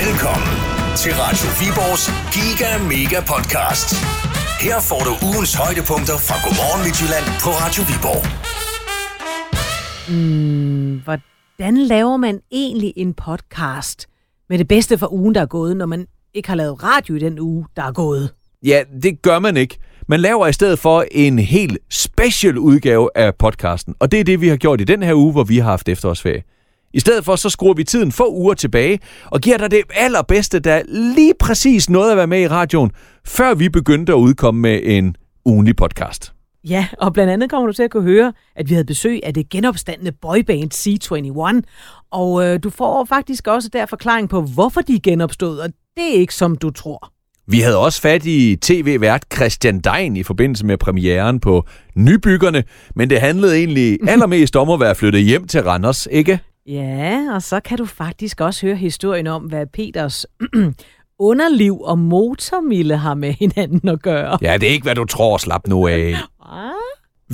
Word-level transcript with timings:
Velkommen 0.00 0.56
til 1.02 1.12
Radio 1.22 1.48
Viborgs 1.60 2.04
Giga 2.34 2.70
Mega 2.92 3.20
Podcast. 3.32 3.88
Her 4.66 4.78
får 4.90 5.02
du 5.08 5.12
ugens 5.28 5.54
højdepunkter 5.54 6.16
fra 6.26 6.36
Godmorgen 6.44 6.82
Midtjylland 6.86 7.26
på 7.44 7.50
Radio 7.62 7.82
Viborg. 7.90 8.22
Hvordan 11.04 11.76
laver 11.76 12.16
man 12.16 12.40
egentlig 12.52 12.92
en 12.96 13.14
podcast 13.14 14.06
med 14.48 14.58
det 14.58 14.68
bedste 14.68 14.98
for 14.98 15.12
ugen, 15.12 15.34
der 15.34 15.40
er 15.40 15.46
gået, 15.46 15.76
når 15.76 15.86
man 15.86 16.06
ikke 16.34 16.48
har 16.48 16.56
lavet 16.56 16.82
radio 16.82 17.14
i 17.14 17.18
den 17.18 17.38
uge, 17.38 17.66
der 17.76 17.82
er 17.82 17.92
gået? 17.92 18.34
Ja, 18.62 18.82
det 19.02 19.22
gør 19.22 19.38
man 19.38 19.56
ikke. 19.56 19.78
Man 20.08 20.20
laver 20.20 20.46
i 20.46 20.52
stedet 20.52 20.78
for 20.78 21.04
en 21.10 21.38
helt 21.38 21.78
special 21.90 22.58
udgave 22.58 23.10
af 23.14 23.34
podcasten. 23.34 23.94
Og 24.00 24.12
det 24.12 24.20
er 24.20 24.24
det, 24.24 24.40
vi 24.40 24.48
har 24.48 24.56
gjort 24.56 24.80
i 24.80 24.84
den 24.84 25.02
her 25.02 25.14
uge, 25.14 25.32
hvor 25.32 25.44
vi 25.44 25.58
har 25.58 25.70
haft 25.70 25.88
efterårsferie. 25.88 26.42
I 26.94 27.00
stedet 27.00 27.24
for, 27.24 27.36
så 27.36 27.50
skruer 27.50 27.74
vi 27.74 27.84
tiden 27.84 28.12
få 28.12 28.32
uger 28.32 28.54
tilbage 28.54 28.98
og 29.24 29.40
giver 29.40 29.58
dig 29.58 29.70
det 29.70 29.82
allerbedste, 29.94 30.58
der 30.58 30.82
lige 31.14 31.32
præcis 31.40 31.90
nåede 31.90 32.10
at 32.10 32.16
være 32.16 32.26
med 32.26 32.40
i 32.40 32.48
radioen, 32.48 32.90
før 33.26 33.54
vi 33.54 33.68
begyndte 33.68 34.12
at 34.12 34.16
udkomme 34.16 34.60
med 34.60 34.80
en 34.84 35.16
ugenlig 35.44 35.76
podcast. 35.76 36.32
Ja, 36.68 36.86
og 36.98 37.12
blandt 37.12 37.32
andet 37.32 37.50
kommer 37.50 37.66
du 37.66 37.72
til 37.72 37.82
at 37.82 37.90
kunne 37.90 38.02
høre, 38.02 38.32
at 38.56 38.68
vi 38.68 38.74
havde 38.74 38.84
besøg 38.84 39.20
af 39.22 39.34
det 39.34 39.48
genopstandende 39.48 40.12
boyband 40.12 40.72
C21. 40.74 41.62
Og 42.10 42.44
øh, 42.44 42.60
du 42.62 42.70
får 42.70 43.04
faktisk 43.04 43.46
også 43.46 43.68
der 43.68 43.86
forklaring 43.86 44.28
på, 44.28 44.42
hvorfor 44.42 44.80
de 44.80 45.00
genopstået, 45.00 45.60
og 45.60 45.68
det 45.96 46.16
er 46.16 46.20
ikke 46.20 46.34
som 46.34 46.56
du 46.56 46.70
tror. 46.70 47.12
Vi 47.46 47.60
havde 47.60 47.78
også 47.78 48.00
fat 48.00 48.26
i 48.26 48.56
tv-vært 48.62 49.24
Christian 49.34 49.80
Dein 49.80 50.16
i 50.16 50.22
forbindelse 50.22 50.66
med 50.66 50.78
premieren 50.78 51.40
på 51.40 51.64
Nybyggerne, 51.94 52.64
men 52.96 53.10
det 53.10 53.20
handlede 53.20 53.56
egentlig 53.56 53.98
allermest 54.08 54.56
om 54.56 54.70
at 54.70 54.80
være 54.80 54.94
flyttet 54.94 55.22
hjem 55.22 55.46
til 55.46 55.62
Randers, 55.62 56.08
ikke? 56.10 56.40
Ja, 56.66 57.26
og 57.34 57.42
så 57.42 57.60
kan 57.60 57.78
du 57.78 57.84
faktisk 57.84 58.40
også 58.40 58.66
høre 58.66 58.76
historien 58.76 59.26
om, 59.26 59.42
hvad 59.42 59.66
Peters 59.66 60.26
underliv 61.18 61.80
og 61.80 61.98
motormille 61.98 62.96
har 62.96 63.14
med 63.14 63.32
hinanden 63.32 63.88
at 63.88 64.02
gøre. 64.02 64.38
Ja, 64.42 64.56
det 64.56 64.68
er 64.68 64.72
ikke, 64.72 64.84
hvad 64.84 64.94
du 64.94 65.04
tror. 65.04 65.38
Slap 65.38 65.66
nu 65.66 65.88
af. 65.88 66.16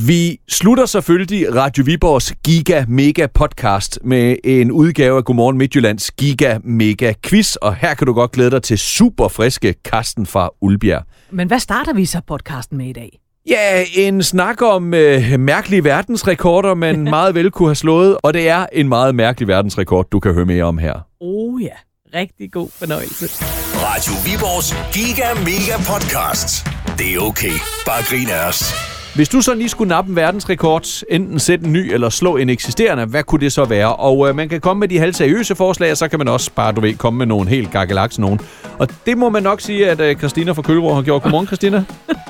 Vi 0.07 0.41
slutter 0.49 0.87
selvfølgelig 0.87 1.55
Radio 1.55 1.85
Viborgs 1.85 2.33
Giga 2.45 2.85
Mega 2.89 3.27
Podcast 3.27 3.99
med 4.05 4.37
en 4.45 4.73
udgave 4.73 5.17
af 5.17 5.25
Godmorgen 5.25 5.59
Midtjyllands 5.59 6.11
Giga 6.11 6.59
Mega 6.65 7.13
Quiz, 7.23 7.55
og 7.55 7.75
her 7.77 7.95
kan 7.95 8.07
du 8.07 8.13
godt 8.13 8.33
glæde 8.33 8.51
dig 8.51 8.63
til 8.63 8.79
super 8.79 9.29
friske 9.29 9.75
Karsten 9.85 10.27
fra 10.27 10.51
Ulbjerg. 10.61 11.03
Men 11.31 11.49
hvad 11.49 11.59
starter 11.59 11.93
vi 11.93 12.05
så 12.05 12.21
podcasten 12.27 12.79
med 12.79 12.87
i 12.87 12.93
dag? 12.93 13.19
Ja, 13.49 13.85
en 13.95 14.23
snak 14.23 14.63
om 14.63 14.95
øh, 14.95 15.41
mærkelige 15.41 15.85
verdensrekorder, 15.85 16.75
man 16.75 17.05
meget 17.17 17.35
vel 17.35 17.51
kunne 17.51 17.69
have 17.69 17.75
slået, 17.75 18.17
og 18.23 18.35
det 18.35 18.49
er 18.49 18.67
en 18.73 18.89
meget 18.89 19.15
mærkelig 19.15 19.49
verdensrekord, 19.49 20.07
du 20.13 20.21
kan 20.21 20.35
høre 20.35 20.47
mere 20.47 20.65
om 20.65 20.79
her. 20.79 20.95
Oh 21.21 21.63
ja, 21.63 21.75
rigtig 22.19 22.53
god 22.53 22.69
fornøjelse. 22.79 23.27
Radio 23.75 24.13
Viborgs 24.25 24.77
Giga 24.93 25.35
Mega 25.35 25.77
Podcast. 25.93 26.67
Det 26.99 27.15
er 27.15 27.21
okay. 27.21 27.53
Bare 27.87 28.03
grin 28.03 28.29
af 28.29 28.49
os. 28.49 28.75
Hvis 29.15 29.29
du 29.29 29.41
så 29.41 29.55
lige 29.55 29.69
skulle 29.69 29.89
nappe 29.89 30.11
en 30.11 30.17
verdensrekord, 30.17 30.87
enten 31.09 31.39
sætte 31.39 31.67
en 31.67 31.73
ny 31.73 31.93
eller 31.93 32.09
slå 32.09 32.37
en 32.37 32.49
eksisterende, 32.49 33.05
hvad 33.05 33.23
kunne 33.23 33.41
det 33.41 33.53
så 33.53 33.65
være? 33.65 33.97
Og 33.97 34.29
øh, 34.29 34.37
man 34.37 34.49
kan 34.49 34.61
komme 34.61 34.81
med 34.81 34.89
de 34.89 34.99
halvseriøse 34.99 35.55
forslag, 35.55 35.91
og 35.91 35.97
så 35.97 36.09
kan 36.09 36.19
man 36.19 36.29
også 36.29 36.51
bare, 36.55 36.73
du 36.73 36.81
ved, 36.81 36.95
komme 36.95 37.19
med 37.19 37.27
nogle 37.27 37.49
helt 37.49 37.71
gakkelaks 37.71 38.19
nogen. 38.19 38.41
Og 38.79 38.89
det 39.07 39.19
må 39.19 39.29
man 39.29 39.43
nok 39.43 39.61
sige, 39.61 39.91
at 39.91 40.01
øh, 40.01 40.17
Christina 40.17 40.53
fra 40.53 40.63
Kølbro 40.63 40.95
har 40.95 41.03
gjort. 41.03 41.23
Godmorgen, 41.23 41.47
Christina. 41.47 41.85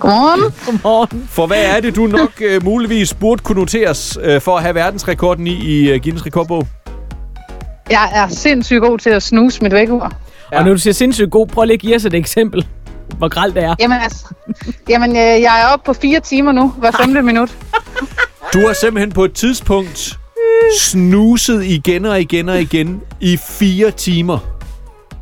Godmorgen. 0.00 0.54
Godmorgen. 0.66 1.28
For 1.30 1.46
hvad 1.46 1.64
er 1.64 1.80
det, 1.80 1.96
du 1.96 2.06
nok 2.06 2.30
øh, 2.40 2.64
muligvis 2.64 3.14
burde 3.14 3.42
kunne 3.42 3.58
noteres 3.58 4.18
øh, 4.22 4.40
for 4.40 4.56
at 4.56 4.62
have 4.62 4.74
verdensrekorden 4.74 5.46
i, 5.46 5.50
i 5.52 5.90
øh, 5.90 6.00
Guinness 6.02 6.26
Rekordbog? 6.26 6.66
Jeg 7.90 8.10
er 8.14 8.28
sindssygt 8.28 8.80
god 8.80 8.98
til 8.98 9.10
at 9.10 9.22
snuse 9.22 9.62
mit 9.62 9.72
vækkeur. 9.72 10.12
Ja. 10.52 10.58
Og 10.58 10.64
når 10.64 10.72
du 10.72 10.78
siger 10.78 10.94
sindssygt 10.94 11.30
god, 11.30 11.46
prøv 11.46 11.64
lige 11.64 11.74
at 11.74 11.80
give 11.80 11.96
os 11.96 12.04
et 12.04 12.14
eksempel, 12.14 12.66
hvor 13.18 13.28
gralt 13.28 13.54
det 13.54 13.64
er. 13.64 13.74
Jamen 13.80 13.98
altså, 14.02 14.24
jamen, 14.88 15.10
øh, 15.10 15.16
jeg 15.16 15.60
er 15.62 15.66
oppe 15.72 15.86
på 15.86 15.92
fire 15.92 16.20
timer 16.20 16.52
nu, 16.52 16.68
hver 16.78 16.90
femte 16.90 17.22
minut. 17.22 17.56
Du 18.54 18.66
har 18.66 18.72
simpelthen 18.72 19.12
på 19.12 19.24
et 19.24 19.32
tidspunkt 19.32 20.18
snuset 20.78 21.64
igen 21.64 22.04
og 22.04 22.20
igen 22.20 22.48
og 22.48 22.60
igen 22.60 23.00
i 23.20 23.36
fire 23.50 23.90
timer. 23.90 24.38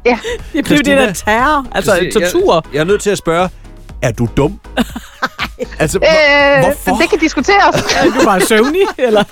Ja, 0.07 0.19
Det 0.53 0.53
blev 0.53 0.63
det 0.63 0.67
Christina, 0.87 1.07
der 1.07 1.13
terror, 1.13 1.67
altså 1.73 1.93
Christi- 1.93 2.11
tortur. 2.33 2.55
Jeg, 2.55 2.75
jeg 2.75 2.81
er 2.81 2.85
nødt 2.85 3.01
til 3.03 3.11
at 3.11 3.19
spørge, 3.19 3.49
er 4.03 4.13
du 4.13 4.29
dum? 4.37 4.61
altså, 5.83 5.99
øh, 5.99 6.05
hvor, 6.61 6.85
hvorfor? 6.85 7.03
det 7.03 7.11
kan 7.11 7.19
diskuteres. 7.19 7.77
Er 7.99 8.05
du 8.05 8.25
bare 8.25 8.41
søvnig, 8.41 8.81
eller? 8.99 9.25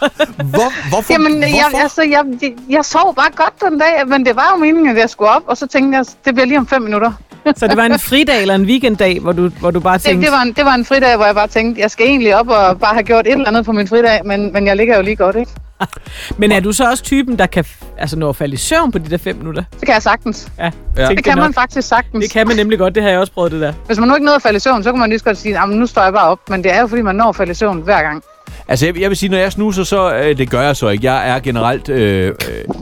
Hvor, 0.42 0.88
hvorfor? 0.88 1.12
Jamen, 1.12 1.40
jeg, 1.40 1.48
hvorfor? 1.50 1.82
altså, 1.82 2.02
jeg, 2.02 2.24
jeg, 2.42 2.52
jeg 2.68 2.84
sov 2.84 3.14
bare 3.14 3.30
godt 3.36 3.70
den 3.70 3.78
dag, 3.78 4.08
men 4.08 4.26
det 4.26 4.36
var 4.36 4.52
jo 4.54 4.60
meningen, 4.64 4.88
at 4.88 4.98
jeg 4.98 5.10
skulle 5.10 5.30
op, 5.30 5.42
og 5.46 5.56
så 5.56 5.66
tænkte 5.66 5.98
jeg, 5.98 6.06
det 6.24 6.34
bliver 6.34 6.46
lige 6.46 6.58
om 6.58 6.66
fem 6.66 6.82
minutter. 6.82 7.12
Så 7.56 7.66
det 7.66 7.76
var 7.76 7.84
en 7.84 7.98
fridag 8.10 8.40
eller 8.42 8.54
en 8.54 8.64
weekenddag, 8.64 9.20
hvor 9.20 9.32
du, 9.32 9.48
hvor 9.60 9.70
du 9.70 9.80
bare 9.80 9.94
Det, 9.94 10.02
tænkte, 10.02 10.26
det, 10.26 10.32
var 10.32 10.42
en, 10.42 10.52
det 10.52 10.64
var 10.64 10.74
en 10.74 10.84
fridag, 10.84 11.16
hvor 11.16 11.24
jeg 11.26 11.34
bare 11.34 11.46
tænkte, 11.48 11.80
jeg 11.80 11.90
skal 11.90 12.06
egentlig 12.06 12.36
op 12.36 12.48
og 12.48 12.80
bare 12.80 12.94
have 12.94 13.02
gjort 13.02 13.26
et 13.26 13.32
eller 13.32 13.48
andet 13.48 13.64
på 13.64 13.72
min 13.72 13.88
fridag, 13.88 14.20
men, 14.24 14.52
men 14.52 14.66
jeg 14.66 14.76
ligger 14.76 14.96
jo 14.96 15.02
lige 15.02 15.16
godt, 15.16 15.36
ikke? 15.36 15.50
men 16.38 16.52
er 16.52 16.60
du 16.60 16.72
så 16.72 16.90
også 16.90 17.02
typen, 17.02 17.38
der 17.38 17.46
kan 17.46 17.64
altså, 17.98 18.16
nå 18.18 18.28
at 18.28 18.36
falde 18.36 18.54
i 18.54 18.56
søvn 18.56 18.92
på 18.92 18.98
de 18.98 19.10
der 19.10 19.18
fem 19.18 19.36
minutter? 19.36 19.64
Det 19.72 19.86
kan 19.86 19.94
jeg 19.94 20.02
sagtens. 20.02 20.48
Ja, 20.58 20.64
Ja. 20.64 20.70
tænkte 20.70 21.16
Det 21.16 21.24
kan 21.24 21.30
jeg 21.30 21.36
man 21.36 21.44
nok. 21.48 21.54
faktisk 21.54 21.88
sagtens. 21.88 22.22
Det 22.24 22.32
kan 22.32 22.46
man 22.48 22.56
nemlig 22.56 22.78
godt, 22.78 22.94
det 22.94 23.02
har 23.02 23.10
jeg 23.10 23.18
også 23.18 23.32
prøvet 23.32 23.52
det 23.52 23.60
der. 23.60 23.72
Hvis 23.86 23.98
man 23.98 24.08
nu 24.08 24.14
ikke 24.14 24.24
nåede 24.24 24.36
at 24.36 24.42
falde 24.42 24.56
i 24.56 24.60
søvn, 24.60 24.82
så 24.82 24.90
kan 24.92 24.98
man 25.00 25.08
lige 25.08 25.18
så 25.18 25.24
godt 25.24 25.38
sige, 25.38 25.58
at 25.62 25.68
nu 25.68 25.86
står 25.86 26.02
jeg 26.02 26.12
bare 26.12 26.28
op. 26.28 26.38
Men 26.50 26.64
det 26.64 26.72
er 26.74 26.80
jo, 26.80 26.86
fordi 26.86 27.02
man 27.02 27.16
når 27.16 27.28
at 27.28 27.36
falde 27.36 27.50
i 27.52 27.54
søvn 27.54 27.80
hver 27.80 28.02
gang. 28.02 28.22
Altså, 28.68 28.86
jeg, 28.86 29.00
jeg 29.00 29.08
vil 29.10 29.16
sige, 29.16 29.30
når 29.30 29.38
jeg 29.38 29.52
snuser, 29.52 29.84
så... 29.84 30.14
Øh, 30.14 30.38
det 30.38 30.50
gør 30.50 30.60
jeg 30.62 30.76
så 30.76 30.88
ikke. 30.88 31.12
Jeg 31.12 31.28
er 31.30 31.38
generelt 31.40 31.88
øh, 31.88 32.26
øh, 32.28 32.34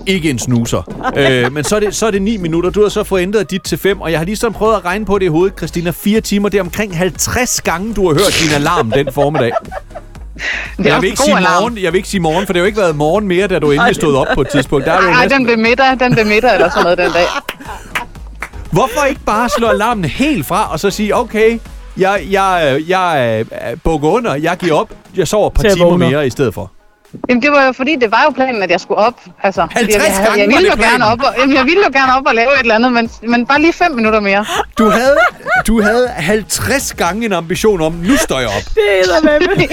ikke 0.06 0.30
en 0.30 0.38
snuser. 0.38 1.10
øh, 1.16 1.52
men 1.52 1.64
så 1.64 1.76
er, 1.76 1.80
det, 1.80 1.94
så 1.94 2.06
er 2.06 2.10
det 2.10 2.22
9 2.22 2.36
minutter. 2.36 2.70
Du 2.70 2.82
har 2.82 2.88
så 2.88 3.04
fået 3.04 3.20
ændret 3.22 3.50
dit 3.50 3.62
til 3.62 3.78
5, 3.78 4.00
og 4.00 4.10
jeg 4.10 4.20
har 4.20 4.24
lige 4.24 4.36
sådan 4.36 4.54
prøvet 4.54 4.74
at 4.76 4.84
regne 4.84 5.04
på 5.04 5.18
det 5.18 5.24
i 5.24 5.28
hovedet, 5.28 5.56
Christina. 5.58 5.90
4 5.90 6.20
timer, 6.20 6.48
det 6.48 6.58
er 6.58 6.62
omkring 6.62 6.96
50 6.98 7.60
gange, 7.60 7.94
du 7.94 8.06
har 8.06 8.12
hørt 8.14 8.40
din 8.44 8.54
alarm 8.54 8.90
den 8.90 9.12
formiddag. 9.12 9.52
Det 10.76 10.86
Jeg 10.86 11.02
vil, 11.02 11.10
ikke 11.10 11.22
sige 11.22 11.36
alarm. 11.36 11.62
morgen, 11.62 11.78
jeg 11.78 11.92
vil 11.92 11.98
ikke 11.98 12.08
sige 12.08 12.20
morgen, 12.20 12.46
for 12.46 12.52
det 12.52 12.60
har 12.60 12.64
jo 12.64 12.66
ikke 12.66 12.78
været 12.80 12.96
morgen 12.96 13.28
mere, 13.28 13.46
da 13.46 13.58
du 13.58 13.70
endelig 13.70 13.94
stod 13.94 14.16
op 14.16 14.26
på 14.34 14.40
et 14.40 14.48
tidspunkt. 14.48 14.86
Der 14.86 14.92
er 14.92 15.00
Nej, 15.00 15.10
næsten... 15.22 15.30
den 15.30 15.46
blev 15.46 15.58
middag, 15.58 16.00
den 16.00 16.12
blev 16.12 16.26
middag 16.26 16.54
eller 16.54 16.70
sådan 16.70 16.82
noget 16.82 16.98
den 16.98 17.12
dag. 17.12 17.26
Hvorfor 18.72 19.04
ikke 19.04 19.20
bare 19.26 19.48
slå 19.48 19.66
alarmen 19.68 20.04
helt 20.04 20.46
fra, 20.46 20.72
og 20.72 20.80
så 20.80 20.90
sige, 20.90 21.16
okay, 21.16 21.58
jeg, 21.96 22.22
jeg, 22.30 22.80
jeg 22.88 23.44
øh, 23.70 23.76
bukker 23.84 24.08
under, 24.08 24.34
jeg 24.34 24.56
giver 24.56 24.74
op, 24.74 24.90
jeg 25.16 25.28
sover 25.28 25.46
et 25.46 25.52
par 25.54 25.62
timer 25.62 25.96
mere 25.96 26.26
i 26.26 26.30
stedet 26.30 26.54
for. 26.54 26.70
Jamen, 27.28 27.42
det 27.42 27.50
var 27.52 27.64
jo 27.66 27.72
fordi, 27.72 27.96
det 27.96 28.10
var 28.10 28.22
jo 28.24 28.30
planen, 28.30 28.62
at 28.62 28.70
jeg 28.70 28.80
skulle 28.80 28.98
op. 28.98 29.20
Altså, 29.42 29.66
50 29.70 29.94
jeg, 29.94 30.02
jeg, 30.02 30.26
gange 30.26 30.40
jeg, 30.40 30.48
var 30.48 30.56
ville 30.56 30.70
jo 30.76 30.82
gerne 30.92 31.04
op, 31.06 31.18
og, 31.22 31.34
jamen, 31.38 31.56
jeg 31.56 31.64
ville 31.64 31.80
jo 31.86 31.90
gerne 31.98 32.14
op 32.16 32.26
og 32.26 32.34
lave 32.34 32.54
et 32.54 32.60
eller 32.60 32.74
andet, 32.74 32.92
men, 32.92 33.10
men 33.22 33.46
bare 33.46 33.60
lige 33.60 33.72
fem 33.72 33.92
minutter 33.92 34.20
mere. 34.20 34.46
Du 34.78 34.90
havde, 34.90 35.16
du 35.66 35.82
havde 35.82 36.08
50 36.08 36.94
gange 36.94 37.26
en 37.26 37.32
ambition 37.32 37.80
om, 37.80 37.92
nu 37.92 38.16
står 38.16 38.38
jeg 38.38 38.48
op. 38.48 38.62
Det 38.74 38.82
er 39.00 39.22
med. 39.22 39.68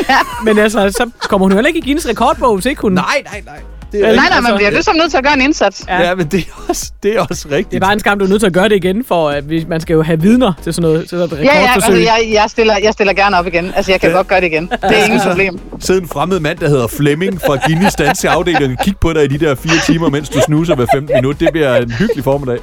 Men 0.46 0.58
altså, 0.58 0.92
så 0.92 1.28
kommer 1.30 1.46
hun 1.46 1.52
jo 1.52 1.58
heller 1.58 1.68
ikke 1.68 1.80
i 1.80 1.82
Guinness 1.82 2.08
rekordbog, 2.08 2.56
hvis 2.56 2.66
ikke 2.66 2.82
hun... 2.82 2.92
Nej, 2.92 3.24
nej, 3.32 3.42
nej. 3.46 3.60
Det 3.92 4.00
er, 4.02 4.06
Nej, 4.06 4.16
nej, 4.16 4.26
altså- 4.26 4.42
man 4.42 4.56
bliver 4.58 4.70
ligesom 4.72 4.96
nødt 4.96 5.12
til 5.12 5.18
at 5.18 5.24
gøre 5.24 5.34
en 5.34 5.42
indsats. 5.42 5.86
Ja. 5.90 6.02
ja, 6.08 6.16
men 6.16 6.28
det 6.28 6.40
er 6.40 6.64
også, 6.70 6.92
det 7.04 7.16
er 7.16 7.22
også 7.30 7.48
rigtigt. 7.52 7.72
Det 7.72 7.76
er 7.78 7.80
bare 7.82 7.94
en 7.94 8.00
skam, 8.00 8.20
du 8.20 8.26
er 8.26 8.30
nødt 8.30 8.40
til 8.42 8.48
at 8.48 8.54
gøre 8.54 8.70
det 8.70 8.76
igen, 8.76 9.04
for 9.08 9.30
at 9.30 9.50
vi- 9.50 9.66
man 9.70 9.82
skal 9.82 9.94
jo 9.94 10.02
have 10.02 10.22
vidner 10.22 10.54
til 10.64 10.74
sådan 10.74 10.90
noget, 10.90 11.10
til 11.10 11.18
sådan 11.20 11.38
et 11.40 11.46
Ja, 11.46 11.60
ja, 11.62 11.72
altså, 11.76 11.92
jeg, 11.94 12.30
jeg, 12.34 12.46
stiller, 12.48 12.78
jeg 12.84 12.94
stiller 12.94 13.14
gerne 13.14 13.38
op 13.38 13.48
igen. 13.48 13.72
Altså, 13.76 13.92
jeg 13.92 14.02
kan 14.02 14.12
godt 14.12 14.28
gøre 14.28 14.42
det 14.42 14.48
igen. 14.48 14.68
Det 14.90 15.00
er 15.00 15.04
ingen 15.06 15.20
problem. 15.22 15.60
Sidde 15.80 16.02
en 16.02 16.08
fremmed 16.08 16.40
mand, 16.40 16.58
der 16.58 16.70
hedder 16.70 16.88
Flemming 16.88 17.42
fra 17.42 17.58
Guinness 17.66 17.96
danske 17.96 18.30
afdeling, 18.30 18.72
og 18.80 18.84
kigge 18.86 18.98
på 19.02 19.14
dig 19.14 19.24
i 19.24 19.28
de 19.28 19.46
der 19.46 19.56
fire 19.56 19.80
timer, 19.86 20.10
mens 20.10 20.30
du 20.30 20.40
snuser 20.46 20.76
hver 20.76 20.86
15 20.94 21.16
minut. 21.16 21.40
Det 21.40 21.50
bliver 21.52 21.76
en 21.76 21.92
hyggelig 21.92 22.24
formiddag. 22.24 22.58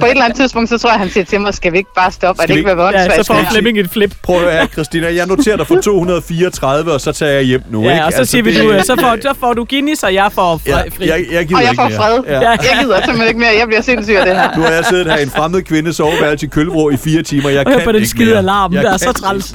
På 0.00 0.06
et 0.06 0.10
eller 0.10 0.24
andet 0.24 0.36
tidspunkt, 0.38 0.68
så 0.68 0.78
tror 0.78 0.90
jeg, 0.90 0.98
han 0.98 1.10
siger 1.10 1.24
til 1.24 1.40
mig, 1.40 1.54
skal 1.54 1.72
vi 1.72 1.78
ikke 1.78 1.90
bare 1.96 2.12
stoppe? 2.12 2.42
Er 2.42 2.46
Skal 2.46 2.48
det 2.56 2.64
vi 2.64 2.70
ikke, 2.70 2.74
hvad 2.74 2.90
Ja, 2.92 3.22
så 3.22 3.32
får 3.34 3.50
Flemming 3.50 3.78
et 3.78 3.90
flip. 3.90 4.14
Prøv 4.22 4.36
at 4.36 4.52
høre, 4.52 4.66
Christina, 4.66 5.14
jeg 5.14 5.26
noterer 5.26 5.56
dig 5.56 5.66
for 5.66 5.80
234, 5.80 6.92
og 6.92 7.00
så 7.00 7.12
tager 7.12 7.32
jeg 7.32 7.42
hjem 7.42 7.62
nu, 7.70 7.82
Ja, 7.84 7.92
ikke? 7.92 8.04
og 8.04 8.12
så 8.12 8.24
siger 8.24 8.42
vi, 8.42 8.54
det- 8.54 8.62
du, 8.62 8.70
øh, 8.70 8.84
så 8.84 8.96
får, 9.00 9.16
så 9.22 9.34
får 9.40 9.52
du 9.52 9.64
Guinness, 9.70 10.02
og 10.02 10.14
jeg 10.14 10.28
får 10.32 10.51
fri. 10.58 10.70
Ja, 10.70 10.76
fri. 10.98 11.08
jeg, 11.08 11.24
jeg 11.32 11.46
gider 11.46 11.56
Og 11.56 11.62
jeg 11.62 11.70
ikke 11.70 11.82
får 11.82 11.88
mere. 11.88 11.98
fred. 11.98 12.18
Ja. 12.26 12.40
Ja. 12.40 12.50
Jeg 12.50 12.58
gider 12.82 12.96
simpelthen 12.96 13.28
ikke 13.28 13.40
mere. 13.40 13.50
Jeg 13.58 13.66
bliver 13.66 13.82
sindssyg 13.82 14.14
af 14.14 14.26
det 14.26 14.36
her. 14.36 14.56
Nu 14.56 14.62
har 14.62 14.70
jeg 14.70 14.84
siddet 14.84 15.06
her 15.06 15.16
i 15.18 15.22
en 15.22 15.30
fremmed 15.30 15.62
kvinde 15.62 15.92
soveværelse 15.92 16.46
i 16.46 16.48
Kølbro 16.48 16.90
i 16.90 16.96
fire 16.96 17.22
timer. 17.22 17.50
Jeg 17.50 17.66
Og 17.66 17.72
kan 17.72 17.80
på 17.84 17.92
den 17.92 17.96
ikke 17.96 18.08
skide 18.08 18.28
mere. 18.28 18.38
alarm, 18.38 18.72
Jeg 18.74 18.82
der 18.82 18.92
er 18.92 18.96
så 18.96 19.12
træls. 19.12 19.54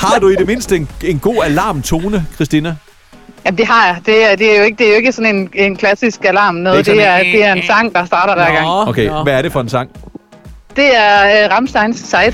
Har 0.00 0.18
du 0.18 0.28
i 0.28 0.34
det 0.36 0.46
mindste 0.46 0.76
en, 0.76 0.88
en 1.04 1.18
god 1.18 1.44
alarmtone, 1.44 2.26
Christina? 2.34 2.74
Jamen, 3.46 3.58
det 3.58 3.66
har 3.66 3.86
jeg. 3.86 3.96
Det 4.06 4.30
er, 4.32 4.36
det 4.36 4.52
er, 4.54 4.58
jo, 4.58 4.64
ikke, 4.64 4.78
det 4.78 4.86
er 4.86 4.90
jo 4.90 4.96
ikke 4.96 5.12
sådan 5.12 5.36
en, 5.36 5.50
en 5.54 5.76
klassisk 5.76 6.24
alarm. 6.24 6.54
Noget. 6.54 6.86
Det 6.86 6.92
er 6.92 6.96
Det 6.96 7.06
er, 7.06 7.32
det 7.32 7.44
er 7.44 7.52
en 7.52 7.62
sang, 7.66 7.94
der 7.94 8.04
starter 8.04 8.34
hver 8.34 8.52
gang. 8.54 8.66
Okay, 8.68 9.06
nå. 9.06 9.22
hvad 9.22 9.32
er 9.34 9.42
det 9.42 9.52
for 9.52 9.60
en 9.60 9.68
sang? 9.68 9.90
Det 10.76 10.96
er 10.96 11.44
uh, 11.46 11.52
Rammsteins 11.52 11.98
Side. 11.98 12.32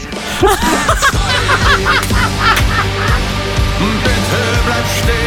Bitte 4.05 4.61
bleib 4.67 4.87
stehen, 5.00 5.24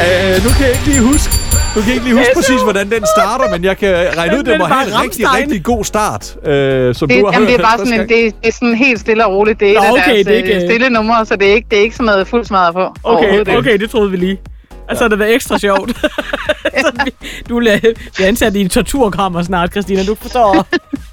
Uh, 0.00 0.44
nu 0.44 0.50
kan 0.56 0.62
jeg 0.66 0.70
ikke 0.76 0.86
lige 0.86 1.00
huske, 1.12 1.32
nu 1.74 1.80
kan 1.80 1.88
jeg 1.88 1.94
ikke 1.94 2.06
lige 2.06 2.16
huske 2.18 2.32
præcis, 2.34 2.60
hvordan 2.62 2.90
den 2.90 3.02
starter, 3.16 3.50
men 3.56 3.64
jeg 3.64 3.76
kan 3.78 3.88
regne 4.16 4.32
ud, 4.32 4.42
Men 4.42 4.46
det 4.46 4.58
må 4.58 4.68
var 4.68 4.74
have 4.74 4.88
en 4.88 5.00
rigtig, 5.02 5.24
rigtig 5.34 5.62
god 5.64 5.84
start, 5.84 6.22
uh, 6.36 6.42
som 6.98 7.08
Det, 7.08 7.20
du 7.20 7.26
har 7.26 7.32
jamen, 7.32 7.48
hørt 7.48 7.48
det 7.48 7.54
er 7.54 7.58
bare 7.62 7.78
50 7.78 7.88
sådan 7.88 8.00
en, 8.00 8.08
det, 8.08 8.34
det 8.42 8.48
er 8.48 8.52
sådan 8.52 8.74
helt 8.74 9.00
stille 9.00 9.26
og 9.26 9.32
roligt. 9.32 9.60
Det 9.60 9.70
er 9.70 9.74
Nå, 9.74 9.80
et 9.80 9.86
af 9.86 9.92
okay, 9.92 10.14
deres 10.14 10.26
det 10.26 10.32
er 10.34 10.36
ikke- 10.36 10.54
øh, 10.54 10.60
stille 10.60 10.88
numre, 10.90 11.26
så 11.26 11.36
det 11.36 11.48
er 11.50 11.54
ikke, 11.54 11.66
det 11.70 11.78
er 11.78 11.82
ikke 11.82 11.96
sådan 11.96 12.06
noget 12.06 12.28
fuld 12.28 12.44
smadret 12.44 12.74
på. 12.74 12.86
Okay, 13.04 13.56
okay, 13.58 13.78
det 13.78 13.90
troede 13.90 14.10
vi 14.10 14.16
lige. 14.16 14.40
Altså, 14.88 15.08
det 15.08 15.18
været 15.18 15.34
ekstra 15.34 15.58
sjovt. 15.58 15.90
Vi- 17.04 17.12
du 17.48 17.58
bliver 17.60 17.78
ansat 18.28 18.56
i 18.56 18.60
en 18.60 18.68
torturkammer 18.68 19.42
snart, 19.42 19.70
Christina. 19.70 20.04
Du 20.04 20.14
forstår. 20.14 20.66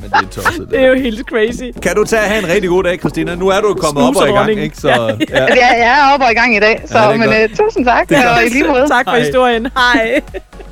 Men 0.00 0.10
det 0.10 0.38
er 0.38 0.42
tosset. 0.42 0.66
Det 0.70 0.80
er 0.80 0.86
jo 0.86 0.94
helt 0.94 1.20
crazy. 1.28 1.78
Kan 1.82 1.94
du 1.96 2.04
tage 2.04 2.22
have 2.22 2.42
en 2.42 2.48
rigtig 2.48 2.68
god 2.70 2.82
dag, 2.84 2.98
Christina? 2.98 3.34
Nu 3.34 3.48
er 3.48 3.60
du 3.60 3.74
kommet 3.74 4.04
op 4.08 4.16
og 4.16 4.28
i 4.28 4.32
gang, 4.32 4.50
ikke? 4.50 4.76
Så, 4.76 4.88
Ja. 4.88 4.94
ja. 5.06 5.14
Ja, 5.30 5.66
jeg 5.84 6.06
er 6.08 6.12
oppe 6.14 6.26
og 6.26 6.32
i 6.32 6.34
gang 6.34 6.56
i 6.56 6.60
dag, 6.60 6.82
så 6.86 6.98
Ja, 6.98 7.04
det 7.06 7.14
er 7.14 7.18
men, 7.18 7.28
godt. 7.28 7.50
uh, 7.50 7.56
tusind 7.56 7.84
tak, 7.86 8.08
Det 8.08 8.16
er 8.18 8.28
og 8.36 8.44
i 8.46 8.48
lige 8.48 8.64
måde. 8.68 8.86
Tak 8.88 9.04
for 9.06 9.10
Hej. 9.10 9.20
historien. 9.20 9.66
Hej. 9.76 10.20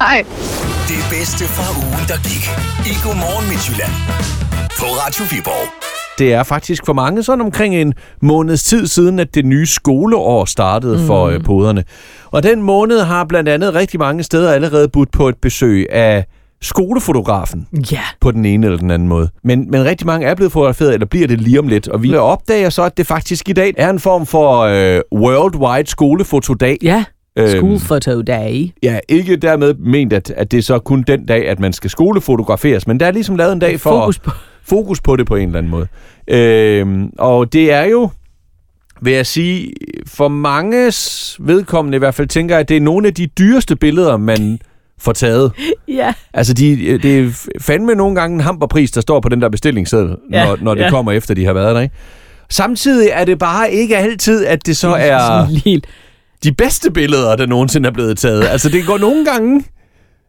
Hej. 0.02 0.24
Det 0.88 1.00
bedste 1.18 1.44
fra 1.44 1.66
ugen, 1.86 2.04
der 2.08 2.16
gik. 2.30 2.44
I 2.92 2.94
Godmorgen 3.04 3.48
Midtjylland. 3.48 3.92
På 4.78 4.84
Radio 4.86 5.24
Viborg. 5.36 5.68
Det 6.18 6.32
er 6.34 6.42
faktisk 6.42 6.86
for 6.86 6.92
mange 6.92 7.22
sådan 7.22 7.40
omkring 7.40 7.74
en 7.74 7.94
måneds 8.22 8.62
tid 8.64 8.86
siden, 8.86 9.18
at 9.18 9.34
det 9.34 9.44
nye 9.44 9.66
skoleår 9.66 10.44
startede 10.44 10.98
mm. 10.98 11.06
for 11.06 11.26
øh, 11.26 11.44
poderne. 11.44 11.84
Og 12.30 12.42
den 12.42 12.62
måned 12.62 13.00
har 13.00 13.24
blandt 13.24 13.48
andet 13.48 13.74
rigtig 13.74 14.00
mange 14.00 14.22
steder 14.22 14.52
allerede 14.52 14.88
budt 14.88 15.12
på 15.12 15.28
et 15.28 15.34
besøg 15.42 15.86
af 15.92 16.24
skolefotografen 16.62 17.66
Ja. 17.92 18.00
på 18.20 18.30
den 18.30 18.44
ene 18.44 18.66
eller 18.66 18.78
den 18.78 18.90
anden 18.90 19.08
måde. 19.08 19.28
Men, 19.44 19.70
men 19.70 19.84
rigtig 19.84 20.06
mange 20.06 20.26
er 20.26 20.34
blevet 20.34 20.52
fotograferet, 20.52 20.94
eller 20.94 21.06
bliver 21.06 21.26
det 21.26 21.40
lige 21.40 21.58
om 21.58 21.68
lidt. 21.68 21.88
Og 21.88 22.02
vi 22.02 22.14
opdager 22.14 22.70
så, 22.70 22.82
at 22.82 22.96
det 22.96 23.06
faktisk 23.06 23.48
i 23.48 23.52
dag 23.52 23.74
er 23.76 23.90
en 23.90 24.00
form 24.00 24.26
for 24.26 24.60
øh, 24.60 25.00
worldwide 25.14 25.90
skolefotodag. 25.90 26.76
Ja. 26.82 27.04
Øhm, 27.36 27.48
School 27.48 27.78
photo 27.78 28.22
day. 28.22 28.70
Ja, 28.82 28.98
ikke 29.08 29.36
dermed 29.36 29.74
ment, 29.74 30.12
at, 30.12 30.30
at 30.36 30.50
det 30.50 30.58
er 30.58 30.62
så 30.62 30.78
kun 30.78 31.02
den 31.06 31.26
dag, 31.26 31.48
at 31.48 31.60
man 31.60 31.72
skal 31.72 31.90
skolefotograferes, 31.90 32.86
men 32.86 33.00
der 33.00 33.06
er 33.06 33.10
ligesom 33.10 33.36
lavet 33.36 33.52
en 33.52 33.58
dag 33.58 33.80
for 33.80 33.90
Fokus 33.90 34.18
på. 34.18 34.30
fokus 34.64 35.00
på 35.00 35.16
det 35.16 35.26
på 35.26 35.36
en 35.36 35.46
eller 35.48 35.58
anden 35.58 35.70
måde. 35.70 35.86
Øhm, 36.28 37.10
og 37.18 37.52
det 37.52 37.72
er 37.72 37.84
jo, 37.84 38.10
vil 39.02 39.12
jeg 39.12 39.26
sige, 39.26 39.72
for 40.06 40.28
manges 40.28 41.36
vedkommende 41.40 41.96
i 41.96 41.98
hvert 41.98 42.14
fald, 42.14 42.28
tænker 42.28 42.54
jeg, 42.54 42.60
at 42.60 42.68
det 42.68 42.76
er 42.76 42.80
nogle 42.80 43.06
af 43.08 43.14
de 43.14 43.26
dyreste 43.26 43.76
billeder, 43.76 44.16
man 44.16 44.58
får 45.00 45.12
taget. 45.12 45.52
Ja. 45.88 46.12
Altså, 46.34 46.54
de, 46.54 46.98
det 46.98 47.18
er 47.20 47.48
fandme 47.60 47.94
nogle 47.94 48.14
gange 48.14 48.34
en 48.34 48.40
hamperpris, 48.40 48.90
der 48.90 49.00
står 49.00 49.20
på 49.20 49.28
den 49.28 49.42
der 49.42 49.48
bestillingsseddel, 49.48 50.16
Ja, 50.32 50.44
når, 50.46 50.58
når 50.60 50.74
det 50.74 50.82
ja. 50.82 50.90
kommer 50.90 51.12
efter, 51.12 51.34
de 51.34 51.44
har 51.44 51.52
været 51.52 51.74
der, 51.74 51.80
ikke? 51.80 51.94
Samtidig 52.48 53.08
er 53.12 53.24
det 53.24 53.38
bare 53.38 53.72
ikke 53.72 53.96
altid, 53.96 54.46
at 54.46 54.66
det 54.66 54.76
så 54.76 54.88
er 54.98 55.46
de 56.44 56.52
bedste 56.52 56.90
billeder, 56.90 57.36
der 57.36 57.46
nogensinde 57.46 57.86
er 57.88 57.92
blevet 57.92 58.18
taget. 58.18 58.44
Altså, 58.48 58.68
det 58.68 58.86
går 58.86 58.98
nogle 58.98 59.24
gange 59.24 59.64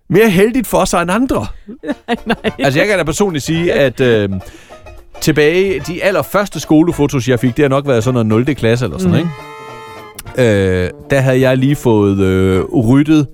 mere 0.10 0.30
heldigt 0.30 0.68
for 0.68 0.86
sig 0.86 1.02
end 1.02 1.12
andre. 1.12 1.48
Nej. 2.26 2.52
Altså, 2.60 2.80
jeg 2.80 2.88
kan 2.88 2.98
da 2.98 3.04
personligt 3.04 3.44
sige, 3.44 3.74
at 3.74 4.00
øh, 4.00 4.30
tilbage, 5.22 5.80
de 5.88 6.04
allerførste 6.04 6.60
skolefotos, 6.60 7.28
jeg 7.28 7.40
fik, 7.40 7.58
det 7.58 7.64
har 7.64 7.70
nok 7.70 7.88
været 7.88 8.04
sådan 8.04 8.26
noget 8.28 8.48
0. 8.48 8.56
klasse 8.56 8.86
eller 8.86 8.98
sådan, 8.98 9.12
mm. 9.12 9.18
ikke? 10.38 10.84
Øh, 10.84 10.90
der 11.10 11.20
havde 11.20 11.42
jeg 11.42 11.58
lige 11.58 11.76
fået 11.76 12.20
øh, 12.20 12.64
ryddet 12.64 13.28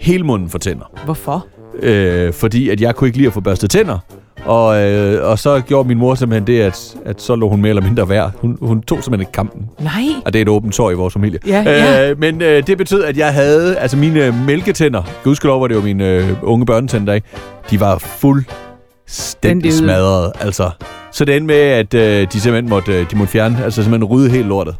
hele 0.00 0.24
munden 0.24 0.50
for 0.50 0.58
tænder. 0.58 0.92
Hvorfor? 1.04 1.46
Øh, 1.82 2.32
fordi 2.32 2.68
at 2.68 2.80
jeg 2.80 2.94
kunne 2.94 3.08
ikke 3.08 3.18
lide 3.18 3.26
at 3.26 3.32
få 3.32 3.40
børstet 3.40 3.70
tænder. 3.70 3.98
Og, 4.44 4.82
øh, 4.82 5.30
og 5.30 5.38
så 5.38 5.60
gjorde 5.60 5.88
min 5.88 5.98
mor 5.98 6.14
simpelthen 6.14 6.46
det, 6.46 6.60
at, 6.60 6.96
at 7.04 7.22
så 7.22 7.36
lå 7.36 7.48
hun 7.48 7.60
mere 7.60 7.68
eller 7.68 7.82
mindre 7.82 8.08
værd. 8.08 8.32
Hun, 8.36 8.58
hun 8.60 8.82
tog 8.82 9.04
simpelthen 9.04 9.20
ikke 9.20 9.32
kampen. 9.32 9.66
Nej. 9.80 9.92
Og 10.24 10.32
det 10.32 10.38
er 10.38 10.42
et 10.42 10.48
åbent 10.48 10.74
sår 10.74 10.90
i 10.90 10.94
vores 10.94 11.14
familie. 11.14 11.38
Ja, 11.46 11.62
ja. 11.66 12.10
Øh, 12.10 12.18
men 12.20 12.42
øh, 12.42 12.66
det 12.66 12.78
betød, 12.78 13.04
at 13.04 13.16
jeg 13.16 13.34
havde... 13.34 13.76
Altså 13.76 13.96
mine 13.96 14.26
øh, 14.26 14.34
mælketænder, 14.46 15.02
gudskelov 15.24 15.60
var 15.60 15.68
det 15.68 15.74
jo 15.74 15.80
mine 15.80 16.08
øh, 16.08 16.28
unge 16.42 16.66
børnetænder, 16.66 17.12
ikke? 17.12 17.28
De 17.70 17.80
var 17.80 17.98
fuldstændig 17.98 19.72
smadret, 19.72 20.32
altså. 20.40 20.70
Så 21.12 21.24
det 21.24 21.36
endte 21.36 21.46
med, 21.46 21.56
at 21.56 21.94
øh, 21.94 22.26
de 22.32 22.40
simpelthen 22.40 22.68
måtte, 22.68 22.92
øh, 22.92 23.10
de 23.10 23.16
måtte 23.16 23.32
fjerne, 23.32 23.64
altså 23.64 23.82
simpelthen 23.82 24.04
rydde 24.04 24.30
helt 24.30 24.46
lortet. 24.46 24.74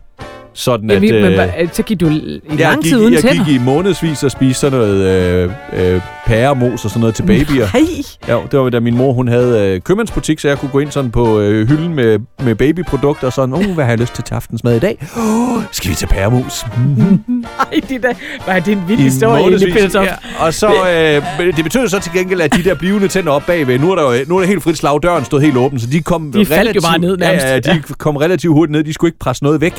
Sådan 0.55 0.91
Ja, 0.91 0.97
at... 0.97 1.03
vi, 1.03 1.12
men, 1.12 1.33
øh, 1.33 1.49
så 1.73 1.83
gik 1.83 2.01
du 2.01 2.09
i 2.09 2.41
jeg 2.51 2.59
lang 2.59 2.83
gik, 2.83 2.93
tid 2.93 3.01
uden 3.01 3.15
jeg 3.15 3.23
tænder. 3.23 3.45
gik 3.45 3.55
i 3.55 3.59
månedsvis 3.59 4.23
og 4.23 4.31
spiste 4.31 4.61
sådan 4.61 4.79
noget 4.79 5.03
øh, 5.05 5.95
øh, 5.95 6.01
pæremos 6.27 6.85
og 6.85 6.91
sådan 6.91 7.01
noget 7.01 7.15
til 7.15 7.23
babyer. 7.23 7.67
Nej. 7.75 7.83
Ja, 8.29 8.41
det 8.51 8.59
var 8.61 8.71
da 8.71 8.81
min 8.81 8.97
mor, 8.97 9.12
hun 9.12 9.29
havde 9.29 9.61
øh, 9.75 9.81
købmandsbutik, 9.81 10.41
så 10.41 10.49
jeg 10.49 10.59
kunne 10.59 10.71
gå 10.71 10.79
ind 10.79 10.91
sådan 10.91 11.11
på 11.11 11.41
øh, 11.41 11.69
hylden 11.69 11.95
med, 11.95 12.19
med 12.45 12.55
babyprodukter 12.55 13.27
og 13.27 13.33
sådan, 13.33 13.55
oh, 13.55 13.65
hvad 13.67 13.85
har 13.85 13.91
jeg 13.93 13.99
lyst 14.01 14.15
til 14.15 14.25
til 14.25 14.35
aftensmad 14.35 14.77
i 14.77 14.79
dag? 14.79 15.06
Oh, 15.17 15.62
skal 15.73 15.91
vi 15.91 15.95
til 15.95 16.06
pæremos? 16.06 16.65
Nej, 17.29 17.81
det, 17.89 18.03
der, 18.03 18.12
nej, 18.47 18.59
det 18.59 18.73
er 18.73 18.77
en 18.77 18.83
vild 18.89 18.99
historie, 19.01 19.43
månedsvis. 19.43 19.75
Peter. 19.75 20.03
Ja, 20.03 20.15
og 20.39 20.55
så, 20.55 20.67
øh, 20.67 21.56
det 21.56 21.65
betød 21.65 21.89
så 21.89 22.01
til 22.01 22.12
gengæld, 22.12 22.41
at 22.41 22.55
de 22.55 22.62
der 22.65 22.75
blivende 22.75 23.09
tænder 23.09 23.33
op 23.33 23.43
bagved, 23.47 23.79
nu 23.79 23.91
er 23.91 23.95
der 23.95 24.03
jo 24.03 24.25
nu 24.29 24.37
er 24.37 24.41
der 24.41 24.47
helt 24.49 24.62
frit 24.62 24.77
slag, 24.79 24.99
døren 25.03 25.25
stod 25.25 25.41
helt 25.41 25.56
åben, 25.56 25.79
så 25.81 25.87
de 25.87 26.01
kom 26.01 26.33
De 26.33 26.47
faldt 26.47 26.51
jo 26.51 26.55
relativt, 26.61 26.85
bare 26.85 26.99
ned 26.99 27.17
nærmest. 27.17 27.47
Ja, 27.47 27.53
ja, 27.55 27.59
de 27.61 27.83
kom 27.99 28.17
relativt 28.17 28.53
hurtigt 28.55 28.73
ned, 28.73 28.85
de 28.85 28.93
skulle 28.93 29.09
ikke 29.09 29.19
presse 29.19 29.45
noget 29.45 29.61
væk. 29.61 29.75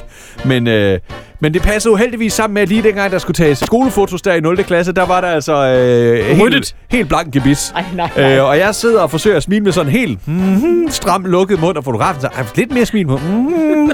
Men, 0.46 0.65
øh, 0.68 1.00
men 1.40 1.54
det 1.54 1.62
passede 1.62 1.94
uheldigvis 1.94 2.34
sammen 2.34 2.54
med, 2.54 2.62
at 2.62 2.70
lige 2.70 2.84
dengang, 2.84 3.12
der 3.12 3.18
skulle 3.20 3.36
tages 3.36 3.58
skolefotos 3.58 4.22
der 4.22 4.34
i 4.34 4.40
0. 4.40 4.64
klasse, 4.64 4.92
der 4.92 5.06
var 5.06 5.22
der 5.22 5.28
altså 5.28 5.54
øh, 5.66 6.26
helt, 6.38 6.76
helt 6.92 7.08
blank 7.08 7.34
gebis. 7.34 7.72
Ej, 7.76 7.84
nej, 7.96 8.10
nej. 8.18 8.36
Øh, 8.38 8.44
og 8.46 8.58
jeg 8.58 8.76
sidder 8.76 9.02
og 9.02 9.12
forsøger 9.12 9.38
at 9.38 9.44
smile 9.44 9.64
med 9.64 9.72
sådan 9.72 9.92
helt 9.92 10.28
mm, 10.28 10.88
stram 10.90 11.26
lukket 11.26 11.60
mund, 11.60 11.78
og 11.78 11.84
fotografen 11.84 12.22
siger, 12.22 12.32
"Ej, 12.32 12.46
lidt 12.56 12.72
mere 12.72 12.86
smil 12.86 13.08
på. 13.08 13.18
Mm, 13.18 13.92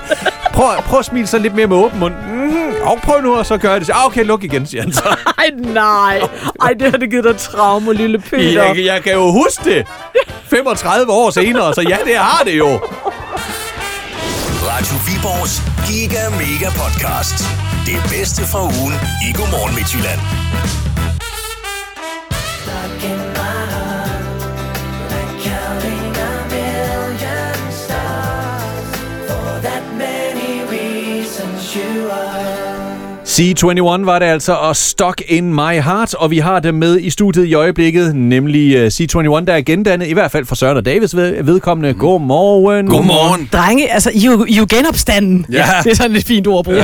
prøv, 0.53 0.65
prøv 0.85 0.99
at 0.99 1.05
smile 1.05 1.27
så 1.27 1.37
lidt 1.39 1.55
mere 1.55 1.67
med 1.67 1.77
åben 1.77 1.99
mund. 1.99 2.13
Mm, 2.31 2.51
og 2.83 2.99
prøv 3.03 3.21
nu, 3.21 3.35
og 3.35 3.45
så 3.45 3.57
gør 3.57 3.69
jeg 3.71 3.79
det. 3.79 3.87
Så, 3.87 3.93
ah, 3.93 4.05
okay, 4.05 4.25
luk 4.25 4.43
igen, 4.43 4.65
siger 4.65 4.81
han 4.81 4.91
så. 4.91 5.03
Ej, 5.37 5.49
nej. 5.73 6.21
Ej, 6.61 6.73
det 6.79 6.91
har 6.91 6.97
det 6.97 7.09
givet 7.09 7.23
dig 7.23 7.37
traume, 7.37 7.93
lille 7.93 8.19
Peter. 8.19 8.63
Jeg, 8.63 8.85
jeg 8.85 9.01
kan 9.03 9.13
jo 9.13 9.31
huske 9.31 9.63
det 9.63 9.87
35 10.57 11.11
år 11.11 11.29
senere, 11.29 11.73
så 11.73 11.81
ja, 11.81 11.97
det 12.05 12.15
har 12.15 12.43
det 12.43 12.57
jo. 12.57 12.79
Radio 14.63 14.95
Aalborgs 15.21 15.61
Giga 15.87 16.29
Mega 16.29 16.71
Podcast. 16.71 17.43
Det 17.85 18.09
bedste 18.09 18.41
fra 18.41 18.63
ugen 18.63 18.93
i 19.29 19.33
Godmorgen 19.33 19.75
Midtjylland. 19.75 20.21
you 31.73 32.09
are. 32.09 32.70
C21 33.31 34.05
var 34.05 34.19
det 34.19 34.25
altså, 34.25 34.53
og 34.53 34.75
Stock 34.75 35.21
in 35.27 35.53
My 35.53 35.81
Heart, 35.81 36.13
og 36.13 36.31
vi 36.31 36.37
har 36.37 36.59
dem 36.59 36.75
med 36.75 36.99
i 36.99 37.09
studiet 37.09 37.45
i 37.45 37.53
øjeblikket, 37.53 38.15
nemlig 38.15 38.77
uh, 38.81 38.87
C21, 38.87 39.45
der 39.45 39.53
er 39.53 39.61
gendannet, 39.61 40.07
i 40.07 40.13
hvert 40.13 40.31
fald 40.31 40.45
for 40.45 40.55
Søren 40.55 40.77
og 40.77 40.85
Davids 40.85 41.15
ved, 41.15 41.43
vedkommende. 41.43 41.93
Godmorgen. 41.93 42.87
Godmorgen. 42.87 43.49
Drenge, 43.53 43.91
altså, 43.93 44.11
I 44.13 44.25
er 44.25 44.31
jo, 44.31 44.45
I 44.45 44.53
er 44.53 44.57
jo 44.57 44.65
genopstanden. 44.69 45.45
Ja. 45.51 45.65
Det 45.83 45.91
er 45.91 45.95
sådan 45.95 46.15
et 46.15 46.25
fint 46.25 46.47
ord 46.47 46.59
at 46.59 46.65
bruge. 46.65 46.77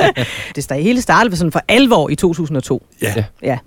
det 0.56 0.72
sta- 0.72 0.74
hele 0.80 1.02
startede 1.02 1.36
sådan 1.36 1.52
for 1.52 1.60
alvor 1.68 2.08
i 2.10 2.14
2002. 2.14 2.86
Ja. 3.02 3.14
Ja, 3.42 3.58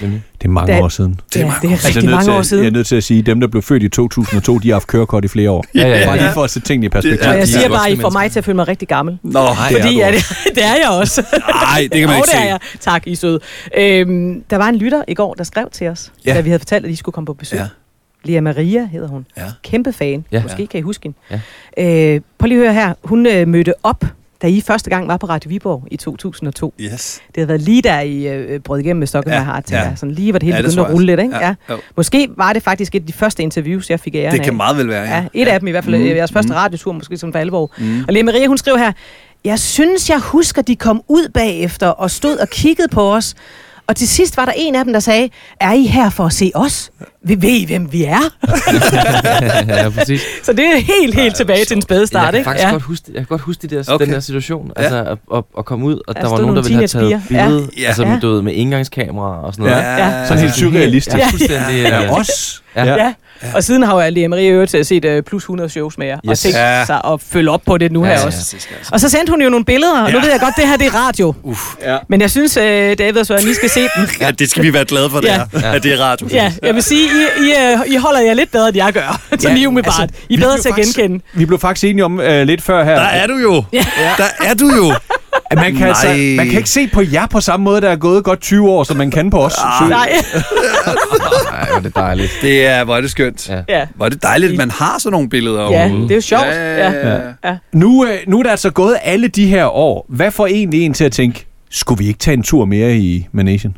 Det 0.00 0.22
er 0.44 0.48
mange 0.48 0.72
Da- 0.72 0.80
år 0.80 0.88
siden. 0.88 1.20
det 1.34 1.42
er, 1.42 1.46
ja, 1.46 1.52
det 1.62 1.68
er 1.68 1.72
Altså, 1.72 1.86
rigtig 1.86 2.02
nødt 2.02 2.10
mange 2.14 2.24
til, 2.24 2.32
år 2.32 2.42
siden. 2.42 2.64
Jeg 2.64 2.68
er 2.70 2.72
nødt 2.72 2.86
til 2.86 2.96
at 2.96 3.04
sige, 3.04 3.20
at 3.20 3.26
dem, 3.26 3.40
der 3.40 3.46
blev 3.48 3.62
født 3.62 3.82
i 3.82 3.88
2002, 3.88 4.58
de 4.58 4.68
har 4.68 4.74
haft 4.74 4.86
kørekort 4.86 5.24
i 5.24 5.28
flere 5.28 5.50
år. 5.50 5.64
Ja, 5.74 5.80
ja, 5.88 5.98
ja. 5.98 6.06
Bare 6.06 6.16
lige 6.18 6.32
for 6.34 6.44
at 6.44 6.50
sætte 6.50 6.68
tingene 6.68 6.86
i 6.86 6.88
perspektiv. 6.88 7.20
Er- 7.28 7.32
Og 7.32 7.38
jeg 7.38 7.48
siger 7.48 7.64
er 7.64 7.68
bare, 7.68 7.86
at 7.90 7.98
I 7.98 8.00
får 8.00 8.10
mig 8.10 8.30
til 8.32 8.38
at 8.40 8.44
føle 8.44 8.56
mig 8.56 8.68
rigtig 8.68 8.88
gammel. 8.88 9.18
Nå, 9.22 9.40
det 9.40 9.48
er 9.48 9.54
Fordi 9.54 9.94
du 9.94 10.00
ja, 10.00 10.12
det, 10.12 10.24
det 10.56 10.64
er 10.64 10.74
jeg 10.82 10.88
også. 11.00 11.22
Nej, 11.48 11.88
det 11.92 11.98
kan 12.00 12.08
man 12.08 12.16
ikke 12.16 12.26
det 12.26 12.34
er 12.34 12.40
se. 12.40 12.46
jeg. 12.46 12.58
Tak, 12.80 13.06
I 13.06 13.12
er 13.12 13.16
søde. 13.16 13.40
Øhm, 13.76 14.42
der 14.50 14.56
var 14.56 14.68
en 14.68 14.76
lytter 14.76 15.02
i 15.08 15.14
går, 15.14 15.34
der 15.34 15.44
skrev 15.44 15.68
til 15.72 15.86
os, 15.88 16.12
Ja. 16.26 16.34
da 16.34 16.40
vi 16.40 16.48
havde 16.50 16.60
fortalt, 16.60 16.84
at 16.84 16.90
I 16.90 16.96
skulle 16.96 17.12
komme 17.12 17.26
på 17.26 17.34
besøg. 17.34 17.58
Ja. 17.58 17.66
Lea 18.24 18.40
Maria 18.40 18.86
hedder 18.92 19.08
hun. 19.08 19.26
Ja. 19.36 19.42
Kæmpe 19.62 19.92
fan. 19.92 20.24
Ja. 20.32 20.42
Måske 20.42 20.66
kan 20.66 20.78
I 20.78 20.82
huske 20.82 21.02
hende. 21.30 21.40
Ja. 21.76 22.14
Øh, 22.14 22.20
prøv 22.38 22.46
lige 22.46 22.58
at 22.58 22.64
høre 22.74 22.74
her. 22.74 22.94
Hun 23.04 23.26
øh, 23.26 23.48
mødte 23.48 23.74
op, 23.82 24.04
da 24.42 24.46
I 24.46 24.60
første 24.60 24.90
gang 24.90 25.08
var 25.08 25.16
på 25.16 25.26
Radio 25.26 25.48
Viborg 25.48 25.84
i 25.90 25.96
2002. 25.96 26.74
Yes. 26.80 27.20
Det 27.26 27.36
havde 27.36 27.48
været 27.48 27.60
lige 27.60 27.82
der, 27.82 28.00
I 28.00 28.28
øh, 28.28 28.60
brød 28.60 28.78
igennem 28.80 28.98
med 28.98 29.06
Stokken 29.06 29.32
Ja, 29.32 29.38
ja, 29.38 29.44
har, 29.44 29.60
tænker 29.60 29.84
ja. 29.88 29.96
Sådan 29.96 30.14
lige, 30.14 30.32
hvor 30.32 30.38
det 30.38 30.46
hele 30.46 30.56
Ja, 30.56 30.62
det 30.62 30.70
begyndte 30.70 30.88
at 30.88 30.94
rulle 30.94 31.06
lidt, 31.06 31.20
ikke? 31.20 31.36
Ja, 31.36 31.54
Ja. 31.68 31.74
Måske 31.96 32.28
var 32.36 32.52
det 32.52 32.62
faktisk 32.62 32.94
et 32.94 33.00
af 33.00 33.06
de 33.06 33.12
første 33.12 33.42
interviews, 33.42 33.90
jeg 33.90 34.00
fik 34.00 34.14
æren 34.14 34.32
Det 34.32 34.38
af. 34.38 34.44
kan 34.44 34.56
meget 34.56 34.76
vel 34.76 34.88
være, 34.88 35.02
ja. 35.02 35.16
Ja, 35.16 35.24
et 35.34 35.48
af 35.48 35.60
dem 35.60 35.66
i 35.68 35.70
hvert 35.70 35.84
fald. 35.84 35.96
Mm. 35.96 36.02
Mm. 36.02 36.08
Jeres 36.08 36.32
første 36.32 36.54
radiotur, 36.54 36.92
måske 36.92 37.16
som 37.16 37.32
for 37.32 37.38
alvor. 37.38 37.70
Mm. 37.78 38.04
Og 38.08 38.12
Lea 38.14 38.22
Maria, 38.22 38.46
hun 38.46 38.58
skrev 38.58 38.78
her, 38.78 38.92
jeg 39.44 39.58
synes, 39.58 40.10
jeg 40.10 40.18
husker, 40.18 40.62
de 40.62 40.76
kom 40.76 41.02
ud 41.08 41.28
bagefter 41.34 41.86
og 41.88 42.10
stod 42.10 42.36
og 42.36 42.48
kiggede 42.48 42.88
på 42.88 43.14
os. 43.14 43.34
Og 43.90 43.96
til 43.96 44.08
sidst 44.08 44.36
var 44.36 44.44
der 44.44 44.52
en 44.56 44.74
af 44.74 44.84
dem, 44.84 44.92
der 44.92 45.00
sagde, 45.00 45.28
er 45.60 45.72
I 45.72 45.82
her 45.86 46.10
for 46.10 46.24
at 46.26 46.32
se 46.32 46.50
os? 46.54 46.90
Vi 47.24 47.42
ved 47.42 47.48
I, 47.50 47.64
hvem 47.66 47.92
vi 47.92 48.04
er? 48.04 48.20
ja, 49.68 49.88
præcis. 49.88 50.22
Så 50.42 50.52
det 50.52 50.64
er 50.64 50.76
helt, 50.76 51.14
helt 51.14 51.36
tilbage 51.36 51.64
til 51.64 51.76
en 51.76 51.82
spæde 51.82 52.00
jeg 52.00 52.08
start, 52.08 52.24
kan 52.30 52.34
ikke? 52.34 52.44
faktisk 52.50 52.70
godt 52.70 52.82
huske, 52.82 53.04
jeg 53.08 53.16
kan 53.16 53.26
godt 53.26 53.40
huske 53.40 53.62
det 53.62 53.70
der, 53.70 53.92
Okay. 53.94 54.04
den 54.06 54.14
der 54.14 54.20
situation. 54.20 54.70
Ja. 54.76 54.82
Altså 54.82 55.16
at, 55.34 55.44
at, 55.58 55.64
komme 55.64 55.86
ud, 55.86 56.00
og 56.08 56.14
Der 56.14 56.20
der, 56.22 56.28
var 56.28 56.38
nogen, 56.40 56.56
der 56.56 56.62
ville 56.62 56.76
have 56.76 56.86
taget 56.86 57.22
billede, 57.28 57.68
Ja. 57.76 57.80
ja. 57.82 57.86
altså 57.86 58.02
Ja. 58.02 58.08
med, 58.08 58.20
du 58.20 58.28
ved, 58.32 58.42
med 58.42 58.52
indgangskamera 58.52 59.42
og 59.46 59.52
sådan 59.54 59.70
noget. 59.70 59.82
Ja. 59.82 59.96
Ja. 60.18 60.26
Sådan 60.26 60.42
helt 60.42 60.54
surrealistisk. 60.54 61.16
Ja, 61.16 61.26
fuldstændig. 61.30 61.82
Ja, 61.82 62.02
Ja, 62.02 62.18
os. 62.18 62.62
Ja. 62.76 62.84
Ja. 62.84 63.12
Og 63.54 63.64
siden 63.64 63.82
har 63.82 64.04
jo 64.04 64.10
Lea 64.10 64.28
Maria 64.28 64.50
øvrigt 64.50 64.70
til 64.70 64.84
set 64.84 65.04
uh, 65.04 65.10
plus 65.26 65.42
100 65.42 65.70
shows 65.70 65.98
med 65.98 66.06
jer, 66.06 66.16
yes. 66.24 66.30
og 66.30 66.38
tænkt 66.38 66.56
Ja. 66.58 66.84
sig 66.86 67.00
at 67.04 67.20
følge 67.32 67.50
op 67.50 67.62
på 67.66 67.78
det 67.78 67.92
nu 67.92 68.04
Ja, 68.04 68.10
her 68.10 68.18
ja, 68.20 68.26
også. 68.26 68.56
Altså. 68.56 68.90
Og 68.92 69.00
så 69.00 69.08
sendte 69.08 69.30
hun 69.30 69.42
jo 69.42 69.48
nogle 69.48 69.64
billeder, 69.64 70.02
og 70.02 70.10
nu 70.12 70.16
Ja. 70.18 70.22
ved 70.24 70.30
jeg 70.30 70.40
godt, 70.40 70.54
det 70.56 70.68
her 70.68 70.76
det 70.76 70.86
er 70.86 70.94
radio. 70.94 71.34
Uff. 71.42 71.60
Ja. 71.82 71.96
Men 72.08 72.20
jeg 72.20 72.30
synes, 72.30 72.56
uh, 72.56 72.62
David 72.62 73.16
og 73.16 73.26
Søren, 73.26 73.48
I 73.48 73.54
skal 73.54 73.70
se 73.70 73.80
dem. 73.80 74.06
Ja, 74.20 74.30
det 74.30 74.50
skal 74.50 74.62
vi 74.62 74.72
være 74.72 74.84
glade 74.84 75.10
for, 75.10 75.20
det 75.20 75.28
Ja. 75.28 75.40
er. 75.52 75.72
At 75.72 75.82
det 75.82 75.92
er 75.92 76.00
radio. 76.00 76.28
Ja, 76.32 76.52
jeg 76.62 76.74
vil 76.74 76.82
sige, 76.82 77.04
I, 77.08 77.42
I, 77.42 77.52
uh, 77.74 77.92
I 77.92 77.96
holder 77.96 78.20
jer 78.20 78.34
lidt 78.34 78.52
bedre, 78.52 78.68
end 78.68 78.76
jeg 78.76 78.92
gør. 78.92 79.20
Så 79.38 79.48
Ja, 79.48 79.54
lige 79.54 79.68
umiddelbart. 79.68 80.00
altså, 80.02 80.16
I 80.28 80.34
er 80.34 80.38
bedre 80.38 80.58
til 80.58 80.68
at 80.68 80.74
faktisk- 80.74 80.96
genkende. 80.98 81.24
Vi 81.34 81.46
blev 81.46 81.58
faktisk 81.58 81.84
enige 81.84 82.04
om 82.04 82.18
uh, 82.18 82.24
lidt 82.42 82.62
før 82.62 82.84
her. 82.84 82.94
Der 82.94 83.02
er 83.02 83.26
du 83.26 83.36
jo. 83.36 83.64
Ja. 83.72 83.84
Der 84.18 84.24
er 84.44 84.54
du 84.54 84.70
jo. 84.76 84.94
At 85.50 85.58
man, 85.58 85.74
kan 85.74 85.88
altså, 85.88 86.06
man 86.36 86.46
kan 86.46 86.56
ikke 86.56 86.70
se 86.70 86.88
på 86.88 87.02
jer 87.12 87.26
på 87.26 87.40
samme 87.40 87.64
måde, 87.64 87.80
der 87.80 87.90
er 87.90 87.96
gået 87.96 88.24
godt 88.24 88.40
20 88.40 88.70
år, 88.70 88.84
som 88.84 88.96
man 88.96 89.10
kan 89.10 89.30
på 89.30 89.38
os. 89.44 89.54
Ah. 89.58 89.88
Nej. 89.90 90.10
Nej, 91.50 91.66
hvor 91.66 91.76
er 91.76 91.80
det 91.80 91.96
dejligt. 91.96 92.32
Det 92.42 92.66
er, 92.66 92.84
hvor 92.84 92.96
er 92.96 93.00
det 93.00 93.10
skønt. 93.10 93.48
Ja. 93.48 93.62
Ja. 93.68 93.86
Hvor 93.94 94.04
er 94.04 94.08
det 94.08 94.22
dejligt, 94.22 94.52
at 94.52 94.58
man 94.58 94.70
har 94.70 94.98
sådan 94.98 95.12
nogle 95.12 95.28
billeder 95.28 95.70
Ja, 95.70 95.88
det 95.88 96.10
er 96.10 96.14
jo 96.14 96.20
sjovt. 96.20 96.46
Ja, 96.46 96.90
ja, 96.90 97.20
ja. 97.44 97.56
Nu, 97.72 98.06
øh, 98.06 98.18
nu 98.26 98.38
er 98.38 98.42
der 98.42 98.50
altså 98.50 98.70
gået 98.70 98.96
alle 99.02 99.28
de 99.28 99.46
her 99.46 99.66
år. 99.66 100.06
Hvad 100.08 100.30
får 100.30 100.46
egentlig 100.46 100.82
en 100.82 100.94
til 100.94 101.04
at 101.04 101.12
tænke, 101.12 101.46
skulle 101.70 101.98
vi 101.98 102.08
ikke 102.08 102.18
tage 102.18 102.34
en 102.34 102.42
tur 102.42 102.64
mere 102.64 102.96
i 102.96 103.26
Managen? 103.32 103.76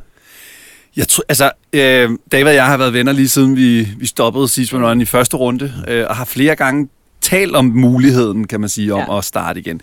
Jeg 0.97 1.09
tror, 1.09 1.25
altså, 1.29 1.51
øh, 1.73 2.11
David 2.33 2.47
og 2.47 2.55
jeg 2.55 2.67
har 2.67 2.77
været 2.77 2.93
venner 2.93 3.13
lige 3.13 3.29
siden 3.29 3.57
vi, 3.57 3.89
vi 3.99 4.07
stoppede 4.07 4.49
sidst 4.49 4.73
med 4.73 5.01
i 5.01 5.05
første 5.05 5.37
runde, 5.37 5.73
øh, 5.89 6.05
og 6.09 6.17
har 6.17 6.25
flere 6.25 6.57
gange 6.57 6.89
talt 7.23 7.57
om 7.57 7.65
muligheden, 7.65 8.47
kan 8.47 8.61
man 8.61 8.69
sige, 8.69 8.95
om 8.95 9.01
Ja. 9.09 9.19
at 9.19 9.25
starte 9.25 9.61
igen. 9.61 9.81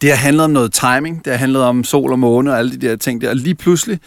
Det 0.00 0.10
har 0.10 0.16
handlet 0.16 0.44
om 0.44 0.50
noget 0.50 0.72
timing, 0.72 1.24
det 1.24 1.32
har 1.32 1.38
handlet 1.38 1.62
om 1.62 1.84
sol 1.84 2.12
og 2.12 2.18
måne 2.18 2.52
og 2.52 2.58
alle 2.58 2.72
de 2.72 2.88
der 2.88 2.96
ting 2.96 3.20
der, 3.20 3.28
og 3.30 3.36
lige 3.36 3.54
pludselig, 3.54 3.98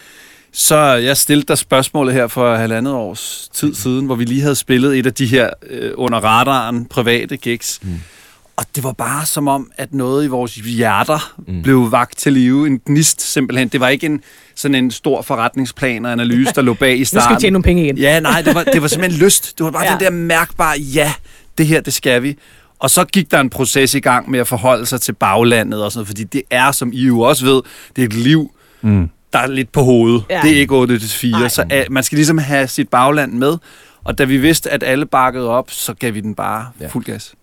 så 0.52 0.76
jeg 0.76 1.16
stillede 1.16 1.46
dig 1.48 1.58
spørgsmålet 1.58 2.14
her 2.14 2.26
for 2.26 2.54
halvandet 2.56 2.94
års 2.94 3.48
tid 3.54 3.74
siden, 3.74 4.06
hvor 4.06 4.14
vi 4.14 4.24
lige 4.24 4.40
havde 4.42 4.54
spillet 4.54 4.98
et 4.98 5.06
af 5.06 5.14
de 5.14 5.26
her 5.26 5.50
øh, 5.70 5.90
under 5.94 6.18
radaren 6.18 6.84
private 6.84 7.36
gigs. 7.36 7.78
Mm. 7.82 8.00
Og 8.56 8.66
det 8.76 8.84
var 8.84 8.92
bare 8.92 9.26
som 9.26 9.48
om, 9.48 9.70
at 9.78 9.94
noget 9.94 10.24
i 10.24 10.28
vores 10.28 10.54
hjerter 10.54 11.32
mm. 11.48 11.62
blev 11.62 11.92
vagt 11.92 12.18
til 12.18 12.32
live. 12.32 12.66
En 12.66 12.80
gnist 12.86 13.32
simpelthen. 13.32 13.68
Det 13.68 13.80
var 13.80 13.88
ikke 13.88 14.06
en, 14.06 14.20
sådan 14.54 14.74
en 14.74 14.90
stor 14.90 15.22
forretningsplan 15.22 16.04
og 16.04 16.12
analyse, 16.12 16.52
der 16.54 16.62
lå 16.62 16.74
bag 16.74 16.96
i 16.96 16.98
Nu 16.98 17.04
starten. 17.04 17.24
skal 17.24 17.36
vi 17.36 17.40
tjene 17.40 17.52
nogle 17.52 17.62
penge 17.62 17.84
igen. 17.84 17.98
Ja, 17.98 18.20
nej, 18.20 18.42
det 18.42 18.54
var, 18.54 18.64
det 18.64 18.82
var 18.82 18.88
simpelthen 18.88 19.24
lyst. 19.24 19.58
Det 19.58 19.64
var 19.64 19.70
bare 19.70 19.84
ja. 19.90 19.90
den 19.92 20.00
der 20.00 20.10
mærkbare, 20.10 20.78
ja, 20.80 21.12
det 21.58 21.66
her, 21.66 21.80
det 21.80 21.92
skal 21.94 22.22
vi. 22.22 22.36
Og 22.80 22.90
så 22.90 23.04
gik 23.04 23.30
der 23.30 23.40
en 23.40 23.50
proces 23.50 23.94
i 23.94 24.00
gang 24.00 24.30
med 24.30 24.40
at 24.40 24.48
forholde 24.48 24.86
sig 24.86 25.00
til 25.00 25.12
baglandet 25.12 25.84
og 25.84 25.92
sådan 25.92 25.98
noget, 25.98 26.06
fordi 26.08 26.24
det 26.24 26.42
er, 26.50 26.72
som 26.72 26.90
I 26.92 27.06
jo 27.06 27.20
også 27.20 27.44
ved, 27.44 27.62
det 27.96 28.02
er 28.02 28.06
et 28.06 28.12
liv, 28.14 28.50
mm. 28.82 29.08
der 29.32 29.38
er 29.38 29.46
lidt 29.46 29.72
på 29.72 29.82
hovedet. 29.82 30.24
Ja. 30.30 30.40
Det 30.42 30.50
er 30.50 30.56
ikke 30.60 30.74
8 30.74 30.98
til 30.98 31.08
4, 31.10 31.30
Nej. 31.30 31.48
så 31.48 31.62
uh, 31.62 31.92
man 31.92 32.02
skal 32.02 32.16
ligesom 32.16 32.38
have 32.38 32.68
sit 32.68 32.88
bagland 32.88 33.32
med. 33.32 33.56
Og 34.04 34.18
da 34.18 34.24
vi 34.24 34.36
vidste, 34.36 34.70
at 34.70 34.82
alle 34.82 35.06
bakkede 35.06 35.48
op, 35.48 35.70
så 35.70 35.94
gav 35.94 36.14
vi 36.14 36.20
den 36.20 36.34
bare 36.34 36.66
Ja. 36.80 36.86
fuld 36.88 37.04
gas. 37.04 37.34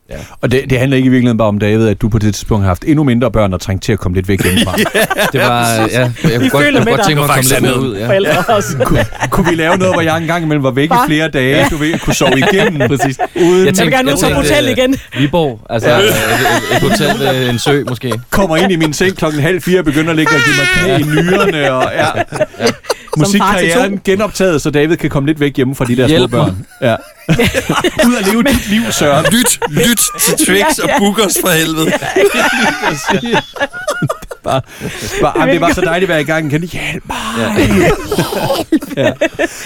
Og 0.41 0.51
det, 0.51 0.63
det 0.69 0.79
handler 0.79 0.97
ikke 0.97 1.07
i 1.07 1.09
virkeligheden 1.09 1.37
bare 1.37 1.47
om, 1.47 1.59
David, 1.59 1.87
at 1.87 2.01
du 2.01 2.09
på 2.09 2.19
det 2.19 2.33
tidspunkt 2.35 2.63
har 2.63 2.67
haft 2.69 2.83
endnu 2.87 3.03
mindre 3.03 3.31
børn 3.31 3.53
og 3.53 3.61
trængt 3.61 3.83
til 3.83 3.91
at 3.93 3.99
komme 3.99 4.15
lidt 4.15 4.27
væk 4.27 4.43
hjemmefra. 4.43 4.75
Det 5.33 5.41
var, 5.41 5.75
ja, 5.75 5.99
jeg 5.99 6.11
kunne 6.23 6.39
Vi 6.39 6.49
godt, 6.49 6.63
føler 6.63 6.79
jeg 6.79 6.85
med 6.85 6.85
kunne 6.85 6.95
godt 6.97 7.07
tænke 7.07 7.21
mig 7.21 7.29
at 7.29 7.35
komme 7.35 7.49
lidt 7.49 7.61
mere 7.61 7.79
ud. 7.79 7.97
Ja. 7.97 8.07
Forældre 8.07 8.43
også. 8.55 8.77
kunne, 8.85 9.05
kunne 9.29 9.49
vi 9.49 9.55
lave 9.55 9.77
noget, 9.77 9.93
hvor 9.95 10.01
jeg 10.01 10.17
engang 10.17 10.43
imellem 10.43 10.63
var 10.63 10.71
væk 10.71 10.89
i 10.91 10.95
flere 11.07 11.27
dage, 11.27 11.65
du 11.71 11.77
ved, 11.77 11.99
kunne 11.99 12.13
sove 12.13 12.39
igennem? 12.39 12.87
Præcis. 12.97 13.17
Uden 13.35 13.65
Jeg 13.65 13.75
vil 13.85 13.91
gerne 13.91 14.11
ud 14.11 14.17
tænkte, 14.17 14.35
hotel 14.35 14.65
øh, 14.65 14.71
igen. 14.71 14.95
Viborg, 15.17 15.59
altså 15.69 15.89
et, 15.89 16.03
et, 16.03 16.11
et 16.75 16.81
hotel 16.89 17.19
ved 17.19 17.49
en 17.49 17.59
sø 17.59 17.83
måske. 17.89 18.13
kommer 18.29 18.57
ind 18.57 18.71
i 18.71 18.75
min 18.75 18.93
seng 18.93 19.17
klokken 19.17 19.41
halv 19.41 19.61
fire 19.61 19.79
og 19.79 19.85
begynder 19.85 20.09
at 20.09 20.15
ligge 20.15 20.31
og 20.35 20.41
give 20.41 20.55
mig 20.55 21.01
knæ 21.05 21.19
i 21.19 21.21
nyrerne. 21.23 21.71
Og, 21.73 21.91
ja. 21.95 22.23
Musikkarrieren 23.17 24.01
genoptaget, 24.03 24.61
så 24.61 24.69
David 24.69 24.97
kan 24.97 25.09
komme 25.09 25.27
lidt 25.27 25.39
væk 25.39 25.55
hjemme 25.57 25.75
fra 25.75 25.85
de 25.85 25.95
der 25.97 26.07
små 26.07 26.17
Hjælp 26.17 26.31
mig. 26.31 26.45
børn. 26.45 26.65
Ja. 26.81 26.95
Ud 28.07 28.13
og 28.13 28.23
leve 28.31 28.43
dit 28.43 28.69
liv, 28.69 28.81
Søren. 28.91 29.25
Lyt, 29.31 29.59
lyt 29.69 29.96
til 30.19 30.33
Twix 30.45 30.79
og 30.79 30.89
Bookers 30.99 31.37
for 31.41 31.49
helvede. 31.49 31.91
Bare, 34.43 34.61
bare, 35.21 35.39
jamen, 35.39 35.53
det 35.53 35.61
var 35.61 35.73
så 35.73 35.81
dejligt 35.81 36.09
at 36.11 36.13
være 36.13 36.21
i 36.21 36.25
gang. 36.25 36.49
Kan 36.49 36.63
I 36.63 36.67
hjælpe 36.67 37.07
mig? 37.07 37.17
ja. 38.97 39.13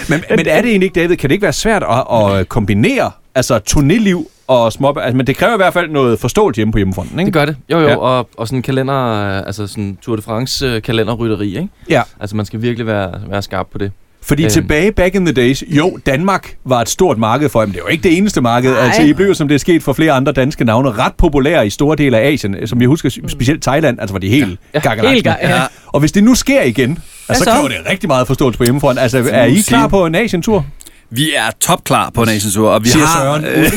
men, 0.08 0.24
men 0.30 0.46
er 0.46 0.62
det 0.62 0.70
egentlig 0.70 0.82
ikke, 0.86 1.00
David, 1.00 1.16
kan 1.16 1.30
det 1.30 1.34
ikke 1.34 1.42
være 1.42 1.52
svært 1.52 1.82
at, 1.82 2.38
at 2.38 2.48
kombinere 2.48 3.10
altså 3.34 3.60
turnéliv 3.70 4.28
og 4.46 4.72
små... 4.72 4.94
Altså, 4.98 5.16
men 5.16 5.26
det 5.26 5.36
kræver 5.36 5.54
i 5.54 5.56
hvert 5.56 5.72
fald 5.72 5.90
noget 5.90 6.18
forståelse 6.18 6.58
hjemme 6.58 6.72
på 6.72 6.78
hjemmefronten, 6.78 7.18
ikke? 7.18 7.26
Det 7.26 7.34
gør 7.34 7.44
det. 7.44 7.56
Jo, 7.70 7.78
jo, 7.78 7.84
Ja. 7.84 7.90
ja. 7.90 7.96
og, 7.96 8.28
og 8.36 8.48
sådan 8.48 8.58
en 8.58 8.62
kalender, 8.62 9.26
øh, 9.36 9.36
altså 9.38 9.66
sådan 9.66 9.98
Tour 10.02 10.16
de 10.16 10.22
France 10.22 10.66
øh, 10.66 10.82
kalenderrytteri, 10.82 11.48
ikke? 11.48 11.68
Ja. 11.88 12.02
Altså 12.20 12.36
man 12.36 12.46
skal 12.46 12.62
virkelig 12.62 12.86
være, 12.86 13.12
være 13.28 13.42
skarp 13.42 13.66
på 13.72 13.78
det. 13.78 13.92
Fordi 14.24 14.42
Øhm. 14.42 14.50
tilbage 14.50 14.92
back 14.92 15.14
in 15.14 15.26
the 15.26 15.32
days, 15.34 15.64
jo, 15.68 15.98
Danmark 16.06 16.54
var 16.64 16.80
et 16.80 16.88
stort 16.88 17.18
marked 17.18 17.48
for 17.48 17.60
dem. 17.60 17.72
Det 17.72 17.80
var 17.84 17.88
ikke 17.90 18.02
det 18.02 18.16
eneste 18.16 18.40
marked. 18.40 18.70
Nej. 18.70 18.80
Altså, 18.80 19.02
I 19.02 19.12
blev 19.12 19.34
som 19.34 19.48
det 19.48 19.54
er 19.54 19.58
sket 19.58 19.82
for 19.82 19.92
flere 19.92 20.12
andre 20.12 20.32
danske 20.32 20.64
navne, 20.64 20.90
ret 20.90 21.12
populære 21.18 21.66
i 21.66 21.70
store 21.70 21.96
dele 21.96 22.18
af 22.18 22.32
Asien. 22.32 22.66
Som 22.66 22.80
jeg 22.80 22.88
husker, 22.88 23.10
specielt 23.28 23.62
Thailand, 23.62 24.00
altså 24.00 24.14
var 24.14 24.18
de 24.18 24.28
helt 24.28 24.60
ja. 24.74 24.80
Helt 25.10 25.26
ja. 25.26 25.62
Og 25.86 26.00
hvis 26.00 26.12
det 26.12 26.24
nu 26.24 26.34
sker 26.34 26.62
igen, 26.62 26.98
altså, 27.28 27.44
så 27.44 27.50
kræver 27.50 27.68
det 27.68 27.76
rigtig 27.90 28.08
meget 28.08 28.26
forståelse 28.26 28.58
på 28.58 28.64
hjemmefront. 28.64 28.98
Altså, 28.98 29.28
er 29.32 29.44
I 29.44 29.54
klar 29.68 29.86
på 29.86 30.06
en 30.06 30.14
Asientur? 30.14 30.66
Vi 31.14 31.34
er 31.34 31.50
topklar 31.60 32.10
på 32.10 32.24
Nations 32.24 32.54
Tour, 32.54 32.70
og 32.70 32.84
vi 32.84 32.88
Siger 32.88 33.06
har... 33.06 33.20
Søren. 33.20 33.44
Øh. 33.52 33.72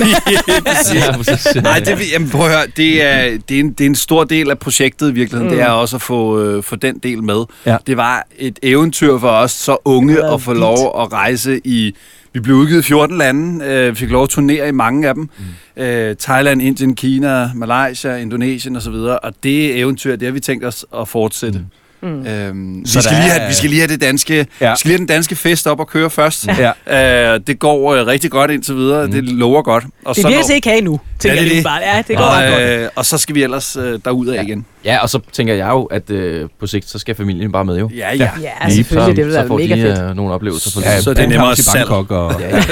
Ja. 1.56 1.62
Nej, 1.70 1.80
det, 1.80 2.12
jamen, 2.12 2.30
prøv 2.30 2.46
at 2.46 2.52
høre, 2.52 2.66
det 2.78 3.04
er, 3.04 3.38
det, 3.50 3.56
er 3.56 3.60
en, 3.60 3.72
det 3.72 3.82
er 3.82 3.90
en 3.90 3.96
stor 3.96 4.24
del 4.24 4.50
af 4.50 4.60
projektet 4.60 5.10
i 5.10 5.14
virkeligheden. 5.14 5.52
Mm. 5.52 5.58
Det 5.58 5.66
er 5.66 5.70
også 5.70 5.96
at 5.96 6.02
få, 6.02 6.42
øh, 6.42 6.64
få 6.64 6.76
den 6.76 6.98
del 6.98 7.24
med. 7.24 7.44
Ja. 7.66 7.78
Det 7.88 7.98
var 7.98 8.28
et 8.38 8.60
eventyr 8.64 9.20
for 9.20 9.30
os, 9.30 9.52
så 9.52 9.78
unge, 9.86 10.34
at 10.34 10.42
få 10.42 10.52
været 10.52 10.60
lov 10.60 11.02
at 11.02 11.14
rejse 11.14 11.62
i... 11.64 11.96
Vi 12.34 12.40
blev 12.40 12.56
udgivet 12.56 12.80
i 12.80 12.84
14 12.84 13.18
lande, 13.18 13.66
øh, 13.66 13.96
fik 13.96 14.10
lov 14.10 14.24
at 14.24 14.30
turnere 14.30 14.68
i 14.68 14.72
mange 14.72 15.08
af 15.08 15.14
dem. 15.14 15.30
Mm. 15.78 15.84
Øh, 15.84 16.16
Thailand, 16.16 16.62
Indien, 16.62 16.96
Kina, 16.96 17.50
Malaysia, 17.56 18.16
Indonesien 18.18 18.76
osv. 18.76 18.94
Og 18.94 19.34
det 19.44 19.80
eventyr, 19.80 20.16
det 20.16 20.26
har 20.26 20.34
vi 20.34 20.40
tænkt 20.40 20.66
os 20.66 20.86
at 21.00 21.08
fortsætte. 21.08 21.60
Mm. 21.60 21.66
Øhm, 22.06 22.82
vi, 22.84 22.90
Så 22.90 23.02
skal 23.02 23.18
lige 23.18 23.30
er- 23.30 23.34
have, 23.40 23.48
vi 23.50 23.54
skal 23.54 23.70
lige 23.70 23.80
have 23.82 23.92
det 23.92 24.02
danske, 24.02 24.34
Ja. 24.36 24.66
ja. 24.66 24.72
vi 24.72 24.78
skal 24.80 24.88
lige 24.90 24.94
have 24.94 24.98
den 24.98 25.08
danske 25.08 25.36
fest 25.36 25.68
op 25.68 25.80
og 25.80 25.88
køre 25.88 26.10
først. 26.10 26.48
Ja. 26.88 27.34
Øh, 27.34 27.40
det 27.48 27.60
går 27.60 27.94
øh, 27.94 28.08
rigtig 28.08 28.32
godt 28.32 28.52
indtil 28.52 28.76
videre. 28.76 29.06
Mm. 29.06 29.12
Det 29.12 29.24
lover 29.24 29.62
godt. 29.62 29.84
Og 30.06 30.16
Det 30.16 30.22
så 30.22 30.28
bliver 30.28 30.40
når- 30.40 30.46
til 30.48 30.56
ikke 30.56 30.70
have 30.70 30.82
nu. 30.82 31.00
tænker 31.20 31.36
det 31.42 31.46
er 31.46 31.48
jeg 31.48 31.56
det. 31.56 31.64
Bare. 31.64 31.82
Ja, 31.96 32.02
det 32.08 32.18
går 32.18 32.24
ret 32.26 32.46
og, 32.54 32.60
godt. 32.60 32.70
øh, 32.82 32.90
og 32.96 33.06
så 33.06 33.18
skal 33.18 33.36
vi 33.36 33.44
ellers 33.44 33.76
øh, 33.76 34.00
derud 34.06 34.28
af 34.28 34.44
igen. 34.44 34.66
Ja, 34.86 34.98
og 35.02 35.10
så 35.10 35.20
tænker 35.32 35.54
jeg 35.54 35.68
jo, 35.70 35.84
at 35.84 36.10
øh, 36.10 36.50
på 36.60 36.68
sigt, 36.68 36.90
så 36.90 37.00
skal 37.00 37.16
familien 37.16 37.52
bare 37.52 37.66
med 37.66 37.78
jo. 37.80 37.90
Ja, 37.98 38.16
ja. 38.16 38.30
Ja, 38.42 38.70
selvfølgelig. 38.70 39.16
Det 39.18 39.26
vil 39.26 39.34
så 39.34 39.40
være 39.40 39.48
får 39.48 39.58
mega 39.58 39.76
de 39.76 39.82
fedt. 39.82 40.00
øh, 40.10 40.16
nogle 40.16 40.34
oplevelser 40.34 40.72
for 40.72 40.82
Ja, 40.82 41.02
så 41.02 41.10
er 41.10 41.14
det 41.14 41.30
nemmere 41.30 41.48
Penthouse 41.56 41.62
i 41.62 41.64
salg. 41.64 41.88
Bangkok 41.90 42.12
og... 42.12 42.42
Ja, 42.42 42.56
ja. 42.56 42.64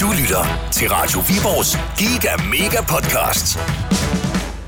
Du 0.00 0.06
lytter 0.20 0.68
til 0.72 0.88
Radio 0.88 1.20
Viborgs 1.28 1.78
Giga 1.98 2.30
Mega 2.50 2.82
Podcast. 2.88 3.58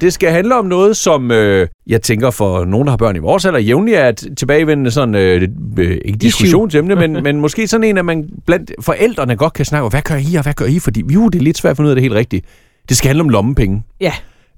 Det 0.00 0.12
skal 0.12 0.31
handle 0.31 0.55
om 0.55 0.67
noget, 0.67 0.97
som 0.97 1.31
øh, 1.31 1.69
jeg 1.87 2.03
tænker 2.03 2.31
for 2.31 2.65
nogen, 2.65 2.87
der 2.87 2.93
har 2.93 2.97
børn 2.97 3.17
i 3.17 3.19
vores 3.19 3.45
alder, 3.45 3.59
jævnligt 3.59 3.99
er 3.99 4.09
et 4.09 4.29
tilbagevendende 4.37 4.91
sådan, 4.91 5.15
øh, 5.15 5.49
øh, 5.79 5.99
ikke 6.05 6.19
diskussionsemne, 6.19 6.95
men, 6.95 7.12
men 7.25 7.41
måske 7.41 7.69
sådan 7.69 7.85
en, 7.85 7.99
at 7.99 8.05
man 8.05 8.29
blandt 8.47 8.73
forældrene 8.81 9.37
godt 9.37 9.53
kan 9.53 9.65
snakke 9.65 9.85
om, 9.85 9.91
hvad 9.91 10.03
gør 10.03 10.15
I, 10.15 10.35
og 10.35 10.43
hvad 10.43 10.55
gør 10.55 10.65
I? 10.65 10.79
Fordi 10.79 11.05
jo, 11.15 11.29
det 11.29 11.38
er 11.38 11.43
lidt 11.43 11.59
svært 11.59 11.71
at 11.71 11.76
finde 11.76 11.87
ud 11.87 11.91
af 11.91 11.97
det 11.97 12.03
helt 12.03 12.15
rigtigt. 12.15 12.45
Det 12.88 12.97
skal 12.97 13.09
handle 13.09 13.21
om 13.21 13.29
lommepenge. 13.29 13.83
Ja. 14.00 14.12